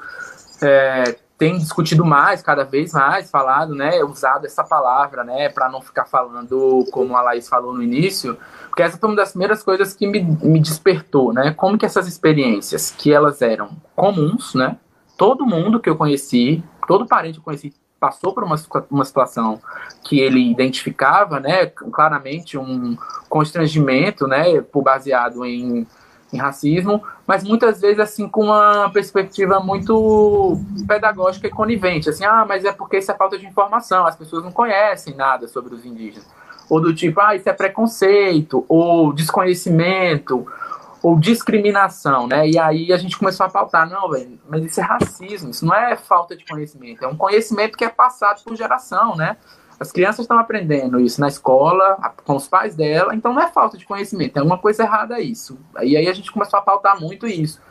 é, 0.62 1.16
tem 1.38 1.57
discutido 1.57 2.03
mais, 2.03 2.41
cada 2.41 2.66
vez 2.66 2.91
mais 2.91 3.32
falado, 3.32 3.74
né, 3.74 4.03
usado 4.03 4.45
essa 4.45 4.62
palavra, 4.62 5.24
né, 5.24 5.47
para 5.47 5.70
não 5.70 5.80
ficar 5.80 6.03
falando 6.03 6.84
como 6.91 7.16
a 7.16 7.22
Laís 7.22 7.47
falou 7.47 7.74
no 7.74 7.82
início, 7.82 8.38
porque 8.68 8.84
essa 8.84 8.97
foi 8.97 9.07
uma 9.07 9.16
das 9.16 9.30
primeiras 9.30 9.64
coisas 9.64 9.93
que 9.93 10.05
me, 10.05 10.22
me 10.22 10.60
despertou, 10.60 11.32
né, 11.32 11.53
como 11.53 11.78
que 11.78 11.86
essas 11.86 12.10
experiências, 12.10 12.91
que 12.91 13.14
elas 13.14 13.41
eram 13.41 13.70
comuns, 13.95 14.53
né, 14.53 14.76
todo 15.18 15.45
mundo 15.45 15.80
que 15.80 15.89
eu 15.89 15.95
conheci, 15.95 16.62
todo 16.86 17.07
parente 17.07 17.36
que 17.36 17.39
eu 17.39 17.45
conheci 17.45 17.74
passou 18.00 18.34
por 18.34 18.43
uma, 18.43 18.56
uma 18.89 19.06
situação 19.06 19.60
que 20.04 20.20
ele 20.20 20.52
identificava, 20.52 21.39
né, 21.39 21.66
claramente 21.66 22.58
um 22.58 22.97
constrangimento, 23.28 24.28
né, 24.28 24.64
baseado 24.84 25.45
em, 25.45 25.86
em 26.32 26.38
racismo, 26.38 27.04
mas 27.28 27.43
muitas 27.43 27.82
vezes 27.82 28.00
assim 28.00 28.28
com 28.28 28.45
uma 28.45 28.89
perspectiva 28.89 29.60
muito 29.60 30.58
pedagógica 30.88 31.47
e 31.47 31.52
conivente, 31.52 32.10
assim, 32.10 32.26
ah, 32.26 32.45
mas 32.47 32.66
é 32.66 32.72
porque 32.72 32.97
isso 32.97 33.12
é 33.12 33.16
falta 33.16 33.38
de 33.38 33.45
informação, 33.45 34.06
as 34.06 34.16
pessoas 34.16 34.43
não 34.43 34.52
conhecem 34.52 35.16
nada 35.16 35.47
sobre 35.47 35.76
os 35.76 35.86
indígenas, 35.86 36.28
ou 36.70 36.80
do 36.80 36.93
tipo, 36.93 37.20
ah, 37.20 37.36
isso 37.36 37.50
é 37.50 37.54
preconceito, 37.54 38.64
ou 38.70 39.12
desconhecimento, 39.12 40.47
ou 41.02 41.18
discriminação, 41.18 42.28
né? 42.28 42.47
E 42.47 42.60
aí 42.60 42.91
a 42.91 42.97
gente 42.97 43.18
começou 43.18 43.45
a 43.45 43.50
pautar, 43.50 43.89
não, 43.89 44.10
velho, 44.10 44.39
mas 44.50 44.66
isso 44.66 44.80
é 44.80 44.84
racismo, 44.84 45.50
isso 45.50 45.66
não 45.66 45.74
é 45.74 45.95
falta 45.95 46.36
de 46.36 46.45
conhecimento, 46.45 47.04
é 47.04 47.08
um 47.08 47.16
conhecimento 47.16 47.78
que 47.78 47.86
é 47.86 47.89
passado 47.89 48.43
por 48.43 48.56
geração, 48.56 49.16
né? 49.16 49.38
As 49.80 49.93
crianças 49.93 50.22
estão 50.22 50.38
aprendendo 50.38 51.00
isso 51.00 51.22
na 51.22 51.30
escola, 51.30 51.97
com 52.26 52.36
os 52.36 52.50
pais 52.50 52.76
dela, 52.76 53.16
então 53.16 53.34
não 53.34 53.41
é 53.41 53.47
falta 53.47 53.78
de 53.78 53.86
conhecimento, 53.86 54.38
é 54.38 54.43
uma 54.43 54.58
coisa 54.58 54.84
errada 54.84 55.22
isso. 55.22 55.58
E 55.82 55.95
aí 55.95 56.08
a 56.08 56.14
gente 56.14 56.32
começou 56.32 56.60
a 56.60 56.62
pautar 56.62 57.00
muito 57.00 57.26
isso. 57.26 57.62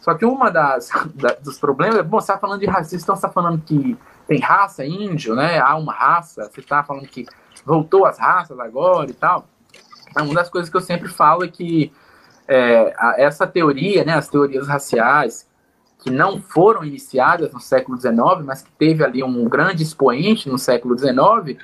Só 0.00 0.14
que 0.14 0.24
uma 0.24 0.50
das 0.50 0.88
da, 1.14 1.34
dos 1.34 1.58
problemas, 1.58 2.00
bom, 2.06 2.18
você 2.18 2.32
está 2.32 2.38
falando 2.38 2.60
de 2.60 2.66
racismo, 2.66 3.02
então 3.02 3.14
você 3.14 3.26
está 3.26 3.28
falando 3.28 3.60
que 3.60 3.98
tem 4.26 4.40
raça 4.40 4.84
índio, 4.86 5.34
né? 5.34 5.58
Há 5.58 5.76
uma 5.76 5.92
raça, 5.92 6.48
você 6.50 6.60
está 6.60 6.82
falando 6.82 7.06
que 7.06 7.26
voltou 7.66 8.06
as 8.06 8.18
raças 8.18 8.58
agora 8.58 9.10
e 9.10 9.14
tal. 9.14 9.44
Uma 10.16 10.34
das 10.34 10.48
coisas 10.48 10.70
que 10.70 10.76
eu 10.76 10.80
sempre 10.80 11.08
falo 11.08 11.44
é 11.44 11.48
que 11.48 11.92
é, 12.48 12.94
a, 12.96 13.14
essa 13.18 13.46
teoria, 13.46 14.04
né, 14.04 14.14
as 14.14 14.28
teorias 14.28 14.66
raciais, 14.66 15.46
que 16.02 16.10
não 16.10 16.40
foram 16.40 16.84
iniciadas 16.84 17.52
no 17.52 17.60
século 17.60 18.00
XIX, 18.00 18.16
mas 18.44 18.62
que 18.62 18.70
teve 18.72 19.04
ali 19.04 19.22
um 19.22 19.44
grande 19.48 19.82
expoente 19.82 20.48
no 20.48 20.56
século 20.56 20.98
XIX, 20.98 21.60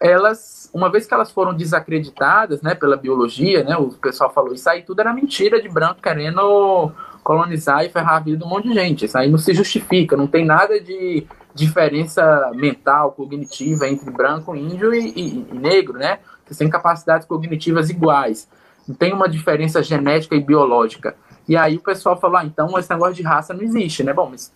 elas, 0.00 0.70
uma 0.72 0.90
vez 0.90 1.06
que 1.06 1.14
elas 1.14 1.32
foram 1.32 1.52
desacreditadas, 1.54 2.62
né, 2.62 2.74
pela 2.74 2.96
biologia, 2.96 3.64
né, 3.64 3.76
o 3.76 3.88
pessoal 3.88 4.32
falou 4.32 4.54
isso 4.54 4.68
aí 4.70 4.82
tudo 4.82 5.00
era 5.00 5.12
mentira 5.12 5.60
de 5.60 5.68
branco 5.68 6.00
querendo 6.00 6.92
colonizar 7.24 7.84
e 7.84 7.88
ferrar 7.88 8.16
a 8.16 8.20
vida 8.20 8.38
de 8.38 8.44
um 8.44 8.48
monte 8.48 8.68
de 8.68 8.74
gente. 8.74 9.04
Isso 9.04 9.18
aí 9.18 9.30
não 9.30 9.38
se 9.38 9.52
justifica, 9.52 10.16
não 10.16 10.26
tem 10.26 10.46
nada 10.46 10.80
de 10.80 11.26
diferença 11.54 12.50
mental, 12.54 13.12
cognitiva 13.12 13.88
entre 13.88 14.10
branco, 14.10 14.54
índio 14.54 14.94
e, 14.94 15.12
e, 15.14 15.46
e 15.50 15.54
negro, 15.54 15.98
né? 15.98 16.20
Que 16.46 16.56
têm 16.56 16.70
capacidades 16.70 17.26
cognitivas 17.26 17.90
iguais 17.90 18.48
tem 18.94 19.12
uma 19.12 19.28
diferença 19.28 19.82
genética 19.82 20.34
e 20.34 20.40
biológica. 20.40 21.16
E 21.48 21.56
aí 21.56 21.76
o 21.76 21.80
pessoal 21.80 22.18
falou, 22.18 22.36
ah, 22.38 22.44
então 22.44 22.78
esse 22.78 22.90
negócio 22.90 23.14
de 23.14 23.22
raça 23.22 23.54
não 23.54 23.62
existe, 23.62 24.02
né? 24.02 24.12
Bom, 24.12 24.28
mas 24.30 24.52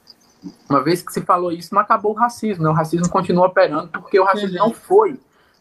uma 0.68 0.82
vez 0.82 1.02
que 1.02 1.12
se 1.12 1.22
falou 1.22 1.52
isso, 1.52 1.74
não 1.74 1.80
acabou 1.80 2.12
o 2.12 2.16
racismo, 2.16 2.64
né? 2.64 2.70
O 2.70 2.74
racismo 2.74 3.08
continua 3.08 3.46
operando 3.46 3.88
porque 3.88 4.18
o 4.18 4.24
racismo 4.24 4.58
não 4.58 4.72
foi, 4.72 5.18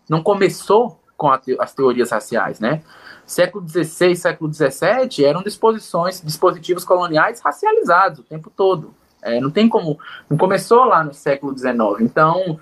não 0.10 0.22
começou 0.22 1.00
com 1.16 1.38
te 1.38 1.56
as 1.60 1.74
teorias 1.74 2.12
raciais, 2.12 2.60
né? 2.60 2.82
Século 3.26 3.66
XVI, 3.68 4.16
século 4.16 4.52
XVII 4.52 5.24
eram 5.24 5.44
disposições, 5.44 6.22
dispositivos 6.22 6.84
coloniais 6.84 7.40
racializados 7.40 8.20
o 8.20 8.24
tempo 8.24 8.50
todo. 8.50 8.94
É, 9.22 9.40
não 9.40 9.52
tem 9.52 9.70
como, 9.70 10.00
não 10.30 10.38
começou 10.38 10.84
lá 10.84 11.04
no 11.04 11.14
século 11.14 11.56
XIX. 11.58 12.02
Então, 12.02 12.60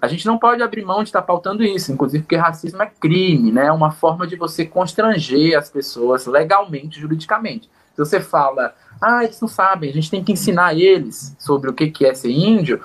a 0.00 0.08
gente 0.08 0.26
não 0.26 0.38
pode 0.38 0.62
abrir 0.62 0.84
mão 0.84 1.02
de 1.02 1.08
estar 1.08 1.22
pautando 1.22 1.62
isso, 1.62 1.92
inclusive 1.92 2.22
porque 2.22 2.36
racismo 2.36 2.82
é 2.82 2.86
crime, 2.86 3.52
né? 3.52 3.66
É 3.66 3.72
uma 3.72 3.90
forma 3.90 4.26
de 4.26 4.36
você 4.36 4.64
constranger 4.64 5.58
as 5.58 5.70
pessoas 5.70 6.26
legalmente, 6.26 7.00
juridicamente. 7.00 7.68
Se 7.94 7.98
você 7.98 8.20
fala, 8.20 8.74
ah, 9.00 9.24
eles 9.24 9.40
não 9.40 9.48
sabem, 9.48 9.90
a 9.90 9.92
gente 9.92 10.10
tem 10.10 10.22
que 10.22 10.32
ensinar 10.32 10.74
eles 10.74 11.34
sobre 11.38 11.70
o 11.70 11.74
que 11.74 12.06
é 12.06 12.14
ser 12.14 12.30
índio, 12.30 12.80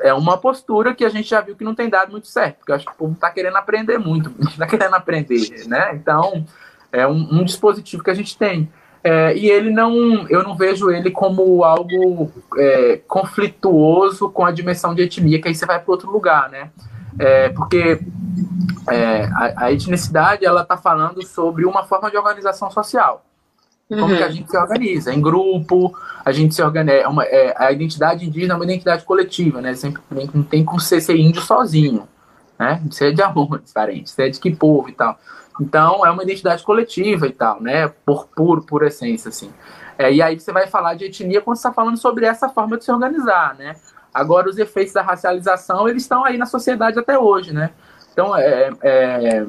é 0.00 0.12
uma 0.12 0.38
postura 0.38 0.94
que 0.94 1.04
a 1.04 1.08
gente 1.08 1.28
já 1.28 1.40
viu 1.40 1.56
que 1.56 1.64
não 1.64 1.74
tem 1.74 1.88
dado 1.88 2.10
muito 2.10 2.28
certo, 2.28 2.58
porque 2.58 2.72
eu 2.72 2.76
acho 2.76 2.84
que 2.86 2.92
o 2.92 2.96
povo 2.96 3.14
está 3.14 3.30
querendo 3.30 3.56
aprender 3.56 3.98
muito, 3.98 4.32
está 4.48 4.66
querendo 4.68 4.94
aprender, 4.94 5.66
né? 5.66 5.94
Então, 5.94 6.46
é 6.92 7.06
um, 7.06 7.40
um 7.40 7.44
dispositivo 7.44 8.02
que 8.02 8.10
a 8.10 8.14
gente 8.14 8.36
tem. 8.36 8.70
É, 9.06 9.36
e 9.36 9.48
ele 9.48 9.70
não, 9.70 10.26
eu 10.28 10.42
não 10.42 10.56
vejo 10.56 10.90
ele 10.90 11.12
como 11.12 11.62
algo 11.62 12.28
é, 12.58 13.00
conflituoso 13.06 14.28
com 14.28 14.44
a 14.44 14.50
dimensão 14.50 14.96
de 14.96 15.02
etnia, 15.02 15.40
que 15.40 15.46
aí 15.46 15.54
você 15.54 15.64
vai 15.64 15.78
para 15.78 15.92
outro 15.92 16.10
lugar, 16.10 16.50
né? 16.50 16.72
É, 17.16 17.50
porque 17.50 18.00
é, 18.90 19.26
a, 19.26 19.66
a, 19.66 19.72
etnicidade 19.72 20.44
ela 20.44 20.62
está 20.62 20.76
falando 20.76 21.24
sobre 21.24 21.64
uma 21.64 21.84
forma 21.84 22.10
de 22.10 22.16
organização 22.16 22.68
social. 22.68 23.24
Como 23.88 24.06
uhum. 24.06 24.16
que 24.16 24.24
a 24.24 24.28
gente 24.28 24.50
se 24.50 24.58
organiza? 24.58 25.14
Em 25.14 25.22
grupo, 25.22 25.96
a 26.24 26.32
gente 26.32 26.52
se 26.52 26.60
organiza. 26.60 26.98
É 26.98 27.06
uma, 27.06 27.22
é, 27.22 27.54
a 27.56 27.70
identidade 27.70 28.26
indígena 28.26 28.54
é 28.54 28.56
uma 28.56 28.64
identidade 28.64 29.04
coletiva, 29.04 29.60
né? 29.60 29.72
Sempre 29.76 30.02
não 30.34 30.42
tem 30.42 30.64
como 30.64 30.80
ser, 30.80 31.00
ser 31.00 31.16
índio 31.16 31.42
sozinho, 31.42 32.08
né? 32.58 32.82
Você 32.90 33.10
é 33.10 33.12
de 33.12 33.22
amor, 33.22 33.60
diferente, 33.64 34.10
você 34.10 34.24
é 34.24 34.28
de 34.30 34.40
que 34.40 34.50
povo 34.50 34.88
e 34.88 34.92
tal. 34.92 35.16
Então, 35.60 36.04
é 36.04 36.10
uma 36.10 36.22
identidade 36.22 36.62
coletiva 36.62 37.26
e 37.26 37.32
tal, 37.32 37.60
né? 37.60 37.88
Por 38.04 38.26
puro, 38.28 38.62
por 38.62 38.84
essência, 38.84 39.28
assim. 39.28 39.52
É, 39.98 40.12
e 40.12 40.20
aí 40.20 40.38
você 40.38 40.52
vai 40.52 40.66
falar 40.66 40.94
de 40.94 41.06
etnia 41.06 41.40
quando 41.40 41.56
você 41.56 41.66
está 41.66 41.72
falando 41.72 41.96
sobre 41.96 42.26
essa 42.26 42.48
forma 42.48 42.76
de 42.76 42.84
se 42.84 42.92
organizar, 42.92 43.54
né? 43.54 43.76
Agora, 44.12 44.48
os 44.48 44.58
efeitos 44.58 44.92
da 44.92 45.02
racialização, 45.02 45.88
eles 45.88 46.02
estão 46.02 46.24
aí 46.24 46.36
na 46.36 46.46
sociedade 46.46 46.98
até 46.98 47.18
hoje, 47.18 47.52
né? 47.52 47.70
Então, 48.12 48.34
é, 48.36 48.70
é, 48.82 49.46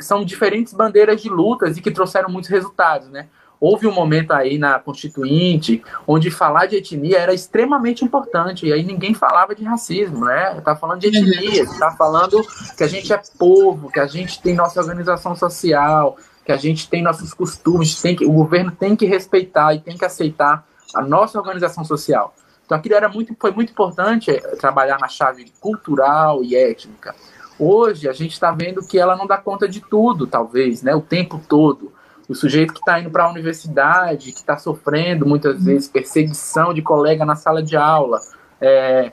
são 0.00 0.24
diferentes 0.24 0.72
bandeiras 0.72 1.22
de 1.22 1.28
lutas 1.28 1.76
e 1.76 1.80
que 1.80 1.90
trouxeram 1.90 2.28
muitos 2.28 2.50
resultados, 2.50 3.08
né? 3.08 3.28
Houve 3.60 3.86
um 3.86 3.92
momento 3.92 4.32
aí 4.32 4.56
na 4.56 4.78
Constituinte 4.78 5.82
onde 6.06 6.30
falar 6.30 6.64
de 6.64 6.76
etnia 6.76 7.18
era 7.18 7.34
extremamente 7.34 8.02
importante, 8.02 8.66
e 8.66 8.72
aí 8.72 8.82
ninguém 8.82 9.12
falava 9.12 9.54
de 9.54 9.62
racismo, 9.62 10.24
né? 10.24 10.58
Tá 10.62 10.74
falando 10.74 11.00
de 11.00 11.08
uhum. 11.08 11.26
etnia, 11.26 11.66
tá 11.78 11.90
falando 11.90 12.42
que 12.76 12.82
a 12.82 12.88
gente 12.88 13.12
é 13.12 13.20
povo, 13.38 13.90
que 13.90 14.00
a 14.00 14.06
gente 14.06 14.40
tem 14.40 14.54
nossa 14.54 14.80
organização 14.80 15.36
social, 15.36 16.16
que 16.44 16.52
a 16.52 16.56
gente 16.56 16.88
tem 16.88 17.02
nossos 17.02 17.34
costumes, 17.34 18.00
tem 18.00 18.16
que, 18.16 18.24
o 18.24 18.32
governo 18.32 18.70
tem 18.72 18.96
que 18.96 19.04
respeitar 19.04 19.74
e 19.74 19.80
tem 19.80 19.98
que 19.98 20.06
aceitar 20.06 20.64
a 20.94 21.02
nossa 21.02 21.38
organização 21.38 21.84
social. 21.84 22.34
Então 22.64 22.78
aquilo 22.78 22.94
era 22.94 23.08
muito, 23.08 23.36
foi 23.38 23.50
muito 23.50 23.72
importante 23.72 24.30
eh, 24.30 24.40
trabalhar 24.56 24.98
na 24.98 25.08
chave 25.08 25.52
cultural 25.60 26.42
e 26.42 26.56
étnica. 26.56 27.14
Hoje 27.58 28.08
a 28.08 28.12
gente 28.12 28.32
está 28.32 28.52
vendo 28.52 28.80
que 28.82 28.98
ela 28.98 29.16
não 29.16 29.26
dá 29.26 29.36
conta 29.36 29.68
de 29.68 29.80
tudo, 29.80 30.26
talvez, 30.26 30.82
né? 30.82 30.94
O 30.94 31.00
tempo 31.00 31.40
todo. 31.46 31.92
O 32.30 32.34
sujeito 32.36 32.72
que 32.72 32.78
está 32.78 33.00
indo 33.00 33.10
para 33.10 33.24
a 33.24 33.30
universidade, 33.30 34.30
que 34.30 34.38
está 34.38 34.56
sofrendo 34.56 35.26
muitas 35.26 35.64
vezes 35.64 35.88
perseguição 35.88 36.72
de 36.72 36.80
colega 36.80 37.24
na 37.24 37.34
sala 37.34 37.60
de 37.60 37.76
aula, 37.76 38.20
é, 38.60 39.10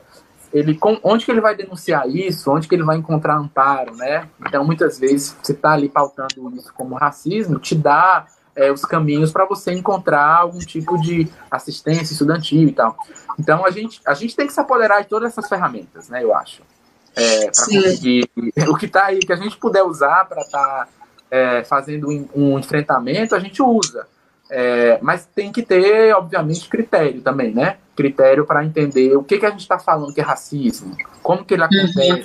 ele, 0.53 0.77
onde 1.03 1.25
que 1.25 1.31
ele 1.31 1.41
vai 1.41 1.55
denunciar 1.55 2.07
isso? 2.07 2.51
Onde 2.51 2.67
que 2.67 2.75
ele 2.75 2.83
vai 2.83 2.95
encontrar 2.95 3.35
amparo, 3.35 3.95
né? 3.95 4.29
Então, 4.45 4.63
muitas 4.63 4.99
vezes, 4.99 5.35
você 5.41 5.53
está 5.53 5.71
ali 5.71 5.89
pautando 5.89 6.55
isso 6.55 6.71
como 6.75 6.93
racismo, 6.93 7.57
te 7.57 7.73
dá 7.73 8.27
é, 8.55 8.71
os 8.71 8.83
caminhos 8.83 9.31
para 9.31 9.45
você 9.45 9.73
encontrar 9.73 10.37
algum 10.37 10.59
tipo 10.59 11.01
de 11.01 11.27
assistência 11.49 12.13
estudantil 12.13 12.69
e 12.69 12.71
tal. 12.71 12.95
Então, 13.39 13.65
a 13.65 13.71
gente, 13.71 13.99
a 14.05 14.13
gente 14.13 14.35
tem 14.35 14.45
que 14.45 14.53
se 14.53 14.59
apoderar 14.59 15.01
de 15.01 15.09
todas 15.09 15.31
essas 15.31 15.49
ferramentas, 15.49 16.07
né? 16.07 16.23
Eu 16.23 16.35
acho 16.35 16.61
é, 17.15 17.49
para 17.49 17.65
conseguir 17.65 18.29
o 18.69 18.75
que 18.77 18.85
está 18.85 19.05
aí, 19.05 19.19
que 19.19 19.33
a 19.33 19.37
gente 19.37 19.57
puder 19.57 19.81
usar 19.81 20.25
para 20.25 20.43
estar 20.43 20.85
tá, 20.85 20.87
é, 21.29 21.63
fazendo 21.63 22.07
um, 22.35 22.57
enfrentamento, 22.57 23.35
a 23.35 23.39
gente 23.39 23.61
usa. 23.61 24.07
É, 24.49 24.97
mas 25.01 25.25
tem 25.25 25.51
que 25.51 25.61
ter, 25.61 26.15
obviamente, 26.15 26.69
critério 26.69 27.21
também, 27.21 27.53
né? 27.53 27.77
Critério 27.95 28.45
para 28.45 28.63
entender 28.63 29.15
o 29.15 29.23
que, 29.23 29.37
que 29.37 29.45
a 29.45 29.49
gente 29.49 29.61
está 29.61 29.77
falando 29.77 30.13
que 30.13 30.21
é 30.21 30.23
racismo, 30.23 30.95
como 31.21 31.43
que 31.43 31.53
ele 31.53 31.63
uhum. 31.63 31.67
acontece, 31.67 32.11
uhum. 32.11 32.23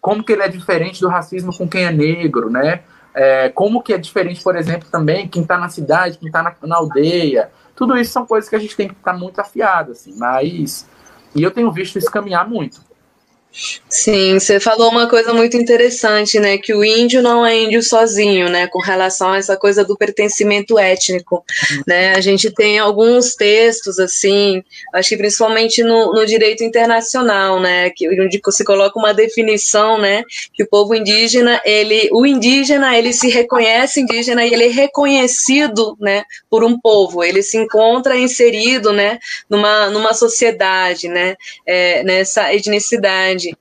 como 0.00 0.22
que 0.22 0.32
ele 0.32 0.42
é 0.42 0.48
diferente 0.48 1.00
do 1.00 1.08
racismo 1.08 1.56
com 1.56 1.68
quem 1.68 1.84
é 1.84 1.90
negro, 1.90 2.48
né? 2.48 2.82
É, 3.12 3.48
como 3.48 3.82
que 3.82 3.92
é 3.92 3.98
diferente, 3.98 4.42
por 4.42 4.56
exemplo, 4.56 4.88
também 4.90 5.28
quem 5.28 5.42
está 5.42 5.56
na 5.58 5.68
cidade, 5.68 6.18
quem 6.18 6.28
está 6.28 6.42
na, 6.42 6.54
na, 6.62 6.76
aldeia. 6.76 7.50
Tudo 7.74 7.96
isso 7.96 8.12
são 8.12 8.26
coisas 8.26 8.48
que 8.48 8.56
a 8.56 8.58
gente 8.58 8.76
tem 8.76 8.88
que 8.88 8.94
estar 8.94 9.12
tá 9.12 9.18
muito 9.18 9.40
afiado, 9.40 9.92
assim. 9.92 10.14
Mas 10.16 10.86
e 11.34 11.42
eu 11.42 11.50
tenho 11.50 11.70
visto 11.72 11.98
isso 11.98 12.10
caminhar 12.10 12.48
muito. 12.48 12.80
Sim, 13.88 14.40
você 14.40 14.58
falou 14.58 14.90
uma 14.90 15.08
coisa 15.08 15.32
muito 15.32 15.56
interessante, 15.56 16.40
né? 16.40 16.58
Que 16.58 16.74
o 16.74 16.84
índio 16.84 17.22
não 17.22 17.46
é 17.46 17.56
índio 17.56 17.82
sozinho, 17.82 18.48
né? 18.48 18.66
Com 18.66 18.80
relação 18.80 19.30
a 19.30 19.38
essa 19.38 19.56
coisa 19.56 19.84
do 19.84 19.96
pertencimento 19.96 20.76
étnico, 20.76 21.44
né? 21.86 22.14
A 22.14 22.20
gente 22.20 22.50
tem 22.50 22.80
alguns 22.80 23.36
textos, 23.36 24.00
assim, 24.00 24.64
acho 24.92 25.10
que 25.10 25.16
principalmente 25.16 25.84
no, 25.84 26.12
no 26.12 26.26
direito 26.26 26.64
internacional, 26.64 27.60
né? 27.60 27.90
Que, 27.90 28.08
onde 28.20 28.40
se 28.50 28.64
coloca 28.64 28.98
uma 28.98 29.14
definição, 29.14 29.98
né? 29.98 30.24
Que 30.52 30.64
o 30.64 30.68
povo 30.68 30.92
indígena, 30.92 31.60
ele, 31.64 32.08
o 32.12 32.26
indígena, 32.26 32.98
ele 32.98 33.12
se 33.12 33.28
reconhece 33.30 34.00
indígena 34.00 34.44
e 34.44 34.52
ele 34.52 34.64
é 34.64 34.70
reconhecido, 34.70 35.96
né? 36.00 36.24
Por 36.50 36.64
um 36.64 36.78
povo, 36.80 37.22
ele 37.22 37.42
se 37.44 37.56
encontra 37.56 38.18
inserido, 38.18 38.92
né? 38.92 39.20
Numa, 39.48 39.88
numa 39.90 40.12
sociedade, 40.12 41.06
né? 41.06 41.36
É, 41.64 42.02
nessa 42.02 42.52
etnicidade 42.52 43.43
grande. 43.44 43.56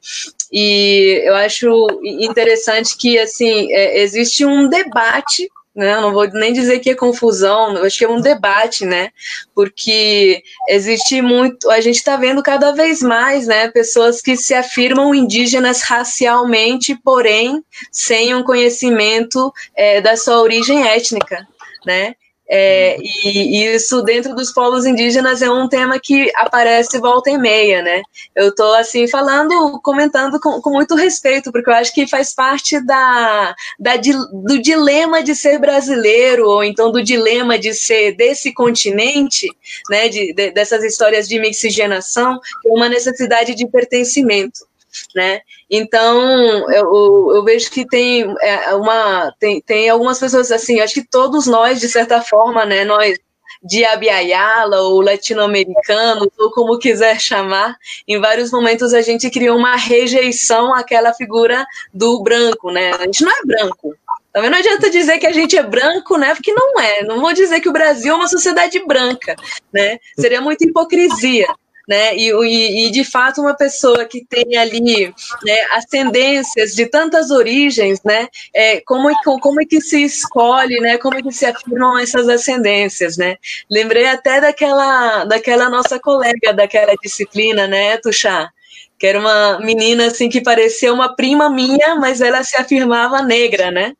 E 0.51 1.21
eu 1.25 1.35
acho 1.35 1.87
interessante 2.03 2.95
que, 2.97 3.19
assim, 3.19 3.71
é, 3.73 4.01
existe 4.01 4.45
um 4.45 4.69
debate 4.69 5.49
né? 5.75 5.99
Não 5.99 6.13
vou 6.13 6.27
nem 6.27 6.53
dizer 6.53 6.77
que 6.81 6.91
é 6.91 6.95
confusão, 6.95 7.75
eu 7.75 7.83
acho 7.83 7.97
que 7.97 8.05
é 8.05 8.07
um 8.07 8.21
debate, 8.21 8.85
né? 8.85 9.09
Porque 9.55 10.43
existe 10.69 11.19
muito, 11.19 11.67
a 11.71 11.81
gente 11.81 11.95
está 11.95 12.15
vendo 12.15 12.43
cada 12.43 12.73
vez 12.73 13.01
mais, 13.01 13.47
né? 13.47 13.69
Pessoas 13.69 14.21
que 14.21 14.37
se 14.37 14.53
afirmam 14.53 15.15
indígenas 15.15 15.81
racialmente, 15.81 16.95
porém 17.03 17.63
sem 17.91 18.35
um 18.35 18.43
conhecimento 18.43 19.51
é, 19.75 19.99
da 19.99 20.15
sua 20.15 20.41
origem 20.41 20.87
étnica, 20.87 21.47
né? 21.83 22.13
É, 22.49 22.97
e, 22.99 23.65
isso 23.75 24.01
dentro 24.01 24.35
dos 24.35 24.51
povos 24.51 24.85
indígenas 24.85 25.41
é 25.41 25.49
um 25.49 25.67
tema 25.67 25.99
que 25.99 26.31
aparece 26.35 26.99
volta 26.99 27.29
e 27.29 27.37
meia, 27.37 27.81
né? 27.81 28.01
Eu 28.35 28.49
estou 28.49 28.73
assim 28.75 29.07
falando, 29.07 29.79
comentando 29.81 30.39
com, 30.39 30.61
com, 30.61 30.69
muito 30.71 30.95
respeito, 30.95 31.51
porque 31.51 31.69
eu 31.69 31.73
acho 31.73 31.93
que 31.93 32.05
faz 32.05 32.33
parte 32.33 32.83
da, 32.85 33.55
da, 33.79 33.95
do 33.97 34.61
dilema 34.61 35.23
de 35.23 35.33
ser 35.33 35.57
brasileiro, 35.57 36.47
ou 36.47 36.63
então 36.63 36.91
do 36.91 37.01
dilema 37.01 37.57
de 37.57 37.73
ser 37.73 38.15
desse 38.15 38.53
continente, 38.53 39.47
né? 39.89 40.09
De, 40.09 40.33
de, 40.33 40.51
dessas 40.51 40.83
histórias 40.83 41.27
de 41.27 41.39
miscigenação, 41.39 42.39
que 42.61 42.69
é 42.69 42.73
uma 42.73 42.89
necessidade 42.89 43.55
de 43.55 43.67
pertencimento 43.67 44.72
né? 45.15 45.41
Então, 45.69 46.71
eu, 46.71 47.31
eu 47.35 47.43
vejo 47.43 47.69
que 47.71 47.85
tem 47.85 48.23
é, 48.41 48.73
uma 48.75 49.33
tem, 49.39 49.61
tem 49.61 49.89
algumas 49.89 50.19
pessoas 50.19 50.51
assim, 50.51 50.79
acho 50.79 50.93
que 50.93 51.07
todos 51.07 51.47
nós, 51.47 51.79
de 51.79 51.89
certa 51.89 52.21
forma, 52.21 52.65
né, 52.65 52.83
nós 52.83 53.17
de 53.63 53.85
Abiayala 53.85 54.81
ou 54.81 55.01
latino-americanos, 55.01 56.27
ou 56.37 56.51
como 56.51 56.77
quiser 56.77 57.19
chamar, 57.19 57.77
em 58.05 58.19
vários 58.19 58.51
momentos 58.51 58.93
a 58.93 59.01
gente 59.01 59.29
criou 59.29 59.57
uma 59.57 59.77
rejeição 59.77 60.73
àquela 60.73 61.13
figura 61.13 61.65
do 61.93 62.21
branco, 62.21 62.71
né? 62.71 62.91
A 62.91 63.05
gente 63.05 63.23
não 63.23 63.31
é 63.31 63.41
branco. 63.45 63.95
Também 64.33 64.49
não 64.49 64.57
adianta 64.57 64.89
dizer 64.89 65.19
que 65.19 65.27
a 65.27 65.31
gente 65.31 65.55
é 65.55 65.63
branco, 65.63 66.17
né? 66.17 66.33
Porque 66.33 66.51
não 66.51 66.79
é. 66.79 67.03
Não 67.03 67.21
vou 67.21 67.33
dizer 67.33 67.61
que 67.61 67.69
o 67.69 67.73
Brasil 67.73 68.13
é 68.13 68.17
uma 68.17 68.27
sociedade 68.27 68.83
branca, 68.85 69.35
né? 69.71 69.97
Seria 70.19 70.41
muita 70.41 70.65
hipocrisia 70.65 71.47
né? 71.87 72.15
E, 72.15 72.31
e, 72.31 72.87
e, 72.87 72.91
de 72.91 73.03
fato 73.03 73.41
uma 73.41 73.55
pessoa 73.55 74.05
que 74.05 74.25
tem 74.25 74.57
ali 74.57 75.13
né, 75.43 75.57
ascendências 75.71 76.71
de 76.71 76.85
tantas 76.85 77.29
origens, 77.29 78.01
né? 78.03 78.27
É, 78.53 78.81
como, 78.81 79.09
é, 79.09 79.13
como 79.23 79.61
é 79.61 79.65
que 79.65 79.81
se 79.81 80.03
escolhe, 80.03 80.79
né? 80.79 80.97
Como 80.97 81.17
é 81.17 81.21
que 81.21 81.31
se 81.31 81.45
afirmam 81.45 81.97
essas 81.97 82.29
ascendências, 82.29 83.17
né? 83.17 83.37
Lembrei 83.69 84.05
até 84.05 84.39
daquela, 84.39 85.25
daquela 85.25 85.69
nossa 85.69 85.99
colega 85.99 86.53
daquela 86.53 86.93
disciplina, 87.01 87.67
né, 87.67 87.97
Tuxá? 87.97 88.49
Que 88.97 89.07
era 89.07 89.19
uma 89.19 89.59
menina 89.59 90.07
assim 90.07 90.29
que 90.29 90.41
parecia 90.41 90.93
uma 90.93 91.15
prima 91.15 91.49
minha, 91.49 91.95
mas 91.95 92.21
ela 92.21 92.43
se 92.43 92.55
afirmava 92.55 93.21
negra, 93.21 93.69
né? 93.69 93.93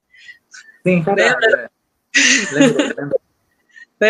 Sim, 0.84 1.04
lembra? 1.06 1.70
Lembra. 2.52 3.24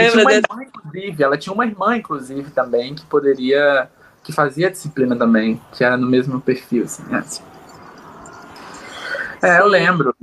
Lembra 0.02 0.12
tinha 0.12 0.24
uma 0.24 0.34
irmã, 0.34 0.64
inclusive, 0.64 1.24
ela 1.24 1.38
tinha 1.38 1.54
uma 1.54 1.66
irmã, 1.66 1.98
inclusive, 1.98 2.52
também, 2.52 2.96
que 2.96 3.06
poderia. 3.06 3.90
que 4.24 4.32
fazia 4.32 4.72
disciplina 4.72 5.16
também, 5.16 5.62
que 5.74 5.84
era 5.84 5.98
no 5.98 6.08
mesmo 6.08 6.40
perfil, 6.42 6.86
assim, 6.86 7.04
né? 7.04 7.24
É, 9.42 9.60
eu 9.60 9.68
lembro. 9.68 10.16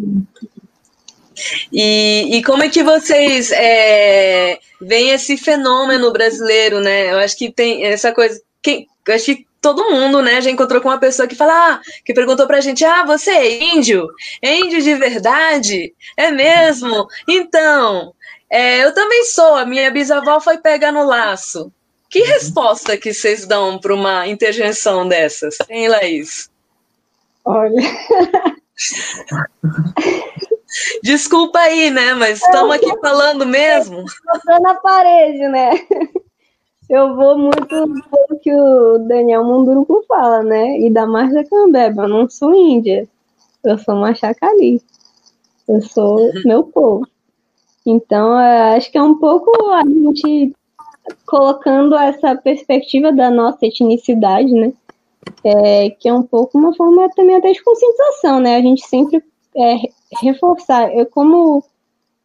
E, 1.73 2.37
e 2.37 2.43
como 2.43 2.63
é 2.63 2.69
que 2.69 2.83
vocês 2.83 3.51
é, 3.53 4.59
veem 4.81 5.11
esse 5.11 5.37
fenômeno 5.37 6.13
brasileiro, 6.13 6.81
né? 6.81 7.13
Eu 7.13 7.19
acho 7.19 7.37
que 7.37 7.53
tem 7.53 7.85
essa 7.85 8.13
coisa. 8.13 8.41
Quem, 8.63 8.89
eu 9.07 9.15
acho 9.15 9.25
que 9.27 9.47
todo 9.61 9.91
mundo, 9.91 10.23
né, 10.23 10.41
já 10.41 10.51
encontrou 10.51 10.81
com 10.81 10.89
uma 10.89 10.99
pessoa 10.99 11.29
que 11.29 11.35
fala, 11.35 11.53
ah, 11.53 11.81
que 12.05 12.15
perguntou 12.15 12.47
pra 12.47 12.61
gente, 12.61 12.85
ah, 12.85 13.05
você 13.05 13.31
é 13.31 13.75
índio? 13.75 14.09
É 14.41 14.59
índio 14.59 14.81
de 14.83 14.95
verdade? 14.95 15.93
É 16.17 16.31
mesmo? 16.31 17.07
Então, 17.29 18.15
é, 18.51 18.85
eu 18.85 18.93
também 18.93 19.25
sou, 19.25 19.55
a 19.55 19.65
minha 19.65 19.91
bisavó 19.91 20.41
foi 20.41 20.59
pega 20.59 20.91
no 20.91 21.05
laço. 21.05 21.73
Que 22.11 22.21
resposta 22.21 22.97
que 22.97 23.15
vocês 23.15 23.47
dão 23.47 23.79
para 23.79 23.95
uma 23.95 24.27
intervenção 24.27 25.07
dessas, 25.07 25.57
hein, 25.69 25.87
Laís? 25.87 26.51
Olha. 27.45 27.81
Desculpa 31.03 31.59
aí, 31.61 31.91
né? 31.91 32.15
Mas 32.15 32.43
estamos 32.43 32.75
aqui 32.75 32.91
falando 33.01 33.47
mesmo. 33.47 34.05
Tô 34.45 34.59
na 34.61 34.75
parede, 34.75 35.47
né? 35.49 35.71
Eu 36.89 37.15
vou 37.15 37.39
muito 37.39 37.67
pelo 37.67 38.41
que 38.41 38.53
o 38.53 38.99
Daniel 38.99 39.45
Munduruku 39.45 40.05
fala, 40.09 40.43
né? 40.43 40.79
E 40.81 40.91
da 40.91 41.07
Marja 41.07 41.45
Cambeba. 41.45 42.03
Eu 42.03 42.09
não 42.09 42.29
sou 42.29 42.53
índia. 42.53 43.09
Eu 43.63 43.79
sou 43.79 43.95
uma 43.95 44.15
chacali. 44.15 44.83
Eu 45.69 45.81
sou 45.83 46.19
uhum. 46.19 46.43
meu 46.45 46.65
povo. 46.65 47.07
Então, 47.87 48.35
acho 48.77 48.91
que 48.91 48.99
é 48.99 49.03
um 49.03 49.15
pouco 49.17 49.51
a 49.71 49.83
gente 49.85 50.55
colocando 51.27 51.95
essa 51.97 52.37
perspectiva 52.37 53.13
da 53.13 53.31
nossa 53.31 53.67
etnicidade, 53.67 54.53
né? 54.53 54.73
É, 55.45 55.91
que 55.91 56.09
é 56.09 56.13
um 56.13 56.23
pouco 56.23 56.59
uma 56.59 56.75
forma 56.75 57.09
também 57.11 57.37
até 57.37 57.53
de 57.53 57.63
conscientização, 57.63 58.41
né? 58.41 58.57
A 58.57 58.61
gente 58.61 58.87
sempre 58.87 59.23
é, 59.57 59.77
reforçar. 60.23 60.95
Eu, 60.95 61.07
como 61.07 61.65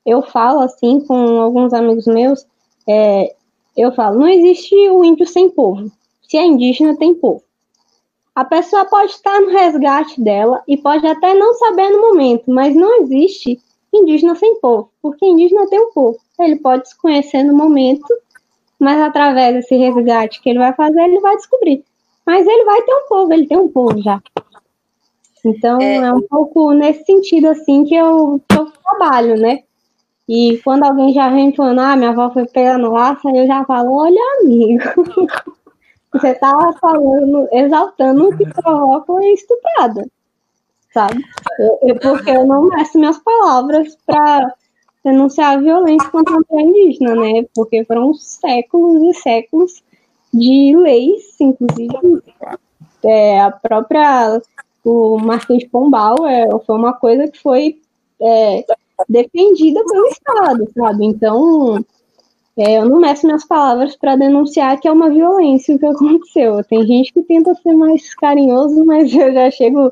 eu 0.06 0.22
falo 0.22 0.60
assim 0.60 1.00
com 1.02 1.42
alguns 1.42 1.74
amigos 1.74 2.06
meus, 2.06 2.46
é, 2.88 3.34
eu 3.76 3.92
falo, 3.94 4.20
não 4.20 4.28
existe 4.28 4.76
o 4.90 5.04
índio 5.04 5.28
sem 5.28 5.50
povo. 5.50 5.92
Se 6.22 6.38
é 6.38 6.46
indígena, 6.46 6.98
tem 6.98 7.14
povo. 7.14 7.44
A 8.34 8.44
pessoa 8.44 8.86
pode 8.86 9.12
estar 9.12 9.40
no 9.40 9.50
resgate 9.50 10.20
dela 10.22 10.62
e 10.68 10.76
pode 10.76 11.06
até 11.08 11.34
não 11.34 11.54
saber 11.54 11.90
no 11.90 12.02
momento, 12.02 12.52
mas 12.52 12.76
não 12.76 13.02
existe 13.02 13.60
indígena 13.96 14.36
sem 14.36 14.60
povo, 14.60 14.90
porque 15.02 15.26
indígena 15.26 15.68
tem 15.68 15.80
um 15.80 15.92
povo. 15.92 16.18
Ele 16.40 16.58
pode 16.58 16.90
se 16.90 16.98
conhecer 16.98 17.44
no 17.44 17.56
momento, 17.56 18.08
mas 18.80 19.00
através 19.02 19.56
desse 19.56 19.76
resgate 19.76 20.42
que 20.42 20.50
ele 20.50 20.60
vai 20.60 20.74
fazer, 20.74 21.02
ele 21.02 21.20
vai 21.20 21.36
descobrir. 21.36 21.84
Mas 22.26 22.46
ele 22.46 22.66
vai 22.66 22.82
ter 22.82 22.94
um 22.94 23.08
povo, 23.08 23.34
ele 23.34 23.48
tem 23.48 23.58
um 23.58 23.70
povo 23.70 24.02
já. 24.02 24.22
Então 25.46 25.80
é, 25.80 25.96
é 25.96 26.14
um 26.14 26.22
pouco 26.22 26.74
nesse 26.74 27.06
sentido 27.06 27.48
assim 27.50 27.84
que 27.86 27.96
eu, 27.96 28.42
que 28.50 28.58
eu 28.58 28.72
trabalho, 28.72 29.38
né? 29.38 29.64
E 30.28 30.60
quando 30.64 30.84
alguém 30.84 31.14
já 31.14 31.30
vem 31.30 31.54
falando, 31.54 31.82
ah, 31.82 31.96
minha 31.96 32.10
avó 32.10 32.32
foi 32.32 32.48
pegando 32.48 32.92
laço, 32.92 33.30
eu 33.30 33.46
já 33.46 33.64
falo, 33.66 33.96
olha, 33.96 34.20
amigo, 34.42 34.84
você 36.12 36.34
tá 36.34 36.74
falando, 36.82 37.48
exaltando 37.52 38.36
que 38.36 38.46
sua 38.60 38.72
avó 38.72 39.04
foi 39.06 39.28
estuprada 39.34 40.04
sabe? 40.96 41.22
Eu, 41.60 41.80
eu, 41.82 42.00
porque 42.00 42.32
eu 42.32 42.46
não 42.46 42.70
meço 42.70 42.98
minhas 42.98 43.20
palavras 43.20 43.98
para 44.06 44.56
denunciar 45.04 45.58
a 45.58 45.62
violência 45.62 46.10
contra 46.10 46.34
a 46.34 46.40
mulher 46.50 46.66
indígena, 46.66 47.16
né? 47.16 47.46
Porque 47.54 47.84
foram 47.84 48.14
séculos 48.14 49.04
e 49.04 49.22
séculos 49.22 49.84
de 50.34 50.76
leis, 50.76 51.36
inclusive 51.40 52.24
é, 53.04 53.42
a 53.42 53.52
própria 53.52 54.42
o 54.84 55.18
Marquês 55.18 55.60
de 55.60 55.70
Pombal 55.70 56.26
é, 56.28 56.48
foi 56.66 56.76
uma 56.76 56.94
coisa 56.94 57.28
que 57.28 57.42
foi 57.42 57.80
é, 58.22 58.64
defendida 59.10 59.84
pelo 59.84 60.08
Estado, 60.08 60.68
sabe? 60.78 61.06
Então 61.06 61.84
é, 62.58 62.78
eu 62.78 62.88
não 62.88 63.00
meço 63.00 63.26
minhas 63.26 63.46
palavras 63.46 63.96
para 63.96 64.16
denunciar 64.16 64.80
que 64.80 64.88
é 64.88 64.92
uma 64.92 65.10
violência 65.10 65.76
o 65.76 65.80
que 65.80 65.86
aconteceu. 65.86 66.64
Tem 66.64 66.86
gente 66.86 67.12
que 67.12 67.22
tenta 67.24 67.54
ser 67.56 67.74
mais 67.74 68.14
carinhoso, 68.16 68.86
mas 68.86 69.14
eu 69.14 69.34
já 69.34 69.52
chego 69.52 69.92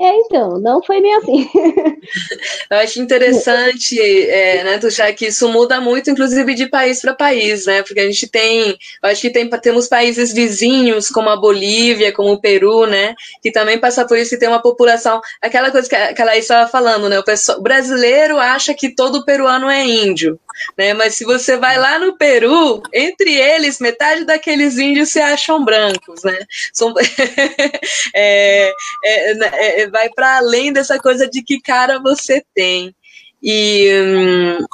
é, 0.00 0.16
então, 0.16 0.58
não 0.60 0.82
foi 0.82 1.00
bem 1.00 1.14
assim. 1.14 1.48
Eu 2.70 2.78
acho 2.78 3.00
interessante, 3.00 4.00
é, 4.00 4.62
né, 4.62 4.78
Tuxá, 4.78 5.12
que 5.12 5.26
isso 5.26 5.48
muda 5.48 5.80
muito, 5.80 6.10
inclusive, 6.10 6.54
de 6.54 6.66
país 6.68 7.00
para 7.00 7.14
país, 7.14 7.66
né? 7.66 7.82
Porque 7.82 8.00
a 8.00 8.04
gente 8.04 8.28
tem, 8.28 8.76
eu 9.02 9.10
acho 9.10 9.20
que 9.20 9.30
tem, 9.30 9.48
temos 9.48 9.88
países 9.88 10.32
vizinhos, 10.32 11.08
como 11.08 11.28
a 11.28 11.36
Bolívia, 11.36 12.12
como 12.12 12.32
o 12.32 12.40
Peru, 12.40 12.86
né? 12.86 13.14
Que 13.42 13.50
também 13.50 13.78
passa 13.78 14.06
por 14.06 14.16
isso 14.16 14.34
e 14.34 14.38
tem 14.38 14.48
uma 14.48 14.62
população. 14.62 15.20
Aquela 15.42 15.70
coisa 15.70 15.88
que 15.88 15.96
a, 15.96 16.14
que 16.14 16.22
a 16.22 16.24
Laís 16.24 16.44
estava 16.44 16.70
falando, 16.70 17.08
né? 17.08 17.18
O, 17.18 17.24
pessoal, 17.24 17.58
o 17.58 17.62
brasileiro 17.62 18.38
acha 18.38 18.74
que 18.74 18.94
todo 18.94 19.24
peruano 19.24 19.68
é 19.68 19.84
índio, 19.84 20.38
né? 20.76 20.94
Mas 20.94 21.14
se 21.14 21.24
você 21.24 21.56
vai 21.56 21.78
lá 21.78 21.98
no 21.98 22.16
Peru, 22.16 22.82
entre 22.92 23.34
eles, 23.34 23.78
metade 23.78 24.24
daqueles 24.24 24.78
índios 24.78 25.10
se 25.10 25.20
acham 25.20 25.64
brancos, 25.64 26.22
né? 26.24 26.38
São, 26.72 26.94
é, 28.14 28.72
é, 29.04 29.34
né, 29.34 29.50
é, 29.52 29.88
vai 29.88 30.08
para 30.10 30.38
além 30.38 30.72
dessa 30.72 30.98
coisa 30.98 31.28
de 31.28 31.42
que 31.42 31.60
cara 31.60 31.98
você 31.98 32.44
tem. 32.54 32.94
E 33.42 33.88
hum, 33.92 34.66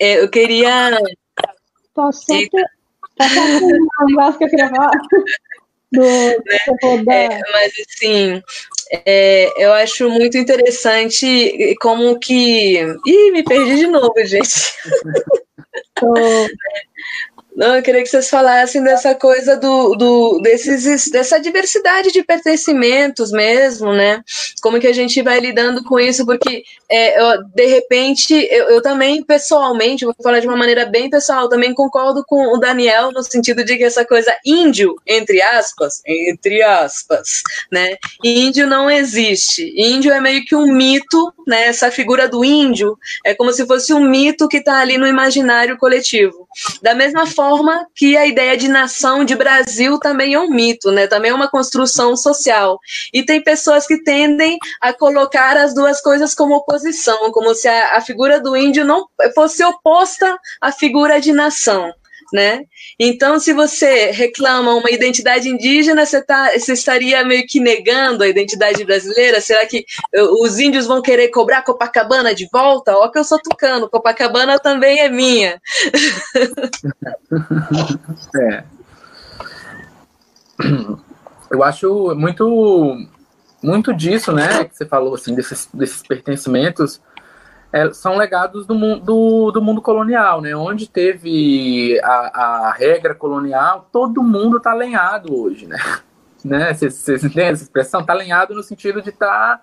é, 0.00 0.20
eu 0.20 0.28
queria. 0.28 0.98
Posso 1.94 2.26
ter... 2.26 2.48
Posso 3.16 3.64
um 3.64 4.06
negócio 4.06 4.38
que 4.38 4.44
eu 4.44 4.50
queria 4.50 4.68
falar? 4.68 4.90
Do... 5.92 6.02
Né? 7.04 7.26
É, 7.26 7.52
mas 7.52 7.72
assim, 7.86 8.42
é, 9.04 9.64
eu 9.64 9.72
acho 9.72 10.08
muito 10.08 10.36
interessante 10.36 11.74
como 11.80 12.18
que. 12.18 12.78
Ih, 13.06 13.30
me 13.32 13.42
perdi 13.42 13.76
de 13.76 13.86
novo, 13.86 14.14
gente. 14.24 14.74
Não, 17.54 17.76
eu 17.76 17.82
queria 17.82 18.02
que 18.02 18.08
vocês 18.08 18.28
falassem 18.28 18.82
dessa 18.82 19.14
coisa 19.14 19.56
do, 19.56 19.94
do 19.94 20.40
desses, 20.40 21.08
dessa 21.08 21.38
diversidade 21.38 22.10
de 22.10 22.24
pertencimentos 22.24 23.30
mesmo, 23.30 23.92
né? 23.92 24.24
Como 24.60 24.80
que 24.80 24.88
a 24.88 24.92
gente 24.92 25.22
vai 25.22 25.38
lidando 25.38 25.84
com 25.84 26.00
isso, 26.00 26.26
porque 26.26 26.64
é, 26.90 27.20
eu, 27.20 27.44
de 27.44 27.66
repente 27.66 28.34
eu, 28.50 28.70
eu, 28.70 28.82
também 28.82 29.22
pessoalmente, 29.22 30.04
vou 30.04 30.14
falar 30.20 30.40
de 30.40 30.48
uma 30.48 30.56
maneira 30.56 30.84
bem 30.84 31.08
pessoal, 31.08 31.48
também 31.48 31.72
concordo 31.72 32.24
com 32.26 32.56
o 32.56 32.58
Daniel 32.58 33.12
no 33.12 33.22
sentido 33.22 33.64
de 33.64 33.76
que 33.76 33.84
essa 33.84 34.04
coisa 34.04 34.34
índio, 34.44 34.96
entre 35.06 35.40
aspas, 35.40 36.02
entre 36.04 36.60
aspas, 36.60 37.42
né? 37.70 37.96
Índio 38.24 38.66
não 38.66 38.90
existe. 38.90 39.72
Índio 39.76 40.12
é 40.12 40.20
meio 40.20 40.44
que 40.44 40.56
um 40.56 40.72
mito, 40.72 41.32
né? 41.46 41.66
Essa 41.68 41.88
figura 41.88 42.28
do 42.28 42.44
índio 42.44 42.98
é 43.24 43.32
como 43.32 43.52
se 43.52 43.64
fosse 43.64 43.94
um 43.94 44.00
mito 44.00 44.48
que 44.48 44.56
está 44.56 44.80
ali 44.80 44.98
no 44.98 45.06
imaginário 45.06 45.78
coletivo. 45.78 46.43
Da 46.82 46.94
mesma 46.94 47.26
forma 47.26 47.86
que 47.94 48.16
a 48.16 48.26
ideia 48.26 48.56
de 48.56 48.68
nação 48.68 49.24
de 49.24 49.34
Brasil 49.34 49.98
também 49.98 50.34
é 50.34 50.40
um 50.40 50.50
mito, 50.50 50.90
né? 50.90 51.06
Também 51.06 51.30
é 51.30 51.34
uma 51.34 51.50
construção 51.50 52.16
social. 52.16 52.78
E 53.12 53.24
tem 53.24 53.42
pessoas 53.42 53.86
que 53.86 54.02
tendem 54.02 54.58
a 54.80 54.92
colocar 54.92 55.56
as 55.56 55.74
duas 55.74 56.00
coisas 56.00 56.34
como 56.34 56.54
oposição, 56.54 57.30
como 57.32 57.54
se 57.54 57.68
a, 57.68 57.96
a 57.96 58.00
figura 58.00 58.40
do 58.40 58.56
índio 58.56 58.84
não 58.84 59.06
fosse 59.34 59.64
oposta 59.64 60.38
à 60.60 60.72
figura 60.72 61.20
de 61.20 61.32
nação 61.32 61.92
né? 62.34 62.64
Então, 62.98 63.38
se 63.38 63.52
você 63.52 64.10
reclama 64.10 64.74
uma 64.74 64.90
identidade 64.90 65.48
indígena, 65.48 66.04
você, 66.04 66.20
tá, 66.20 66.50
você 66.50 66.72
estaria 66.72 67.24
meio 67.24 67.46
que 67.46 67.60
negando 67.60 68.24
a 68.24 68.28
identidade 68.28 68.84
brasileira? 68.84 69.40
Será 69.40 69.64
que 69.64 69.86
uh, 70.16 70.44
os 70.44 70.58
índios 70.58 70.84
vão 70.84 71.00
querer 71.00 71.28
cobrar 71.28 71.62
Copacabana 71.62 72.34
de 72.34 72.48
volta? 72.52 72.92
Ó, 72.96 73.08
que 73.08 73.20
eu 73.20 73.22
sou 73.22 73.38
tucano, 73.38 73.88
Copacabana 73.88 74.58
também 74.58 74.98
é 74.98 75.08
minha. 75.08 75.62
é. 78.36 78.64
Eu 81.48 81.62
acho 81.62 82.16
muito, 82.16 82.96
muito 83.62 83.94
disso, 83.94 84.32
né, 84.32 84.64
que 84.64 84.76
você 84.76 84.84
falou, 84.84 85.14
assim, 85.14 85.36
desses, 85.36 85.68
desses 85.72 86.02
pertencimentos, 86.02 87.00
é, 87.74 87.92
são 87.92 88.16
legados 88.16 88.66
do 88.66 88.74
mundo, 88.76 89.04
do, 89.04 89.50
do, 89.50 89.60
mundo 89.60 89.82
colonial, 89.82 90.40
né? 90.40 90.54
Onde 90.54 90.88
teve 90.88 92.00
a, 92.04 92.68
a 92.68 92.72
regra 92.72 93.16
colonial, 93.16 93.88
todo 93.90 94.22
mundo 94.22 94.58
está 94.58 94.70
alinhado 94.70 95.36
hoje, 95.36 95.66
né? 95.66 95.76
né? 96.44 96.70
Entendem 96.70 97.46
essa 97.48 97.64
expressão? 97.64 98.00
Está 98.00 98.12
alinhado 98.12 98.54
no 98.54 98.62
sentido 98.62 99.02
de 99.02 99.08
estar 99.08 99.56
tá 99.56 99.60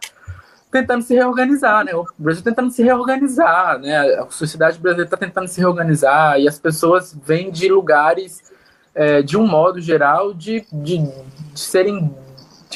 tentando 0.69 1.01
se 1.03 1.15
reorganizar, 1.15 1.85
né? 1.85 1.95
O 1.95 2.05
Brasil 2.17 2.43
tentando 2.43 2.69
se 2.69 2.83
reorganizar, 2.83 3.79
né? 3.79 3.97
A 4.15 4.29
sociedade 4.29 4.77
brasileira 4.77 5.07
está 5.07 5.15
tentando 5.15 5.47
se 5.47 5.61
reorganizar 5.61 6.37
e 6.37 6.49
as 6.49 6.59
pessoas 6.59 7.17
vêm 7.23 7.49
de 7.49 7.69
lugares, 7.69 8.43
é, 8.93 9.21
de 9.21 9.37
um 9.37 9.47
modo 9.47 9.79
geral, 9.79 10.33
de, 10.33 10.65
de, 10.69 10.97
de 10.97 11.59
serem 11.59 12.13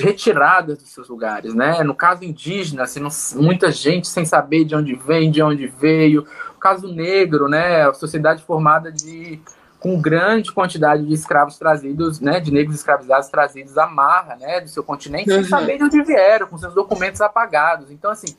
retiradas 0.04 0.78
dos 0.78 0.90
seus 0.90 1.08
lugares, 1.08 1.54
né? 1.54 1.84
No 1.84 1.96
caso 1.96 2.24
indígena, 2.24 2.84
assim, 2.84 3.00
não, 3.00 3.10
muita 3.36 3.72
gente 3.72 4.08
sem 4.08 4.26
saber 4.26 4.66
de 4.66 4.76
onde 4.76 4.96
vem, 4.96 5.32
de 5.32 5.42
onde 5.42 5.68
veio. 5.68 6.26
O 6.56 6.60
caso 6.60 6.88
negro, 6.88 7.48
né? 7.48 7.88
A 7.88 7.94
sociedade 7.94 8.44
formada 8.44 8.92
de 8.92 9.42
com 9.86 10.02
grande 10.02 10.52
quantidade 10.52 11.06
de 11.06 11.14
escravos 11.14 11.60
trazidos, 11.60 12.20
né, 12.20 12.40
de 12.40 12.52
negros 12.52 12.76
escravizados 12.76 13.30
trazidos 13.30 13.78
à 13.78 13.86
marra, 13.86 14.36
né, 14.36 14.60
do 14.60 14.68
seu 14.68 14.84
continente, 14.84 15.30
uhum. 15.30 15.42
sem 15.42 15.46
saber 15.46 15.78
de 15.78 15.84
onde 15.84 16.02
vieram, 16.02 16.48
com 16.48 16.58
seus 16.58 16.74
documentos 16.74 17.22
apagados. 17.22 17.92
Então, 17.92 18.10
assim, 18.10 18.36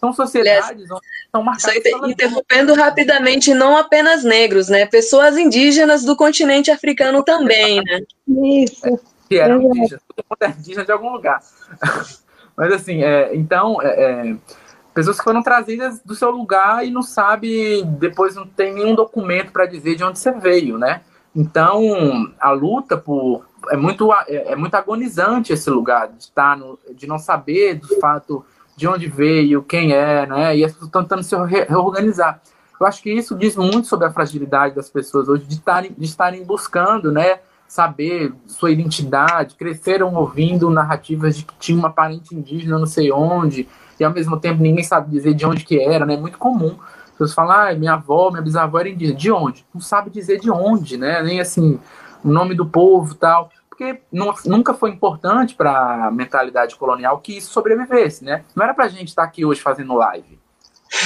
são 0.00 0.12
sociedades 0.12 0.90
onde 0.90 1.06
estão 1.24 1.40
marcadas. 1.40 1.82
Só 1.88 2.04
interrompendo 2.04 2.74
rapidamente, 2.74 3.54
não 3.54 3.76
apenas 3.76 4.24
negros, 4.24 4.68
né, 4.68 4.86
pessoas 4.86 5.38
indígenas 5.38 6.04
do 6.04 6.16
continente 6.16 6.68
africano 6.68 7.22
também, 7.22 7.80
né? 7.80 8.00
Isso 8.64 8.98
que 9.28 9.38
eram 9.38 9.58
uhum. 9.58 9.76
indígenas, 9.76 10.02
todo 10.14 10.24
mundo 10.28 10.42
é 10.42 10.58
indígena 10.58 10.84
de 10.84 10.92
algum 10.92 11.12
lugar. 11.12 11.40
Mas 12.56 12.72
assim, 12.72 13.02
é, 13.02 13.34
então, 13.36 13.80
é, 13.80 13.88
é, 13.88 14.36
pessoas 14.92 15.18
que 15.18 15.24
foram 15.24 15.42
trazidas 15.42 16.00
do 16.00 16.14
seu 16.14 16.30
lugar 16.30 16.84
e 16.84 16.90
não 16.90 17.02
sabe, 17.02 17.84
depois 17.84 18.34
não 18.34 18.46
tem 18.46 18.74
nenhum 18.74 18.94
documento 18.94 19.52
para 19.52 19.66
dizer 19.66 19.94
de 19.94 20.02
onde 20.02 20.18
você 20.18 20.32
veio, 20.32 20.76
né? 20.76 21.02
Então, 21.36 22.32
a 22.40 22.50
luta 22.50 22.96
por 22.96 23.46
é 23.70 23.76
muito 23.76 24.12
é, 24.12 24.52
é 24.52 24.56
muito 24.56 24.74
agonizante 24.74 25.52
esse 25.52 25.68
lugar 25.70 26.08
de 26.08 26.22
estar 26.22 26.56
no, 26.56 26.78
de 26.94 27.06
não 27.06 27.18
saber 27.18 27.74
do 27.74 27.88
fato 28.00 28.44
de 28.76 28.88
onde 28.88 29.08
veio, 29.08 29.62
quem 29.62 29.92
é, 29.92 30.26
né? 30.26 30.56
E 30.56 30.64
as 30.64 30.72
pessoas 30.72 30.88
estão 30.88 31.02
tentando 31.02 31.22
se 31.22 31.36
reorganizar. 31.68 32.40
Eu 32.80 32.86
acho 32.86 33.02
que 33.02 33.12
isso 33.12 33.34
diz 33.34 33.56
muito 33.56 33.88
sobre 33.88 34.06
a 34.06 34.12
fragilidade 34.12 34.74
das 34.74 34.88
pessoas 34.88 35.28
hoje 35.28 35.44
de 35.44 35.54
estarem, 35.54 35.92
de 35.96 36.04
estarem 36.04 36.44
buscando, 36.44 37.10
né? 37.10 37.40
Saber 37.68 38.32
sua 38.46 38.70
identidade, 38.70 39.54
cresceram 39.54 40.14
ouvindo 40.14 40.70
narrativas 40.70 41.36
de 41.36 41.44
que 41.44 41.54
tinha 41.58 41.78
uma 41.78 41.90
parente 41.90 42.34
indígena 42.34 42.78
não 42.78 42.86
sei 42.86 43.12
onde, 43.12 43.68
e 44.00 44.04
ao 44.04 44.12
mesmo 44.12 44.40
tempo 44.40 44.62
ninguém 44.62 44.82
sabe 44.82 45.10
dizer 45.10 45.34
de 45.34 45.46
onde 45.46 45.64
que 45.64 45.78
era, 45.78 46.04
né? 46.04 46.14
É 46.14 46.16
muito 46.16 46.38
comum. 46.38 46.76
As 47.04 47.10
pessoas 47.12 47.34
falam, 47.34 47.56
ah, 47.56 47.74
minha 47.74 47.92
avó, 47.92 48.30
minha 48.30 48.42
bisavó 48.42 48.80
era 48.80 48.88
indígena. 48.88 49.18
De 49.18 49.30
onde? 49.30 49.66
Não 49.72 49.80
sabe 49.80 50.08
dizer 50.10 50.40
de 50.40 50.50
onde, 50.50 50.96
né? 50.96 51.22
Nem 51.22 51.40
assim, 51.40 51.78
o 52.24 52.28
nome 52.28 52.54
do 52.54 52.66
povo 52.66 53.14
tal 53.14 53.50
porque 53.78 54.00
não, 54.10 54.34
nunca 54.44 54.74
foi 54.74 54.90
importante 54.90 55.54
para 55.54 56.06
a 56.06 56.10
mentalidade 56.10 56.74
colonial 56.74 57.20
que 57.20 57.36
isso 57.36 57.52
sobrevivesse, 57.52 58.24
né? 58.24 58.44
Não 58.56 58.64
era 58.64 58.74
para 58.74 58.86
a 58.86 58.88
gente 58.88 59.08
estar 59.08 59.22
tá 59.22 59.28
aqui 59.28 59.44
hoje 59.44 59.60
fazendo 59.60 59.94
live. 59.94 60.36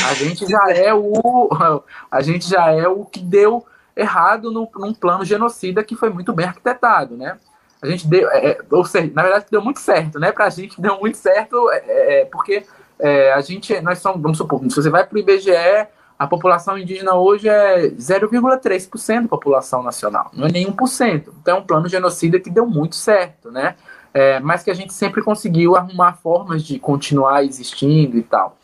A 0.08 0.14
gente 0.14 0.46
já 0.48 0.64
é 0.72 0.94
o 0.94 1.82
a 2.10 2.22
gente 2.22 2.48
já 2.48 2.70
é 2.70 2.88
o 2.88 3.04
que 3.04 3.20
deu 3.20 3.66
errado 3.96 4.50
no, 4.50 4.68
num 4.76 4.94
plano 4.94 5.24
genocida 5.24 5.82
que 5.84 5.96
foi 5.96 6.10
muito 6.10 6.32
bem 6.32 6.46
arquitetado, 6.46 7.16
né? 7.16 7.38
A 7.80 7.86
gente 7.86 8.06
deu, 8.06 8.30
é, 8.30 8.50
é 8.50 8.58
ou 8.70 8.84
seja, 8.84 9.10
na 9.14 9.22
verdade 9.22 9.46
deu 9.50 9.62
muito 9.62 9.80
certo, 9.80 10.18
né? 10.18 10.32
Para 10.32 10.46
a 10.46 10.50
gente 10.50 10.80
deu 10.80 10.98
muito 10.98 11.18
certo, 11.18 11.70
é, 11.70 12.20
é 12.20 12.24
porque 12.26 12.64
é, 12.98 13.32
a 13.32 13.40
gente, 13.40 13.80
nós 13.80 13.98
somos, 13.98 14.22
vamos 14.22 14.38
supor, 14.38 14.60
se 14.68 14.76
você 14.76 14.88
vai 14.88 15.04
para 15.04 15.16
o 15.16 15.18
IBGE, 15.18 15.88
a 16.18 16.26
população 16.28 16.78
indígena 16.78 17.14
hoje 17.14 17.48
é 17.48 17.88
0,3% 17.88 19.22
da 19.22 19.28
população 19.28 19.82
nacional, 19.82 20.30
não 20.32 20.46
é 20.46 20.52
nenhum 20.52 20.70
por 20.70 20.86
cento. 20.86 21.34
Então 21.42 21.56
é 21.56 21.60
um 21.60 21.64
plano 21.64 21.88
genocida 21.88 22.38
que 22.38 22.48
deu 22.48 22.64
muito 22.64 22.94
certo, 22.94 23.50
né? 23.50 23.74
É, 24.14 24.38
mas 24.38 24.62
que 24.62 24.70
a 24.70 24.74
gente 24.74 24.92
sempre 24.92 25.20
conseguiu 25.20 25.74
arrumar 25.74 26.12
formas 26.12 26.62
de 26.62 26.78
continuar 26.78 27.42
existindo 27.42 28.16
e 28.16 28.22
tal. 28.22 28.56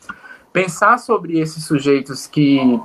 Pensar 0.53 0.99
sobre 0.99 1.39
esses 1.39 1.65
sujeitos 1.65 2.27
que 2.27 2.79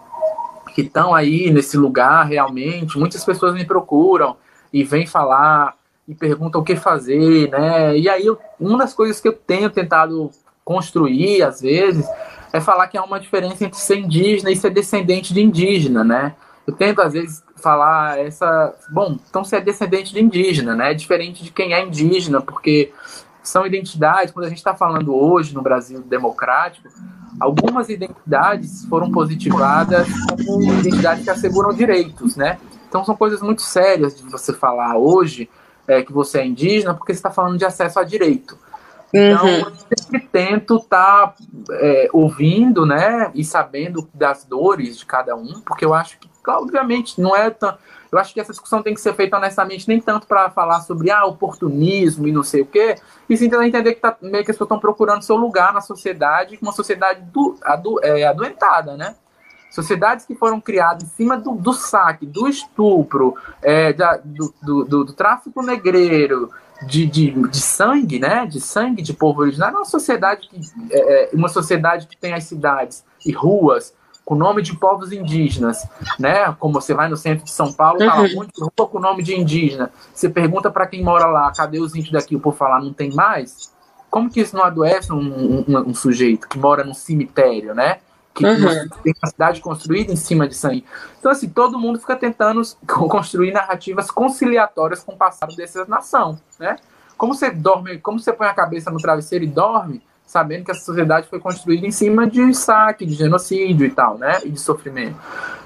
que 0.74 0.82
estão 0.82 1.14
aí 1.14 1.50
nesse 1.50 1.76
lugar 1.76 2.24
realmente, 2.24 2.98
muitas 2.98 3.24
pessoas 3.24 3.54
me 3.54 3.64
procuram 3.64 4.36
e 4.72 4.82
vêm 4.82 5.06
falar 5.06 5.76
e 6.06 6.14
perguntam 6.14 6.60
o 6.60 6.64
que 6.64 6.76
fazer, 6.76 7.48
né? 7.48 7.96
E 7.96 8.08
aí, 8.08 8.26
eu, 8.26 8.38
uma 8.58 8.78
das 8.78 8.92
coisas 8.92 9.20
que 9.20 9.28
eu 9.28 9.32
tenho 9.32 9.70
tentado 9.70 10.30
construir, 10.64 11.42
às 11.42 11.60
vezes, 11.60 12.06
é 12.52 12.60
falar 12.60 12.88
que 12.88 12.98
há 12.98 13.04
uma 13.04 13.20
diferença 13.20 13.64
entre 13.64 13.78
ser 13.78 13.98
indígena 13.98 14.50
e 14.50 14.56
ser 14.56 14.70
descendente 14.70 15.32
de 15.32 15.40
indígena, 15.40 16.02
né? 16.02 16.34
Eu 16.66 16.74
tento, 16.74 17.00
às 17.00 17.12
vezes, 17.12 17.42
falar 17.56 18.18
essa. 18.18 18.74
Bom, 18.90 19.16
então 19.28 19.44
você 19.44 19.56
é 19.56 19.60
descendente 19.60 20.12
de 20.12 20.20
indígena, 20.20 20.74
né? 20.74 20.90
É 20.90 20.94
diferente 20.94 21.44
de 21.44 21.50
quem 21.50 21.72
é 21.72 21.82
indígena, 21.82 22.40
porque 22.40 22.92
são 23.44 23.66
identidades, 23.66 24.32
quando 24.32 24.46
a 24.46 24.48
gente 24.48 24.58
está 24.58 24.74
falando 24.74 25.14
hoje 25.14 25.54
no 25.54 25.62
Brasil 25.62 26.00
democrático, 26.00 26.88
algumas 27.38 27.88
identidades 27.88 28.84
foram 28.86 29.10
positivadas 29.10 30.08
como 30.46 30.62
identidades 30.62 31.24
que 31.24 31.30
asseguram 31.30 31.72
direitos, 31.72 32.36
né? 32.36 32.58
Então 32.88 33.04
são 33.04 33.14
coisas 33.14 33.42
muito 33.42 33.62
sérias 33.62 34.16
de 34.16 34.22
você 34.30 34.52
falar 34.52 34.96
hoje 34.96 35.50
é, 35.86 36.02
que 36.02 36.12
você 36.12 36.38
é 36.38 36.46
indígena, 36.46 36.94
porque 36.94 37.12
você 37.12 37.18
está 37.18 37.30
falando 37.30 37.58
de 37.58 37.64
acesso 37.64 38.00
a 38.00 38.04
direito. 38.04 38.58
Então, 39.12 39.46
uhum. 39.46 39.58
eu 39.58 39.72
sempre 39.96 40.28
tento 40.32 40.76
estar 40.76 41.28
tá, 41.28 41.34
é, 41.72 42.08
ouvindo, 42.12 42.84
né, 42.84 43.30
e 43.32 43.44
sabendo 43.44 44.08
das 44.12 44.44
dores 44.44 44.98
de 44.98 45.06
cada 45.06 45.36
um, 45.36 45.60
porque 45.60 45.84
eu 45.84 45.94
acho 45.94 46.18
que, 46.18 46.28
obviamente, 46.48 47.20
não 47.20 47.36
é 47.36 47.48
tão. 47.48 47.76
Eu 48.14 48.20
acho 48.20 48.32
que 48.32 48.40
essa 48.40 48.52
discussão 48.52 48.80
tem 48.80 48.94
que 48.94 49.00
ser 49.00 49.12
feita 49.14 49.36
honestamente, 49.36 49.88
nem 49.88 50.00
tanto 50.00 50.26
para 50.26 50.48
falar 50.48 50.80
sobre 50.82 51.10
ah, 51.10 51.24
oportunismo 51.24 52.28
e 52.28 52.32
não 52.32 52.44
sei 52.44 52.62
o 52.62 52.66
quê, 52.66 52.96
e 53.28 53.36
sim 53.36 53.50
tentar 53.50 53.66
entender 53.66 53.94
que 53.94 54.00
tá, 54.00 54.16
meio 54.22 54.44
que 54.44 54.50
as 54.52 54.56
pessoas 54.56 54.66
estão 54.66 54.78
procurando 54.78 55.22
seu 55.22 55.36
lugar 55.36 55.72
na 55.72 55.80
sociedade, 55.80 56.56
uma 56.62 56.70
sociedade 56.70 57.22
do, 57.32 57.56
adu, 57.62 57.98
é, 58.04 58.24
adoentada, 58.24 58.96
né? 58.96 59.16
Sociedades 59.68 60.24
que 60.24 60.36
foram 60.36 60.60
criadas 60.60 61.02
em 61.02 61.06
cima 61.08 61.36
do, 61.36 61.56
do 61.56 61.72
saque, 61.72 62.24
do 62.24 62.46
estupro, 62.46 63.34
é, 63.60 63.92
da, 63.92 64.16
do, 64.24 64.54
do, 64.62 64.84
do, 64.84 65.04
do 65.06 65.12
tráfico 65.12 65.60
negreiro, 65.60 66.50
de, 66.86 67.06
de, 67.06 67.30
de, 67.32 67.60
sangue, 67.60 68.20
né? 68.20 68.46
De 68.46 68.60
sangue 68.60 69.02
de 69.02 69.12
povo 69.12 69.40
originário, 69.40 69.76
uma 69.76 69.84
sociedade 69.84 70.48
que 70.48 70.60
é, 70.92 71.24
é, 71.24 71.30
uma 71.32 71.48
sociedade 71.48 72.06
que 72.06 72.16
tem 72.16 72.32
as 72.32 72.44
cidades 72.44 73.04
e 73.26 73.32
ruas 73.32 73.92
com 74.24 74.34
nome 74.34 74.62
de 74.62 74.74
povos 74.74 75.12
indígenas, 75.12 75.86
né? 76.18 76.52
Como 76.58 76.74
você 76.74 76.94
vai 76.94 77.08
no 77.08 77.16
centro 77.16 77.44
de 77.44 77.50
São 77.50 77.72
Paulo, 77.72 77.98
tá 77.98 78.20
uhum. 78.20 78.24
um 78.24 78.44
de 78.44 78.52
rua 78.60 78.88
com 78.88 78.98
nome 78.98 79.22
de 79.22 79.34
indígena. 79.34 79.90
Você 80.14 80.28
pergunta 80.28 80.70
para 80.70 80.86
quem 80.86 81.02
mora 81.02 81.26
lá, 81.26 81.52
cadê 81.52 81.78
os 81.78 81.94
índios 81.94 82.12
daqui? 82.12 82.38
Por 82.38 82.54
falar, 82.54 82.80
não 82.80 82.92
tem 82.92 83.12
mais. 83.12 83.72
Como 84.10 84.30
que 84.30 84.40
isso 84.40 84.56
não 84.56 84.64
adoece 84.64 85.12
um, 85.12 85.64
um, 85.68 85.78
um 85.88 85.94
sujeito 85.94 86.48
que 86.48 86.58
mora 86.58 86.84
num 86.84 86.94
cemitério, 86.94 87.74
né? 87.74 87.98
que 88.34 88.44
uhum. 88.44 88.88
tem 89.02 89.14
uma 89.22 89.30
cidade 89.30 89.60
construída 89.60 90.12
em 90.12 90.16
cima 90.16 90.48
de 90.48 90.56
sangue. 90.56 90.84
Então, 91.20 91.30
assim, 91.30 91.48
todo 91.48 91.78
mundo 91.78 92.00
fica 92.00 92.16
tentando 92.16 92.60
construir 93.08 93.52
narrativas 93.52 94.10
conciliatórias 94.10 95.04
com 95.04 95.12
o 95.12 95.16
passado 95.16 95.54
dessa 95.54 95.84
nação, 95.84 96.40
né? 96.58 96.76
Como 97.16 97.32
você 97.32 97.48
dorme, 97.48 97.98
como 97.98 98.18
você 98.18 98.32
põe 98.32 98.48
a 98.48 98.54
cabeça 98.54 98.90
no 98.90 98.98
travesseiro 98.98 99.44
e 99.44 99.48
dorme, 99.48 100.02
sabendo 100.34 100.64
que 100.64 100.72
essa 100.72 100.84
sociedade 100.84 101.28
foi 101.28 101.38
construída 101.38 101.86
em 101.86 101.92
cima 101.92 102.26
de 102.26 102.52
saque, 102.52 103.06
de 103.06 103.14
genocídio 103.14 103.86
e 103.86 103.90
tal, 103.90 104.18
né? 104.18 104.40
E 104.42 104.50
de 104.50 104.58
sofrimento. 104.58 105.14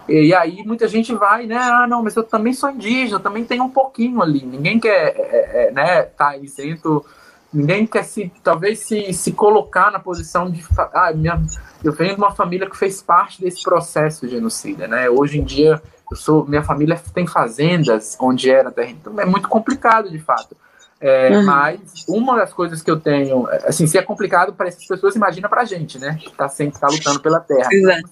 E, 0.07 0.35
aí 0.35 0.62
muita 0.62 0.87
gente 0.87 1.14
vai, 1.14 1.47
né? 1.47 1.57
Ah, 1.57 1.87
não, 1.89 2.03
mas 2.03 2.14
eu 2.14 2.23
também 2.23 2.53
sou 2.53 2.71
indígena, 2.71 3.19
também 3.19 3.47
tenho 3.47 3.64
um 3.64 3.71
pouquinho 3.71 4.21
ali. 4.21 4.45
Ninguém 4.45 4.79
quer, 4.79 5.14
é, 5.16 5.21
é, 5.21 5.69
é 5.69 5.73
né? 5.73 6.03
Tá 6.03 6.37
isento 6.37 7.03
ninguém 7.51 7.87
quer 7.87 8.05
se 8.05 8.31
talvez 8.45 8.81
se, 8.81 9.11
se 9.14 9.33
colocar 9.33 9.91
na 9.91 9.99
posição 9.99 10.51
de 10.51 10.62
ah, 10.93 11.12
minha, 11.14 11.43
eu 11.83 11.95
venho 11.95 12.14
de 12.14 12.21
uma 12.21 12.33
família 12.33 12.69
que 12.69 12.77
fez 12.77 13.01
parte 13.01 13.41
desse 13.41 13.62
processo 13.62 14.27
de 14.27 14.33
genocida, 14.35 14.87
né? 14.87 15.09
Hoje 15.09 15.39
em 15.39 15.45
dia 15.45 15.81
eu 16.11 16.16
sou 16.19 16.45
minha 16.47 16.62
família 16.62 17.01
tem 17.14 17.27
fazendas 17.27 18.19
onde 18.21 18.51
era 18.51 18.71
terra, 18.71 18.91
então 18.91 19.19
é 19.19 19.25
muito 19.25 19.49
complicado 19.49 20.11
de 20.11 20.19
fato. 20.19 20.55
É, 21.01 21.31
uhum. 21.31 21.45
Mas 21.45 22.05
uma 22.09 22.37
das 22.37 22.53
coisas 22.53 22.83
que 22.83 22.91
eu 22.91 22.99
tenho, 22.99 23.47
assim, 23.65 23.87
se 23.87 23.97
é 23.97 24.03
complicado 24.03 24.53
para 24.53 24.69
essas 24.69 24.85
pessoas, 24.85 25.15
imagina 25.15 25.49
para 25.49 25.63
a 25.63 25.65
gente, 25.65 25.99
né? 25.99 26.19
Que 26.21 26.29
está 26.29 26.49
sempre 26.49 26.81
tá 26.81 26.89
lutando 26.89 27.21
pela 27.21 27.41
terra. 27.41 27.69
Exato. 27.71 28.11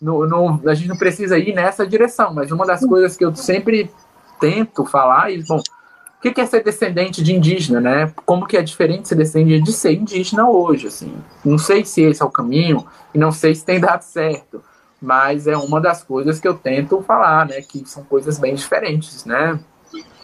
No, 0.00 0.26
no, 0.26 0.68
a 0.68 0.74
gente 0.74 0.88
não 0.88 0.96
precisa 0.96 1.38
ir 1.38 1.54
nessa 1.54 1.86
direção, 1.86 2.34
mas 2.34 2.50
uma 2.50 2.66
das 2.66 2.84
coisas 2.84 3.16
que 3.16 3.24
eu 3.24 3.34
sempre 3.34 3.90
tento 4.40 4.84
falar, 4.84 5.32
e 5.32 5.42
bom, 5.44 5.58
o 5.58 6.32
que 6.32 6.40
é 6.40 6.46
ser 6.46 6.62
descendente 6.62 7.22
de 7.22 7.34
indígena, 7.34 7.80
né? 7.80 8.12
Como 8.24 8.46
que 8.46 8.56
é 8.56 8.62
diferente 8.62 9.08
ser 9.08 9.16
descendente 9.16 9.64
de 9.64 9.72
ser 9.72 9.92
indígena 9.92 10.48
hoje, 10.48 10.88
assim. 10.88 11.16
Não 11.44 11.58
sei 11.58 11.84
se 11.84 12.02
esse 12.02 12.22
é 12.22 12.24
o 12.24 12.30
caminho 12.30 12.86
e 13.12 13.18
não 13.18 13.32
sei 13.32 13.54
se 13.54 13.64
tem 13.64 13.78
dado 13.80 14.02
certo, 14.02 14.62
mas 15.00 15.48
é 15.48 15.56
uma 15.56 15.80
das 15.80 16.04
coisas 16.04 16.38
que 16.38 16.46
eu 16.46 16.54
tento 16.54 17.02
falar, 17.02 17.46
né? 17.46 17.60
Que 17.62 17.88
são 17.88 18.04
coisas 18.04 18.38
bem 18.38 18.54
diferentes, 18.54 19.24
né? 19.24 19.58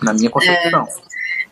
Na 0.00 0.12
minha 0.12 0.30
concepção. 0.30 0.86
É. 0.86 1.07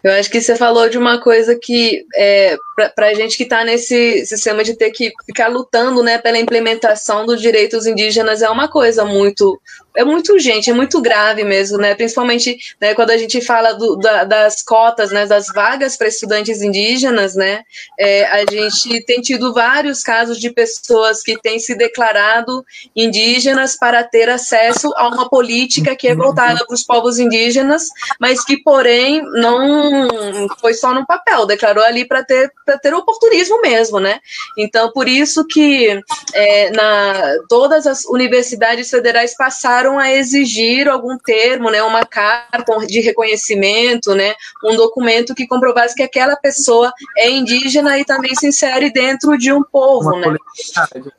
Eu 0.06 0.12
acho 0.12 0.30
que 0.30 0.40
você 0.40 0.54
falou 0.54 0.88
de 0.88 0.96
uma 0.96 1.20
coisa 1.20 1.58
que, 1.60 2.06
é, 2.14 2.56
para 2.94 3.08
a 3.08 3.14
gente 3.14 3.36
que 3.36 3.42
está 3.42 3.64
nesse 3.64 4.24
sistema 4.24 4.62
de 4.62 4.76
ter 4.76 4.92
que 4.92 5.12
ficar 5.26 5.48
lutando 5.48 6.00
né, 6.00 6.16
pela 6.16 6.38
implementação 6.38 7.26
dos 7.26 7.42
direitos 7.42 7.86
indígenas, 7.86 8.40
é 8.40 8.48
uma 8.48 8.68
coisa 8.68 9.04
muito 9.04 9.60
é 9.96 10.04
muito 10.04 10.34
urgente, 10.34 10.70
é 10.70 10.74
muito 10.74 11.00
grave 11.00 11.42
mesmo, 11.42 11.78
né? 11.78 11.94
Principalmente 11.94 12.58
né, 12.80 12.94
quando 12.94 13.10
a 13.10 13.16
gente 13.16 13.40
fala 13.40 13.72
do, 13.72 13.96
da, 13.96 14.24
das 14.24 14.62
cotas, 14.62 15.10
né, 15.10 15.26
das 15.26 15.46
vagas 15.46 15.96
para 15.96 16.06
estudantes 16.06 16.60
indígenas, 16.60 17.34
né? 17.34 17.62
É, 17.98 18.26
a 18.26 18.44
gente 18.50 19.04
tem 19.06 19.22
tido 19.22 19.54
vários 19.54 20.02
casos 20.02 20.38
de 20.38 20.50
pessoas 20.50 21.22
que 21.22 21.40
têm 21.40 21.58
se 21.58 21.74
declarado 21.74 22.64
indígenas 22.94 23.76
para 23.76 24.04
ter 24.04 24.28
acesso 24.28 24.92
a 24.96 25.08
uma 25.08 25.28
política 25.28 25.96
que 25.96 26.08
é 26.08 26.14
voltada 26.14 26.64
para 26.66 26.74
os 26.74 26.82
povos 26.82 27.18
indígenas, 27.18 27.88
mas 28.20 28.44
que, 28.44 28.58
porém, 28.58 29.22
não 29.22 30.46
foi 30.60 30.74
só 30.74 30.92
no 30.92 31.06
papel, 31.06 31.46
declarou 31.46 31.82
ali 31.82 32.04
para 32.04 32.22
ter, 32.22 32.52
ter 32.82 32.94
oportunismo 32.94 33.62
mesmo, 33.62 33.98
né? 33.98 34.20
Então, 34.58 34.92
por 34.92 35.08
isso 35.08 35.46
que 35.46 35.98
é, 36.34 36.70
na, 36.70 37.38
todas 37.48 37.86
as 37.86 38.04
universidades 38.04 38.90
federais 38.90 39.34
passaram 39.34 39.85
passaram 39.86 39.98
a 39.98 40.12
exigir 40.12 40.88
algum 40.88 41.16
termo, 41.16 41.70
né, 41.70 41.82
uma 41.82 42.04
carta 42.04 42.78
de 42.86 43.00
reconhecimento, 43.00 44.14
né, 44.14 44.34
um 44.64 44.76
documento 44.76 45.34
que 45.34 45.46
comprovasse 45.46 45.94
que 45.94 46.02
aquela 46.02 46.36
pessoa 46.36 46.92
é 47.16 47.30
indígena 47.30 47.98
e 47.98 48.04
também 48.04 48.34
se 48.34 48.48
insere 48.48 48.92
dentro 48.92 49.38
de 49.38 49.52
um 49.52 49.62
povo, 49.62 50.10
uma 50.10 50.32
né, 50.32 50.38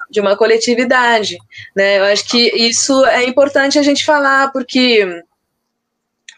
de 0.09 0.19
uma 0.19 0.35
coletividade, 0.35 1.37
né. 1.75 1.99
Eu 1.99 2.05
acho 2.05 2.27
que 2.27 2.37
isso 2.55 3.05
é 3.05 3.23
importante 3.23 3.79
a 3.79 3.83
gente 3.83 4.05
falar 4.05 4.51
porque 4.51 5.23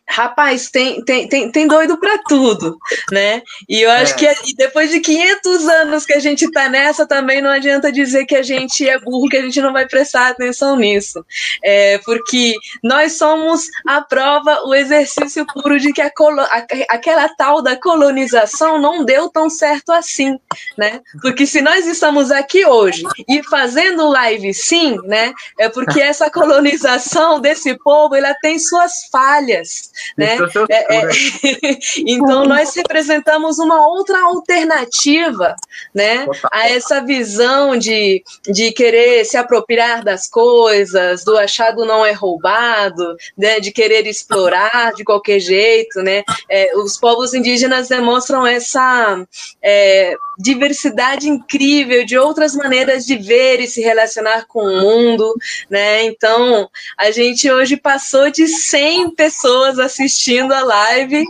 rapaz, 0.10 0.70
tem, 0.70 1.04
tem, 1.04 1.28
tem, 1.28 1.52
tem 1.52 1.68
doido 1.68 1.98
para 2.00 2.18
tudo, 2.28 2.78
né? 3.12 3.44
E 3.68 3.82
eu 3.82 3.92
acho 3.92 4.14
é. 4.14 4.34
que 4.34 4.56
depois 4.56 4.90
de 4.90 5.00
500 5.00 5.68
anos 5.68 6.06
que 6.06 6.14
a 6.14 6.20
gente 6.20 6.46
está 6.46 6.68
nessa, 6.68 7.06
também 7.06 7.42
não 7.42 7.52
adianta 7.52 7.92
dizer 7.92 8.26
que 8.26 8.36
a 8.36 8.42
gente 8.42 8.90
é 8.90 9.00
burro, 9.00 9.30
que 9.30 9.38
a 9.38 9.42
gente 9.42 9.62
não 9.62 9.72
vai 9.72 9.88
prestar 9.88 10.30
atenção 10.30 10.76
nisso. 10.76 11.24
É, 11.64 12.00
porque 12.00 12.56
nós 12.84 13.14
somos 13.14 13.68
a 13.88 14.02
prova, 14.02 14.64
o 14.66 14.74
exercício 14.74 15.46
puro 15.46 15.80
de 15.80 15.94
que 15.94 16.02
a, 16.02 16.08
a, 16.08 16.66
aquela 16.90 17.30
tal 17.30 17.62
da 17.62 17.76
colonização 17.76 18.82
não 18.82 19.06
deu 19.06 19.30
tão 19.30 19.48
certo 19.48 19.92
assim, 19.92 20.40
né? 20.76 21.02
Porque 21.22 21.46
se 21.46 21.62
nós 21.62 21.86
estamos 21.86 22.32
aqui 22.32 22.66
hoje 22.66 23.04
e 23.28 23.44
fazendo 23.44 24.10
live 24.10 24.54
sim, 24.56 24.98
né? 25.04 25.32
É 25.60 25.70
porque 25.70 26.02
essa 26.02 26.32
colonização 26.32 27.40
desse 27.40 27.78
povo, 27.78 28.16
ela 28.16 28.34
tem 28.42 28.58
suas 28.58 29.08
falhas, 29.12 29.92
né? 30.18 30.38
É, 30.70 30.96
é, 30.98 31.10
então 32.06 32.46
nós 32.46 32.76
representamos 32.76 33.60
uma 33.60 33.88
outra 33.88 34.22
alternativa, 34.24 35.56
né, 35.94 36.26
a 36.52 36.70
essa 36.70 37.04
visão 37.04 37.78
de, 37.78 38.24
de 38.46 38.72
querer 38.72 39.26
se 39.26 39.38
apropriar 39.38 40.04
das 40.04 40.30
coisas, 40.30 41.24
do 41.24 41.38
achado 41.38 41.86
não 41.86 42.06
é 42.06 42.12
roubado, 42.12 43.16
né, 43.38 43.60
de 43.60 43.72
querer 43.72 44.06
explorar 44.08 44.94
de 44.94 45.04
qualquer 45.04 45.40
jeito, 45.40 46.02
né? 46.02 46.24
É, 46.50 46.76
os 46.78 46.98
povos 46.98 47.34
indígenas 47.34 47.88
demonstram 47.88 48.46
essa 48.46 49.26
é, 49.62 50.16
diversidade 50.38 51.28
incrível 51.28 52.06
de 52.06 52.18
outras 52.18 52.56
maneiras 52.56 53.06
de 53.06 53.18
ver 53.18 53.60
e 53.60 53.68
se 53.68 53.82
relacionar 53.82 54.46
com 54.48 54.64
o 54.64 54.82
mundo, 54.82 55.34
né? 55.70 56.04
Então 56.04 56.70
a 56.98 57.12
gente 57.12 57.50
hoje 57.52 57.76
passou 57.76 58.32
de 58.32 58.48
100 58.48 59.12
pessoas 59.12 59.80
assistindo 59.90 60.54
a 60.54 60.62
live, 60.62 61.26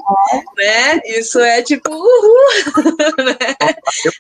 né? 0.57 1.01
Isso 1.05 1.39
é 1.39 1.62
tipo, 1.62 1.91
uhul! 1.91 2.49
né? 3.26 3.76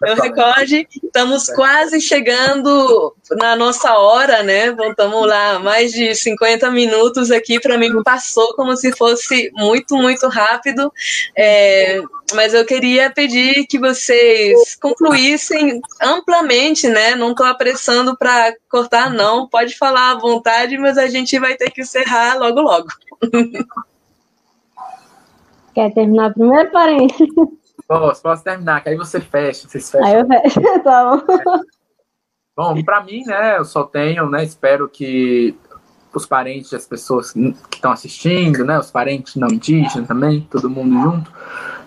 Eu 0.05 0.15
recorde, 0.15 0.87
estamos 1.03 1.47
quase 1.49 1.99
chegando 1.99 3.13
na 3.31 3.55
nossa 3.55 3.93
hora, 3.97 4.41
né? 4.41 4.71
Voltamos 4.71 5.27
lá, 5.27 5.59
mais 5.59 5.91
de 5.91 6.15
50 6.15 6.71
minutos 6.71 7.29
aqui, 7.29 7.59
para 7.59 7.77
mim 7.77 8.01
passou 8.03 8.53
como 8.55 8.75
se 8.75 8.91
fosse 8.95 9.51
muito, 9.53 9.95
muito 9.95 10.27
rápido. 10.27 10.91
É, 11.37 12.01
mas 12.33 12.53
eu 12.53 12.65
queria 12.65 13.09
pedir 13.09 13.65
que 13.67 13.77
vocês 13.77 14.75
concluíssem 14.75 15.81
amplamente, 16.01 16.87
né? 16.87 17.15
Não 17.15 17.31
estou 17.31 17.45
apressando 17.45 18.17
para 18.17 18.53
cortar, 18.69 19.09
não. 19.09 19.47
Pode 19.47 19.77
falar 19.77 20.11
à 20.11 20.19
vontade, 20.19 20.77
mas 20.77 20.97
a 20.97 21.07
gente 21.07 21.37
vai 21.39 21.55
ter 21.55 21.69
que 21.71 21.81
encerrar 21.81 22.37
logo, 22.37 22.61
logo. 22.61 22.87
Quer 25.79 25.93
terminar 25.93 26.33
primeiro, 26.33 26.69
parente? 26.71 27.25
Posso, 27.87 28.21
posso 28.21 28.43
terminar, 28.43 28.83
que 28.83 28.89
aí 28.89 28.97
você 28.97 29.21
fecha, 29.21 29.65
vocês 29.65 29.89
fecham. 29.89 30.05
Aí 30.05 30.19
eu 30.19 30.27
fecho, 30.27 30.61
tá 30.83 31.23
bom. 31.25 31.61
Bom, 32.53 32.83
para 32.83 33.01
mim, 33.01 33.23
né, 33.25 33.57
eu 33.57 33.63
só 33.63 33.85
tenho, 33.85 34.29
né, 34.29 34.43
espero 34.43 34.89
que 34.89 35.57
os 36.13 36.25
parentes 36.25 36.71
das 36.71 36.85
pessoas 36.85 37.31
que 37.31 37.55
estão 37.75 37.93
assistindo, 37.93 38.65
né, 38.65 38.77
os 38.77 38.91
parentes 38.91 39.37
não 39.37 39.47
indígenas 39.47 40.05
também, 40.05 40.45
todo 40.51 40.69
mundo 40.69 41.01
junto, 41.01 41.31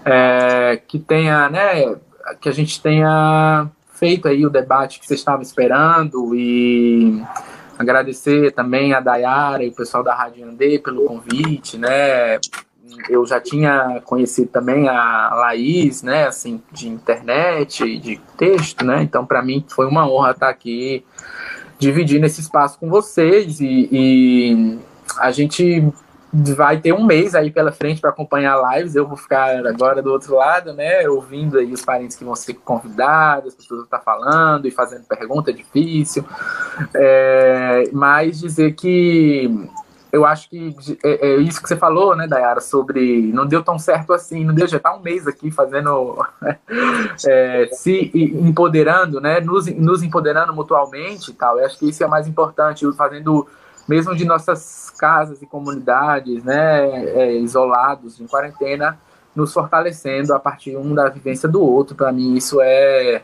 é, 0.06 0.80
que 0.88 0.98
tenha, 0.98 1.50
né, 1.50 1.94
que 2.40 2.48
a 2.48 2.52
gente 2.52 2.80
tenha 2.80 3.68
feito 3.92 4.26
aí 4.26 4.46
o 4.46 4.50
debate 4.50 5.00
que 5.00 5.06
vocês 5.06 5.20
estavam 5.20 5.42
esperando 5.42 6.34
e 6.34 7.22
agradecer 7.78 8.52
também 8.52 8.94
a 8.94 9.00
Dayara 9.00 9.62
e 9.62 9.68
o 9.68 9.74
pessoal 9.74 10.02
da 10.02 10.14
Rádio 10.14 10.48
Andê 10.48 10.78
pelo 10.78 11.04
convite, 11.04 11.76
né, 11.76 12.38
eu 13.08 13.26
já 13.26 13.40
tinha 13.40 14.00
conhecido 14.04 14.48
também 14.48 14.88
a 14.88 15.34
Laís, 15.34 16.02
né, 16.02 16.26
assim, 16.26 16.62
de 16.70 16.88
internet, 16.88 17.98
de 17.98 18.20
texto, 18.36 18.84
né, 18.84 19.02
então 19.02 19.24
para 19.26 19.42
mim 19.42 19.64
foi 19.68 19.86
uma 19.86 20.08
honra 20.08 20.32
estar 20.32 20.48
aqui 20.48 21.04
dividindo 21.78 22.24
esse 22.26 22.40
espaço 22.40 22.78
com 22.78 22.88
vocês 22.88 23.60
e, 23.60 23.88
e 23.90 24.78
a 25.18 25.30
gente 25.30 25.92
vai 26.32 26.78
ter 26.80 26.94
um 26.94 27.04
mês 27.04 27.34
aí 27.34 27.50
pela 27.50 27.70
frente 27.70 28.00
para 28.00 28.10
acompanhar 28.10 28.56
lives. 28.74 28.94
Eu 28.94 29.06
vou 29.06 29.16
ficar 29.16 29.66
agora 29.66 30.00
do 30.00 30.10
outro 30.10 30.36
lado, 30.36 30.72
né? 30.72 31.06
Ouvindo 31.08 31.58
aí 31.58 31.70
os 31.72 31.84
parentes 31.84 32.16
que 32.16 32.24
vão 32.24 32.34
ser 32.34 32.54
convidados, 32.54 33.48
as 33.48 33.54
pessoas 33.54 33.82
estão 33.82 33.98
tá 33.98 34.04
falando 34.04 34.66
e 34.66 34.70
fazendo 34.70 35.04
pergunta 35.04 35.52
difícil. 35.52 36.24
É, 36.94 37.84
mas 37.92 38.40
dizer 38.40 38.74
que 38.74 39.68
eu 40.12 40.26
acho 40.26 40.50
que 40.50 40.76
é, 41.02 41.26
é, 41.26 41.36
isso 41.36 41.62
que 41.62 41.66
você 41.66 41.74
falou, 41.74 42.14
né, 42.14 42.28
Dayara, 42.28 42.60
sobre 42.60 43.32
não 43.32 43.46
deu 43.46 43.64
tão 43.64 43.78
certo 43.78 44.12
assim, 44.12 44.44
não 44.44 44.54
deu, 44.54 44.68
já 44.68 44.78
tá 44.78 44.94
um 44.94 45.00
mês 45.00 45.26
aqui 45.26 45.50
fazendo, 45.50 46.22
é, 47.26 47.66
se 47.72 48.10
empoderando, 48.14 49.22
né, 49.22 49.40
nos, 49.40 49.66
nos 49.68 50.02
empoderando 50.02 50.52
mutualmente 50.52 51.30
e 51.30 51.34
tal, 51.34 51.58
eu 51.58 51.64
acho 51.64 51.78
que 51.78 51.88
isso 51.88 52.04
é 52.04 52.06
mais 52.06 52.28
importante, 52.28 52.84
fazendo 52.92 53.48
mesmo 53.88 54.14
de 54.14 54.26
nossas 54.26 54.90
casas 54.98 55.40
e 55.40 55.46
comunidades, 55.46 56.44
né, 56.44 57.06
é, 57.06 57.32
isolados, 57.38 58.20
em 58.20 58.26
quarentena, 58.26 59.00
nos 59.34 59.50
fortalecendo 59.54 60.34
a 60.34 60.38
partir 60.38 60.76
um 60.76 60.94
da 60.94 61.08
vivência 61.08 61.48
do 61.48 61.62
outro, 61.62 61.96
para 61.96 62.12
mim 62.12 62.34
isso 62.34 62.60
é, 62.60 63.22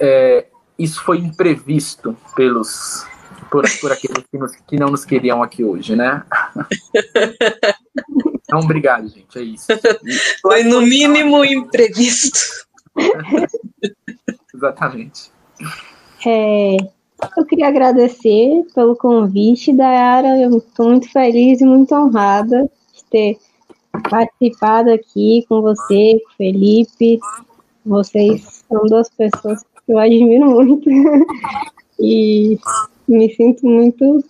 é, 0.00 0.46
isso 0.76 1.04
foi 1.04 1.18
imprevisto 1.18 2.16
pelos 2.34 3.06
por, 3.50 3.64
por 3.80 3.92
aqueles 3.92 4.24
que, 4.30 4.38
nos, 4.38 4.56
que 4.56 4.76
não 4.76 4.88
nos 4.88 5.04
queriam 5.04 5.42
aqui 5.42 5.64
hoje, 5.64 5.96
né? 5.96 6.22
Então, 8.48 8.60
obrigado, 8.60 9.06
gente. 9.08 9.38
É 9.38 9.42
isso. 9.42 9.66
Foi 10.40 10.62
no 10.62 10.80
mínimo 10.80 11.44
imprevisto. 11.44 12.38
Exatamente. 14.54 15.30
É, 16.26 16.76
eu 17.36 17.44
queria 17.44 17.68
agradecer 17.68 18.64
pelo 18.74 18.96
convite, 18.96 19.70
Dayara. 19.72 20.40
Eu 20.40 20.56
estou 20.56 20.88
muito 20.88 21.12
feliz 21.12 21.60
e 21.60 21.64
muito 21.66 21.94
honrada 21.94 22.70
de 22.94 23.04
ter 23.10 23.38
participado 24.08 24.90
aqui 24.92 25.44
com 25.46 25.60
você, 25.60 26.18
com 26.24 26.32
o 26.32 26.36
Felipe. 26.38 27.20
Vocês 27.84 28.64
são 28.66 28.86
duas 28.86 29.10
pessoas 29.10 29.62
que 29.62 29.92
eu 29.92 29.98
admiro 29.98 30.46
muito. 30.46 30.88
E 32.00 32.56
me 33.10 33.34
sinto 33.34 33.66
muito 33.66 34.24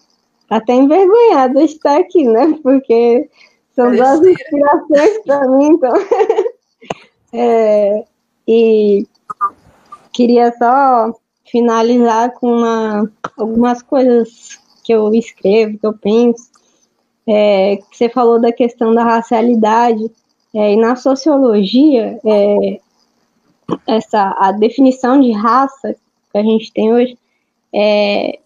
até 0.49 0.75
envergonhada 0.75 1.61
de 1.67 1.73
estar 1.73 1.99
aqui, 1.99 2.25
né? 2.25 2.59
Porque 2.63 3.29
são 3.75 3.95
duas 3.95 4.21
inspirações 4.21 5.19
para 5.25 5.49
mim, 5.49 5.67
então. 5.67 5.95
é, 7.33 8.05
e 8.47 9.07
queria 10.13 10.53
só 10.57 11.13
finalizar 11.51 12.33
com 12.35 12.51
uma, 12.51 13.11
algumas 13.37 13.83
coisas 13.83 14.59
que 14.83 14.93
eu 14.93 15.15
escrevo, 15.15 15.79
que 15.79 15.87
eu 15.87 15.93
penso. 15.93 16.51
É, 17.27 17.79
você 17.93 18.09
falou 18.09 18.41
da 18.41 18.51
questão 18.51 18.95
da 18.95 19.05
racialidade, 19.05 20.11
é, 20.55 20.73
e 20.73 20.77
na 20.77 20.97
sociologia, 20.97 22.19
é, 22.25 22.81
essa, 23.87 24.35
a 24.39 24.51
definição 24.51 25.21
de 25.21 25.31
raça 25.33 25.95
que 26.33 26.39
a 26.39 26.43
gente 26.43 26.73
tem 26.73 26.93
hoje 26.93 27.19
é, 27.73 28.39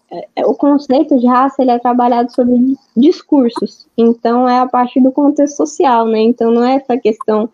o 0.45 0.55
conceito 0.55 1.19
de 1.19 1.27
raça 1.27 1.63
ele 1.63 1.71
é 1.71 1.79
trabalhado 1.79 2.33
sobre 2.33 2.77
discursos, 2.97 3.87
então 3.97 4.49
é 4.49 4.59
a 4.59 4.67
partir 4.67 5.01
do 5.01 5.11
contexto 5.11 5.57
social, 5.57 6.07
né? 6.07 6.21
Então 6.21 6.51
não 6.51 6.65
é 6.65 6.75
essa 6.75 6.99
questão 6.99 7.49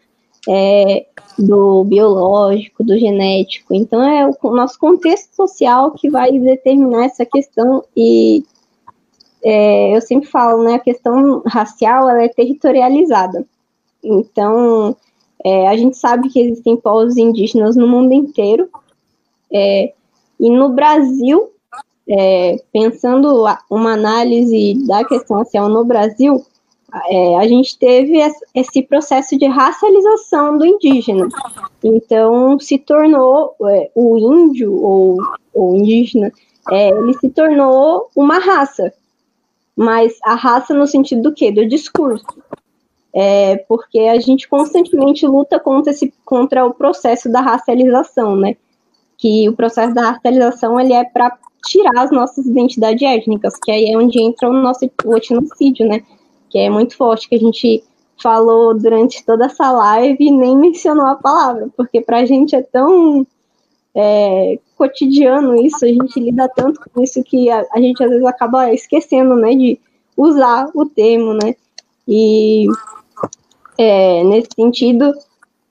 é, 0.48 1.06
do 1.38 1.84
biológico, 1.84 2.82
do 2.82 2.98
genético, 2.98 3.74
então 3.74 4.02
é 4.02 4.26
o 4.26 4.50
nosso 4.50 4.78
contexto 4.78 5.34
social 5.34 5.92
que 5.92 6.10
vai 6.10 6.36
determinar 6.38 7.04
essa 7.04 7.24
questão 7.24 7.84
e 7.96 8.44
é, 9.44 9.96
eu 9.96 10.00
sempre 10.00 10.28
falo, 10.28 10.64
né? 10.64 10.74
A 10.74 10.80
questão 10.80 11.42
racial 11.46 12.10
ela 12.10 12.24
é 12.24 12.28
territorializada, 12.28 13.46
então 14.02 14.96
é, 15.44 15.68
a 15.68 15.76
gente 15.76 15.96
sabe 15.96 16.28
que 16.28 16.40
existem 16.40 16.76
povos 16.76 17.16
indígenas 17.16 17.76
no 17.76 17.86
mundo 17.86 18.12
inteiro 18.12 18.68
é, 19.52 19.92
e 20.40 20.50
no 20.50 20.70
Brasil 20.70 21.52
é, 22.08 22.56
pensando 22.72 23.44
uma 23.70 23.92
análise 23.92 24.74
da 24.86 25.04
questão 25.04 25.38
racial 25.38 25.68
no 25.68 25.84
Brasil, 25.84 26.44
é, 27.06 27.36
a 27.36 27.46
gente 27.46 27.78
teve 27.78 28.18
esse 28.54 28.82
processo 28.82 29.38
de 29.38 29.46
racialização 29.46 30.56
do 30.56 30.64
indígena. 30.64 31.28
Então, 31.84 32.58
se 32.58 32.78
tornou 32.78 33.54
é, 33.68 33.90
o 33.94 34.16
índio 34.16 34.74
ou 34.74 35.18
o 35.52 35.76
indígena, 35.76 36.32
é, 36.70 36.88
ele 36.88 37.12
se 37.18 37.28
tornou 37.28 38.08
uma 38.16 38.38
raça. 38.38 38.92
Mas 39.76 40.18
a 40.24 40.34
raça 40.34 40.72
no 40.72 40.86
sentido 40.86 41.22
do 41.22 41.34
quê? 41.34 41.52
Do 41.52 41.66
discurso. 41.68 42.24
É, 43.12 43.56
porque 43.68 44.00
a 44.00 44.18
gente 44.18 44.48
constantemente 44.48 45.26
luta 45.26 45.60
contra, 45.60 45.92
esse, 45.92 46.12
contra 46.24 46.64
o 46.64 46.74
processo 46.74 47.30
da 47.30 47.40
racialização, 47.40 48.34
né? 48.34 48.56
Que 49.18 49.48
o 49.48 49.52
processo 49.54 49.92
da 49.92 50.12
racialização 50.12 50.80
ele 50.80 50.94
é 50.94 51.04
para 51.04 51.36
tirar 51.66 52.04
as 52.04 52.10
nossas 52.10 52.46
identidades 52.46 53.02
étnicas, 53.02 53.54
que 53.62 53.70
aí 53.70 53.92
é 53.92 53.98
onde 53.98 54.20
entra 54.20 54.48
o 54.48 54.52
nosso 54.52 54.88
o 55.04 55.16
etnocídio, 55.16 55.86
né? 55.86 56.02
Que 56.48 56.58
é 56.58 56.70
muito 56.70 56.96
forte, 56.96 57.28
que 57.28 57.34
a 57.34 57.38
gente 57.38 57.84
falou 58.22 58.74
durante 58.74 59.24
toda 59.24 59.46
essa 59.46 59.70
live 59.70 60.16
e 60.20 60.30
nem 60.30 60.56
mencionou 60.56 61.06
a 61.06 61.16
palavra, 61.16 61.68
porque 61.76 62.00
para 62.00 62.18
a 62.18 62.24
gente 62.24 62.54
é 62.54 62.62
tão 62.62 63.26
é, 63.94 64.58
cotidiano 64.76 65.56
isso, 65.56 65.84
a 65.84 65.88
gente 65.88 66.18
lida 66.20 66.48
tanto 66.48 66.80
com 66.80 67.02
isso 67.02 67.22
que 67.22 67.50
a, 67.50 67.64
a, 67.72 67.80
gente 67.80 68.02
às 68.02 68.10
vezes 68.10 68.24
acaba 68.26 68.72
esquecendo, 68.72 69.34
né, 69.36 69.54
de 69.54 69.80
usar 70.16 70.68
o 70.74 70.84
termo, 70.86 71.32
né, 71.34 71.54
e 72.06 72.66
é, 73.78 74.24
nesse 74.24 74.48
sentido 74.54 75.12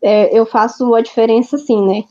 é, 0.02 0.38
eu 0.38 0.46
faço 0.46 0.94
a 0.96 1.02
diferença 1.02 1.58
assim, 1.58 1.86
né, 1.86 2.04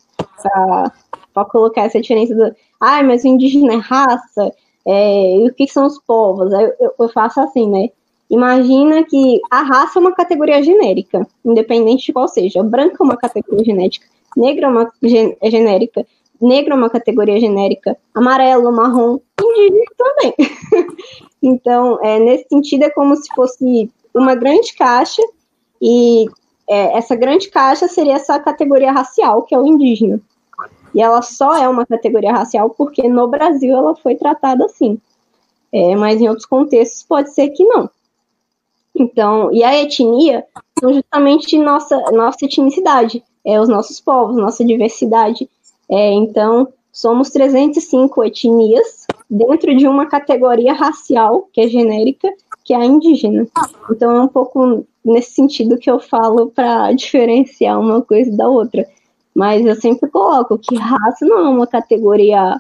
para 1.37 1.49
colocar 1.49 1.83
essa 1.83 2.01
diferença 2.01 2.35
do, 2.35 2.45
ai, 2.81 3.01
ah, 3.01 3.05
mas 3.05 3.25
o 3.25 3.29
indígena 3.29 3.75
é 3.75 3.77
raça, 3.77 4.53
é, 4.87 5.37
e 5.37 5.49
o 5.49 5.55
que 5.55 5.69
são 5.69 5.87
os 5.87 5.99
povos? 5.99 6.51
Eu, 6.51 6.73
eu, 6.81 6.95
eu 6.99 7.09
faço 7.11 7.41
assim, 7.41 7.69
né, 7.69 7.91
Imagina 8.29 9.05
que 9.05 9.41
a 9.51 9.63
raça 9.63 9.99
é 9.99 10.01
uma 10.01 10.13
categoria 10.13 10.63
genérica, 10.63 11.27
independente 11.45 12.07
de 12.07 12.13
qual 12.13 12.27
seja. 12.27 12.63
Branca 12.63 12.97
é 13.01 13.05
uma 13.05 13.17
categoria 13.17 13.65
genética, 13.65 14.07
negra 14.37 14.67
é 14.67 14.69
uma 14.69 14.93
gen 15.03 15.37
é 15.41 15.51
genérica, 15.51 16.05
negro 16.41 16.73
é 16.73 16.77
uma 16.77 16.91
categoria 16.91 17.39
genérica, 17.39 17.97
amarelo, 18.13 18.73
marrom, 18.73 19.21
indígena 19.41 19.85
também. 19.97 20.35
então, 21.41 22.01
é, 22.03 22.19
nesse 22.19 22.49
sentido, 22.49 22.83
é 22.85 22.91
como 22.91 23.15
se 23.15 23.33
fosse 23.33 23.89
uma 24.13 24.35
grande 24.35 24.75
caixa 24.75 25.23
e 25.81 26.27
é, 26.69 26.99
essa 26.99 27.15
grande 27.15 27.49
caixa 27.49 27.87
seria 27.87 28.15
essa 28.15 28.41
categoria 28.41 28.91
racial, 28.91 29.43
que 29.43 29.55
é 29.55 29.59
o 29.59 29.67
indígena. 29.67 30.21
E 30.97 31.01
ela 31.03 31.21
só 31.21 31.55
é 31.55 31.69
uma 31.69 31.85
categoria 31.85 32.33
racial 32.33 32.71
porque 32.71 33.07
no 33.07 33.29
Brasil 33.29 33.77
ela 33.77 33.95
foi 33.95 34.15
tratada 34.15 34.65
assim. 34.65 34.99
É, 35.71 35.95
mas 35.95 36.23
em 36.23 36.29
outros 36.29 36.47
contextos 36.47 37.03
pode 37.03 37.35
ser 37.35 37.51
que 37.51 37.63
não. 37.63 37.91
Então, 38.95 39.53
e 39.53 39.63
a 39.63 39.79
etnia 39.79 40.47
são 40.81 40.95
justamente 40.95 41.59
nossa, 41.59 41.99
nossa 42.13 42.47
etnicidade, 42.47 43.23
é, 43.45 43.61
os 43.61 43.69
nossos 43.69 44.01
povos, 44.01 44.39
nossa 44.39 44.65
diversidade. 44.65 45.47
É, 45.91 46.15
então, 46.15 46.69
somos 46.91 47.29
305 47.29 48.25
etnias 48.25 49.07
dentro 49.29 49.77
de 49.77 49.87
uma 49.87 50.07
categoria 50.07 50.73
racial, 50.73 51.47
que 51.53 51.61
é 51.61 51.69
genérica, 51.69 52.33
que 52.65 52.73
é 52.73 52.79
a 52.79 52.87
indígena. 52.87 53.47
Então, 53.91 54.17
é 54.17 54.21
um 54.23 54.29
pouco 54.29 54.87
nesse 55.05 55.33
sentido 55.33 55.77
que 55.77 55.91
eu 55.91 56.01
falo 56.01 56.47
para 56.47 56.91
diferenciar 56.97 57.79
uma 57.79 58.01
coisa 58.01 58.35
da 58.35 58.49
outra. 58.49 58.89
Mas 59.37 59.67
eu 59.67 59.75
sempre 59.77 60.09
coloco 60.09 60.57
que 60.57 60.77
raça 60.77 61.27
não 61.27 61.39
é 61.41 61.49
uma 61.51 61.67
categoria 61.67 62.59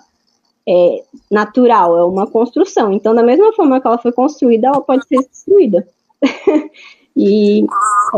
é, 0.68 1.02
natural, 1.30 1.96
é 1.96 2.04
uma 2.04 2.26
construção. 2.26 2.92
Então, 2.92 3.14
da 3.14 3.22
mesma 3.22 3.50
forma 3.54 3.80
que 3.80 3.86
ela 3.86 3.96
foi 3.96 4.12
construída, 4.12 4.66
ela 4.66 4.82
pode 4.82 5.08
ser 5.08 5.26
destruída. 5.26 5.88
e 7.16 7.64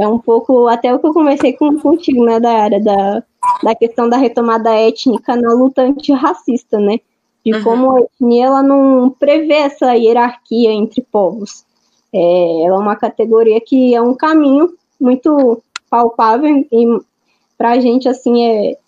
é 0.00 0.09
um 0.09 0.18
pouco 0.18 0.66
até 0.66 0.92
o 0.92 0.98
que 0.98 1.06
eu 1.06 1.14
conversei 1.14 1.52
com, 1.52 1.78
contigo, 1.78 2.24
né, 2.24 2.40
da 2.40 2.50
área 2.50 2.80
da, 2.80 3.22
da 3.62 3.76
questão 3.76 4.09
da 4.09 4.16
retomada 4.16 4.74
étnica 4.74 5.36
na 5.36 5.54
luta 5.54 5.82
antirracista, 5.82 6.80
né? 6.80 6.98
De 7.46 7.54
uhum. 7.54 7.62
como 7.62 7.92
a 7.92 8.00
etnia 8.00 8.46
ela 8.46 8.62
não 8.64 9.09
prevê 9.09 9.54
essa 9.54 9.94
hierarquia 9.94 10.72
entre 10.72 11.00
povos. 11.12 11.64
É, 12.12 12.64
ela 12.64 12.74
é 12.74 12.80
uma 12.80 12.96
categoria 12.96 13.61
que 13.61 13.94
é 13.94 14.02
um 14.02 14.14
caminho 14.14 14.74
muito 15.00 15.62
palpável 15.88 16.66
e 16.72 17.00
para 17.59 17.72
a 17.72 17.80
gente 17.80 18.09
assim 18.09 18.46
é, 18.46 18.78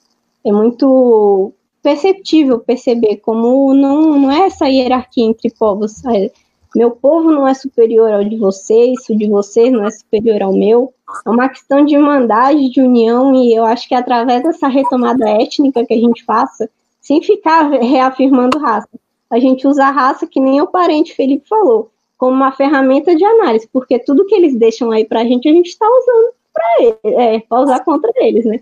é 0.44 0.52
muito 0.52 1.52
perceptível 1.82 2.60
perceber 2.60 3.16
como 3.16 3.74
não, 3.74 4.18
não 4.18 4.30
é 4.30 4.46
essa 4.46 4.68
hierarquia 4.68 5.24
entre 5.24 5.50
povos. 5.50 6.04
É, 6.06 6.30
meu 6.74 6.92
povo 6.92 7.32
não 7.32 7.48
é 7.48 7.52
superior 7.52 8.12
ao 8.12 8.22
de 8.22 8.36
vocês, 8.36 9.08
o 9.08 9.16
de 9.16 9.28
vocês 9.28 9.72
não 9.72 9.84
é 9.84 9.90
superior 9.90 10.42
ao 10.42 10.52
meu. 10.52 10.94
É 11.26 11.30
uma 11.30 11.48
questão 11.48 11.84
de 11.84 11.96
irmandade, 11.96 12.70
de 12.70 12.80
união, 12.80 13.34
e 13.34 13.52
eu 13.52 13.64
acho 13.64 13.88
que 13.88 13.94
é 13.94 13.98
através 13.98 14.42
dessa 14.42 14.68
retomada 14.68 15.28
étnica 15.28 15.84
que 15.84 15.94
a 15.94 15.98
gente 15.98 16.24
faça, 16.24 16.70
sem 17.00 17.20
ficar 17.20 17.68
reafirmando 17.70 18.58
raça, 18.58 18.88
a 19.30 19.38
gente 19.40 19.66
usa 19.66 19.84
a 19.84 19.90
raça, 19.90 20.26
que 20.26 20.38
nem 20.38 20.60
o 20.60 20.66
parente 20.66 21.14
Felipe 21.14 21.48
falou, 21.48 21.90
como 22.16 22.32
uma 22.32 22.52
ferramenta 22.52 23.16
de 23.16 23.24
análise, 23.24 23.68
porque 23.72 23.98
tudo 23.98 24.26
que 24.26 24.34
eles 24.34 24.54
deixam 24.56 24.90
aí 24.90 25.04
para 25.04 25.22
a 25.22 25.24
gente, 25.24 25.48
a 25.48 25.52
gente 25.52 25.68
está 25.68 25.86
usando 25.86 26.34
para 26.61 27.24
é, 27.24 27.42
usar 27.50 27.80
contra 27.84 28.11
eles, 28.16 28.44
né? 28.44 28.61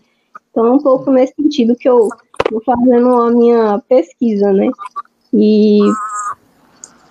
Então 0.50 0.66
é 0.66 0.72
um 0.72 0.78
pouco 0.78 1.10
nesse 1.10 1.34
sentido 1.34 1.76
que 1.76 1.88
eu 1.88 2.08
vou 2.50 2.62
fazendo 2.64 3.08
a 3.08 3.30
minha 3.30 3.82
pesquisa, 3.88 4.52
né? 4.52 4.68
E 5.32 5.80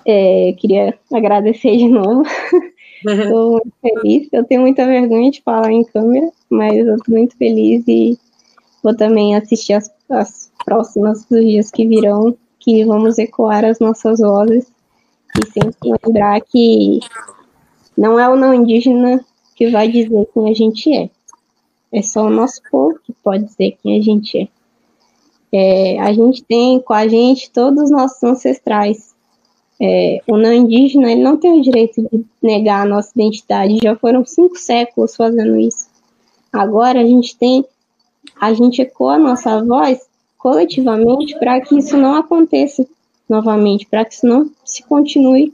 é, 0.06 0.54
queria 0.58 0.98
agradecer 1.14 1.78
de 1.78 1.88
novo. 1.88 2.24
Estou 3.06 3.52
muito 3.52 3.74
feliz. 3.82 4.28
Eu 4.32 4.44
tenho 4.44 4.62
muita 4.62 4.86
vergonha 4.86 5.30
de 5.30 5.42
falar 5.42 5.72
em 5.72 5.84
câmera, 5.84 6.32
mas 6.50 6.76
eu 6.76 6.96
estou 6.96 7.16
muito 7.16 7.38
feliz 7.38 7.84
e 7.88 8.18
vou 8.84 8.96
também 8.96 9.36
assistir 9.36 9.74
as, 9.74 9.92
as 10.10 10.52
próximas 10.66 11.26
dos 11.26 11.42
dias 11.42 11.70
que 11.70 11.88
virão, 11.88 12.36
que 12.60 12.84
vamos 12.86 13.18
ecoar 13.18 13.64
as 13.64 13.80
nossas 13.80 14.20
vozes 14.20 14.72
e 15.40 15.46
sempre 15.52 15.92
lembrar 16.06 16.42
que 16.42 17.00
não 17.98 18.20
é 18.20 18.28
o 18.28 18.36
não 18.36 18.54
indígena 18.54 19.24
que 19.58 19.70
vai 19.70 19.90
dizer 19.90 20.26
quem 20.34 20.50
a 20.50 20.54
gente 20.54 20.94
é. 20.94 21.10
É 21.92 22.02
só 22.02 22.24
o 22.26 22.30
nosso 22.30 22.62
povo 22.72 22.98
que 23.04 23.12
pode 23.12 23.44
dizer 23.44 23.78
quem 23.84 23.98
a 23.98 24.02
gente 24.02 24.38
é. 24.38 24.48
é 25.52 26.00
a 26.00 26.14
gente 26.14 26.42
tem 26.44 26.80
com 26.80 26.94
a 26.94 27.08
gente 27.08 27.52
todos 27.52 27.84
os 27.84 27.92
nossos 27.92 28.24
ancestrais 28.24 29.18
é, 29.80 30.22
o 30.28 30.38
não 30.38 30.52
indígena 30.52 31.12
ele 31.12 31.22
não 31.22 31.38
tem 31.38 31.60
o 31.60 31.62
direito 31.62 32.02
de 32.02 32.26
negar 32.42 32.82
a 32.82 32.90
nossa 32.90 33.12
identidade. 33.16 33.80
Já 33.82 33.96
foram 33.96 34.26
cinco 34.26 34.58
séculos 34.58 35.16
fazendo 35.16 35.60
isso. 35.60 35.88
Agora 36.52 37.00
a 37.00 37.06
gente 37.06 37.38
tem, 37.38 37.64
a 38.40 38.54
gente 38.54 38.82
ecoa 38.82 39.16
a 39.16 39.20
nossa 39.20 39.64
voz 39.64 40.08
coletivamente 40.38 41.38
para 41.38 41.62
que 41.62 41.78
isso 41.78 41.96
não 41.96 42.16
aconteça 42.16 42.88
novamente, 43.30 43.86
para 43.86 44.06
que 44.06 44.16
isso 44.16 44.26
não 44.26 44.50
se 44.66 44.82
continue. 44.84 45.54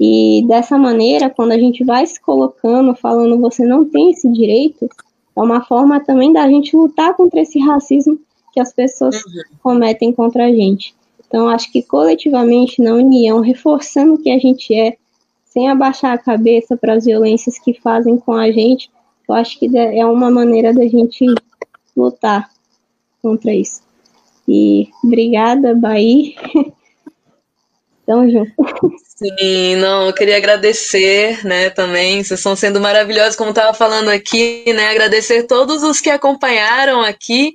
E 0.00 0.42
dessa 0.48 0.78
maneira, 0.78 1.28
quando 1.28 1.52
a 1.52 1.58
gente 1.58 1.84
vai 1.84 2.06
se 2.06 2.18
colocando, 2.18 2.94
falando 2.94 3.38
você 3.38 3.66
não 3.66 3.84
tem 3.84 4.12
esse 4.12 4.26
direito, 4.32 4.88
é 5.36 5.40
uma 5.40 5.62
forma 5.62 6.00
também 6.00 6.32
da 6.32 6.48
gente 6.48 6.74
lutar 6.74 7.14
contra 7.14 7.40
esse 7.42 7.58
racismo 7.58 8.18
que 8.50 8.58
as 8.58 8.72
pessoas 8.72 9.22
uhum. 9.22 9.42
cometem 9.62 10.10
contra 10.10 10.46
a 10.46 10.48
gente. 10.48 10.94
Então, 11.28 11.48
acho 11.48 11.70
que 11.70 11.82
coletivamente, 11.82 12.80
na 12.80 12.94
união, 12.94 13.40
reforçando 13.40 14.14
o 14.14 14.18
que 14.18 14.30
a 14.30 14.38
gente 14.38 14.74
é, 14.74 14.96
sem 15.44 15.68
abaixar 15.68 16.14
a 16.14 16.18
cabeça 16.18 16.78
para 16.78 16.94
as 16.94 17.04
violências 17.04 17.58
que 17.58 17.74
fazem 17.74 18.16
com 18.16 18.32
a 18.32 18.50
gente, 18.50 18.90
eu 19.28 19.34
acho 19.34 19.58
que 19.58 19.70
é 19.76 20.04
uma 20.06 20.30
maneira 20.30 20.72
da 20.72 20.88
gente 20.88 21.26
lutar 21.94 22.50
contra 23.22 23.54
isso. 23.54 23.82
E 24.48 24.88
obrigada, 25.04 25.74
Bahia. 25.74 26.34
Tamo 28.06 28.28
junto. 28.28 28.52
Sim, 29.22 29.76
não, 29.76 30.06
eu 30.06 30.14
queria 30.14 30.38
agradecer, 30.38 31.44
né, 31.44 31.68
também, 31.68 32.24
vocês 32.24 32.40
estão 32.40 32.56
sendo 32.56 32.80
maravilhosos, 32.80 33.36
como 33.36 33.50
estava 33.50 33.74
falando 33.74 34.08
aqui, 34.08 34.64
né, 34.72 34.88
agradecer 34.88 35.42
todos 35.42 35.82
os 35.82 36.00
que 36.00 36.08
acompanharam 36.08 37.02
aqui, 37.02 37.54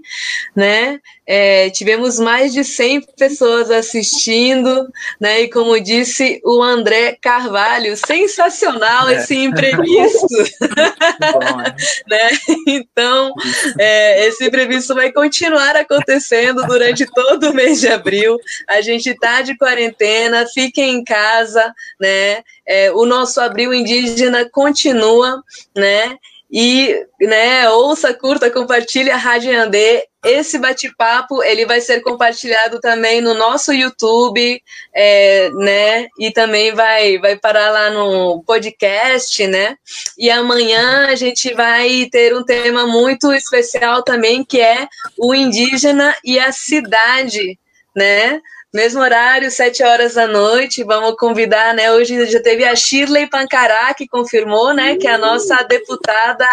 né, 0.56 1.00
é, 1.28 1.72
tivemos 1.72 2.20
mais 2.20 2.54
de 2.54 2.64
100 2.64 3.02
pessoas 3.18 3.72
assistindo, 3.72 4.88
né? 5.20 5.42
E 5.42 5.50
como 5.50 5.80
disse 5.80 6.40
o 6.46 6.62
André 6.62 7.18
Carvalho, 7.20 7.98
sensacional 7.98 9.10
é. 9.10 9.16
esse 9.16 9.36
imprevisto. 9.36 10.28
Bom, 11.34 11.62
é. 11.62 11.76
né? 12.08 12.30
Então, 12.68 13.34
é, 13.80 14.28
esse 14.28 14.46
imprevisto 14.46 14.94
vai 14.94 15.12
continuar 15.12 15.76
acontecendo 15.76 16.64
durante 16.68 17.06
todo 17.08 17.50
o 17.50 17.54
mês 17.54 17.80
de 17.80 17.88
abril. 17.88 18.38
A 18.68 18.82
gente 18.82 19.10
está 19.10 19.42
de 19.42 19.58
quarentena, 19.58 20.46
fiquem 20.54 20.98
em 20.98 21.04
casa, 21.04 21.55
né? 22.00 22.44
É, 22.66 22.92
o 22.92 23.06
nosso 23.06 23.40
abril 23.40 23.74
indígena 23.74 24.50
continua, 24.50 25.44
né? 25.76 26.18
E, 26.58 27.06
né, 27.20 27.70
ouça, 27.70 28.14
curta, 28.14 28.52
compartilhe 28.52 29.10
a 29.10 29.18
Rádio 29.18 29.60
Andê. 29.60 30.08
Esse 30.24 30.58
bate-papo, 30.58 31.44
ele 31.44 31.66
vai 31.66 31.82
ser 31.82 32.02
compartilhado 32.02 32.80
também 32.80 33.20
no 33.20 33.34
nosso 33.34 33.74
YouTube, 33.74 34.62
é, 34.94 35.50
né, 35.50 36.08
e 36.18 36.32
também 36.32 36.74
vai, 36.74 37.20
vai 37.20 37.36
parar 37.36 37.70
lá 37.72 37.90
no 37.90 38.42
podcast, 38.44 39.46
né, 39.46 39.78
e 40.18 40.32
amanhã 40.32 41.08
a 41.08 41.16
gente 41.16 41.54
vai 41.54 42.08
ter 42.12 42.36
um 42.36 42.44
tema 42.44 42.88
muito 42.88 43.32
especial 43.34 44.02
também, 44.02 44.44
que 44.44 44.60
é 44.60 44.88
o 45.20 45.36
indígena 45.36 46.16
e 46.24 46.40
a 46.40 46.52
cidade, 46.52 47.60
né, 47.96 48.42
Mesmo 48.76 49.00
horário, 49.00 49.50
sete 49.50 49.82
horas 49.82 50.16
da 50.16 50.28
noite. 50.28 50.84
Vamos 50.84 51.16
convidar, 51.16 51.74
né? 51.74 51.94
Hoje 51.94 52.26
já 52.26 52.42
teve 52.42 52.66
a 52.66 52.76
Shirley 52.76 53.26
Pancará, 53.26 53.94
que 53.94 54.06
confirmou, 54.06 54.74
né? 54.74 54.98
Que 54.98 55.08
é 55.08 55.14
a 55.14 55.18
nossa 55.18 55.64
deputada 55.64 56.46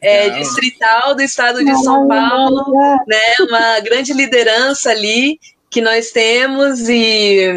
é, 0.00 0.30
distrital 0.30 1.16
do 1.16 1.22
estado 1.22 1.64
de 1.64 1.76
São 1.82 2.06
Paulo, 2.06 2.64
né? 3.08 3.20
Uma 3.40 3.80
grande 3.80 4.12
liderança 4.12 4.90
ali 4.90 5.40
que 5.68 5.80
nós 5.80 6.12
temos 6.12 6.88
e, 6.88 7.48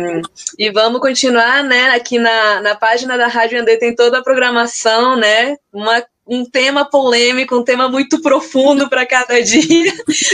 e 0.58 0.72
vamos 0.72 1.00
continuar, 1.02 1.64
né? 1.64 1.92
Aqui 1.92 2.18
na, 2.18 2.62
na 2.62 2.74
página 2.74 3.16
da 3.16 3.28
Rádio 3.28 3.62
Andê 3.62 3.78
tem 3.78 3.94
toda 3.94 4.18
a 4.18 4.24
programação, 4.24 5.18
né? 5.18 5.56
Uma 5.72 6.04
um 6.30 6.46
tema 6.46 6.86
polêmico, 6.86 7.58
um 7.58 7.64
tema 7.64 7.90
muito 7.90 8.22
profundo 8.22 8.88
para 8.88 9.06
cada 9.06 9.42
dia, 9.44 9.92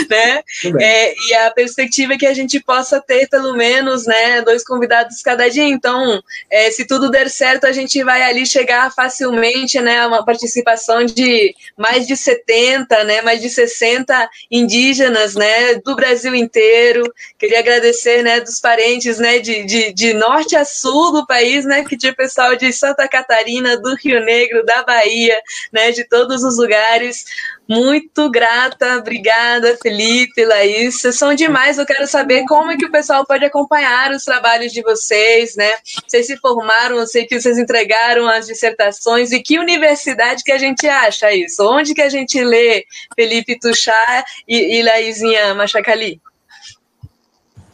né? 0.10 0.44
É, 0.80 1.14
e 1.30 1.34
a 1.36 1.52
perspectiva 1.52 2.14
é 2.14 2.18
que 2.18 2.26
a 2.26 2.34
gente 2.34 2.60
possa 2.60 3.00
ter 3.00 3.30
pelo 3.30 3.56
menos, 3.56 4.06
né, 4.06 4.42
dois 4.42 4.64
convidados 4.64 5.22
cada 5.22 5.50
dia. 5.50 5.64
Então, 5.64 6.22
é, 6.52 6.70
se 6.70 6.86
tudo 6.86 7.10
der 7.10 7.30
certo, 7.30 7.66
a 7.66 7.72
gente 7.72 8.04
vai 8.04 8.24
ali 8.24 8.46
chegar 8.46 8.94
facilmente, 8.94 9.80
né, 9.80 10.00
a 10.00 10.08
uma 10.08 10.26
participação 10.26 11.06
de 11.06 11.56
mais 11.78 12.06
de 12.06 12.18
70, 12.18 13.04
né, 13.06 13.22
mais 13.22 13.42
de 13.42 13.50
60 13.50 14.30
indígenas, 14.52 15.36
né, 15.36 15.76
do 15.76 15.96
Brasil 15.96 16.36
inteiro. 16.36 17.04
Queria 17.40 17.60
agradecer, 17.60 18.22
né, 18.22 18.42
dos 18.42 18.60
parentes, 18.60 19.18
né, 19.18 19.40
de, 19.40 19.64
de, 19.64 19.94
de 19.94 20.14
norte 20.14 20.58
a 20.58 20.66
sul 20.66 21.14
do 21.14 21.26
país, 21.26 21.64
né, 21.64 21.86
que 21.86 21.98
tinha 21.98 22.14
pessoal 22.14 22.56
de 22.56 22.74
Santa 22.74 23.08
Catarina, 23.08 23.78
do 23.78 23.96
Rio 23.96 24.20
Negro, 24.20 24.66
da 24.66 24.84
Bahia, 24.84 25.40
né, 25.72 25.85
né, 25.86 25.92
de 25.92 26.04
todos 26.04 26.44
os 26.44 26.58
lugares. 26.58 27.26
Muito 27.68 28.30
grata, 28.30 28.98
obrigada, 28.98 29.78
Felipe, 29.82 30.46
Laís. 30.46 31.00
Vocês 31.00 31.18
são 31.18 31.34
demais. 31.34 31.78
Eu 31.78 31.86
quero 31.86 32.06
saber 32.06 32.44
como 32.48 32.72
é 32.72 32.78
que 32.78 32.86
o 32.86 32.92
pessoal 32.92 33.26
pode 33.26 33.44
acompanhar 33.44 34.12
os 34.12 34.24
trabalhos 34.24 34.72
de 34.72 34.82
vocês, 34.82 35.56
né? 35.56 35.72
Vocês 36.08 36.28
se 36.28 36.38
formaram, 36.38 36.98
eu 36.98 37.08
sei 37.08 37.26
que 37.26 37.40
vocês 37.40 37.58
entregaram 37.58 38.28
as 38.28 38.46
dissertações. 38.46 39.32
E 39.32 39.42
que 39.42 39.58
universidade 39.58 40.44
que 40.44 40.52
a 40.52 40.58
gente 40.58 40.88
acha 40.88 41.34
isso? 41.34 41.68
Onde 41.68 41.94
que 41.94 42.02
a 42.02 42.10
gente 42.10 42.44
lê 42.44 42.86
Felipe 43.16 43.60
Tuchá 43.60 44.26
e, 44.48 44.80
e 44.80 44.84
Laizinha 44.84 45.56
Machacali? 45.56 46.22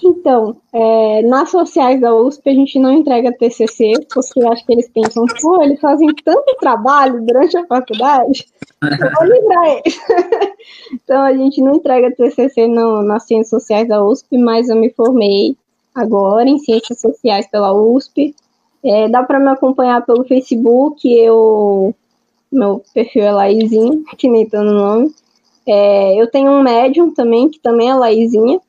Então, 0.04 0.58
é, 0.74 1.22
nas 1.24 1.52
sociais 1.52 2.02
da 2.02 2.14
USP 2.16 2.50
a 2.50 2.54
gente 2.54 2.80
não 2.80 2.92
entrega 2.92 3.32
TCC, 3.32 3.94
porque 4.12 4.44
acho 4.48 4.66
que 4.66 4.74
eles 4.74 4.90
pensam, 4.90 5.26
pô, 5.40 5.62
eles 5.62 5.80
fazem 5.80 6.08
tanto 6.26 6.58
trabalho 6.60 7.24
durante 7.24 7.56
a 7.56 7.66
faculdade, 7.68 8.48
eu 8.82 9.12
vou 9.14 9.26
livrar 9.26 9.66
eles. 9.68 10.00
então 10.94 11.22
a 11.22 11.34
gente 11.34 11.62
não 11.62 11.76
entrega 11.76 12.16
TCC 12.16 12.68
no, 12.68 13.04
nas 13.04 13.24
ciências 13.28 13.50
sociais 13.50 13.88
da 13.88 14.04
USP, 14.04 14.38
mas 14.38 14.70
eu 14.70 14.76
me 14.76 14.90
formei 14.90 15.56
agora 15.94 16.50
em 16.50 16.58
ciências 16.58 17.00
sociais 17.00 17.48
pela 17.48 17.72
USP. 17.72 18.36
É, 18.84 19.08
dá 19.08 19.22
para 19.22 19.40
me 19.40 19.50
acompanhar 19.50 20.04
pelo 20.04 20.24
Facebook, 20.24 21.08
eu, 21.08 21.94
meu 22.52 22.84
perfil 22.92 23.24
é 23.24 23.32
Laizinho, 23.32 24.04
que 24.18 24.28
nem 24.28 24.50
tá 24.50 24.64
no 24.64 24.74
nome. 24.74 25.14
É, 25.68 26.20
eu 26.20 26.26
tenho 26.26 26.52
um 26.52 26.64
médium 26.64 27.14
também, 27.14 27.48
que 27.48 27.60
também 27.60 27.90
é 27.90 27.94
Laizinha, 27.94 28.60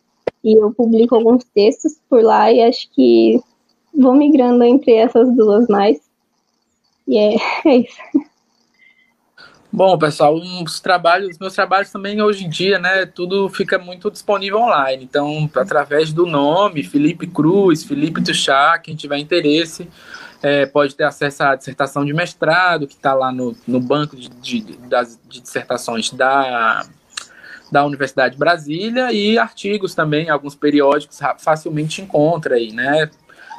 e 0.44 0.58
eu 0.58 0.72
publico 0.72 1.14
alguns 1.14 1.44
textos 1.44 2.00
por 2.08 2.22
lá 2.22 2.52
e 2.52 2.62
acho 2.62 2.90
que 2.92 3.40
vou 3.94 4.14
migrando 4.14 4.62
entre 4.64 4.94
essas 4.94 5.34
duas 5.36 5.68
mais. 5.68 6.00
E 7.06 7.18
é, 7.18 7.36
é 7.66 7.76
isso. 7.76 8.32
Bom, 9.74 9.96
pessoal, 9.96 10.34
os 10.34 10.80
trabalhos, 10.80 11.30
os 11.30 11.38
meus 11.38 11.54
trabalhos 11.54 11.90
também 11.90 12.20
hoje 12.20 12.44
em 12.44 12.48
dia, 12.50 12.78
né, 12.78 13.06
tudo 13.06 13.48
fica 13.48 13.78
muito 13.78 14.10
disponível 14.10 14.58
online. 14.58 15.02
Então, 15.02 15.48
através 15.54 16.12
do 16.12 16.26
nome, 16.26 16.82
Felipe 16.82 17.26
Cruz, 17.26 17.82
Felipe 17.82 18.22
Tuchá, 18.22 18.78
quem 18.78 18.94
tiver 18.94 19.16
interesse, 19.16 19.88
é, 20.42 20.66
pode 20.66 20.94
ter 20.94 21.04
acesso 21.04 21.42
à 21.42 21.54
dissertação 21.56 22.04
de 22.04 22.12
mestrado, 22.12 22.86
que 22.86 22.94
está 22.94 23.14
lá 23.14 23.32
no, 23.32 23.56
no 23.66 23.80
banco 23.80 24.14
de, 24.14 24.28
de, 24.28 24.76
das, 24.88 25.18
de 25.26 25.40
dissertações 25.40 26.10
da 26.10 26.84
da 27.72 27.84
Universidade 27.86 28.34
de 28.34 28.38
Brasília 28.38 29.10
e 29.10 29.38
artigos 29.38 29.94
também, 29.94 30.28
alguns 30.28 30.54
periódicos 30.54 31.18
facilmente 31.38 32.02
encontra 32.02 32.56
aí, 32.56 32.70
né? 32.70 33.08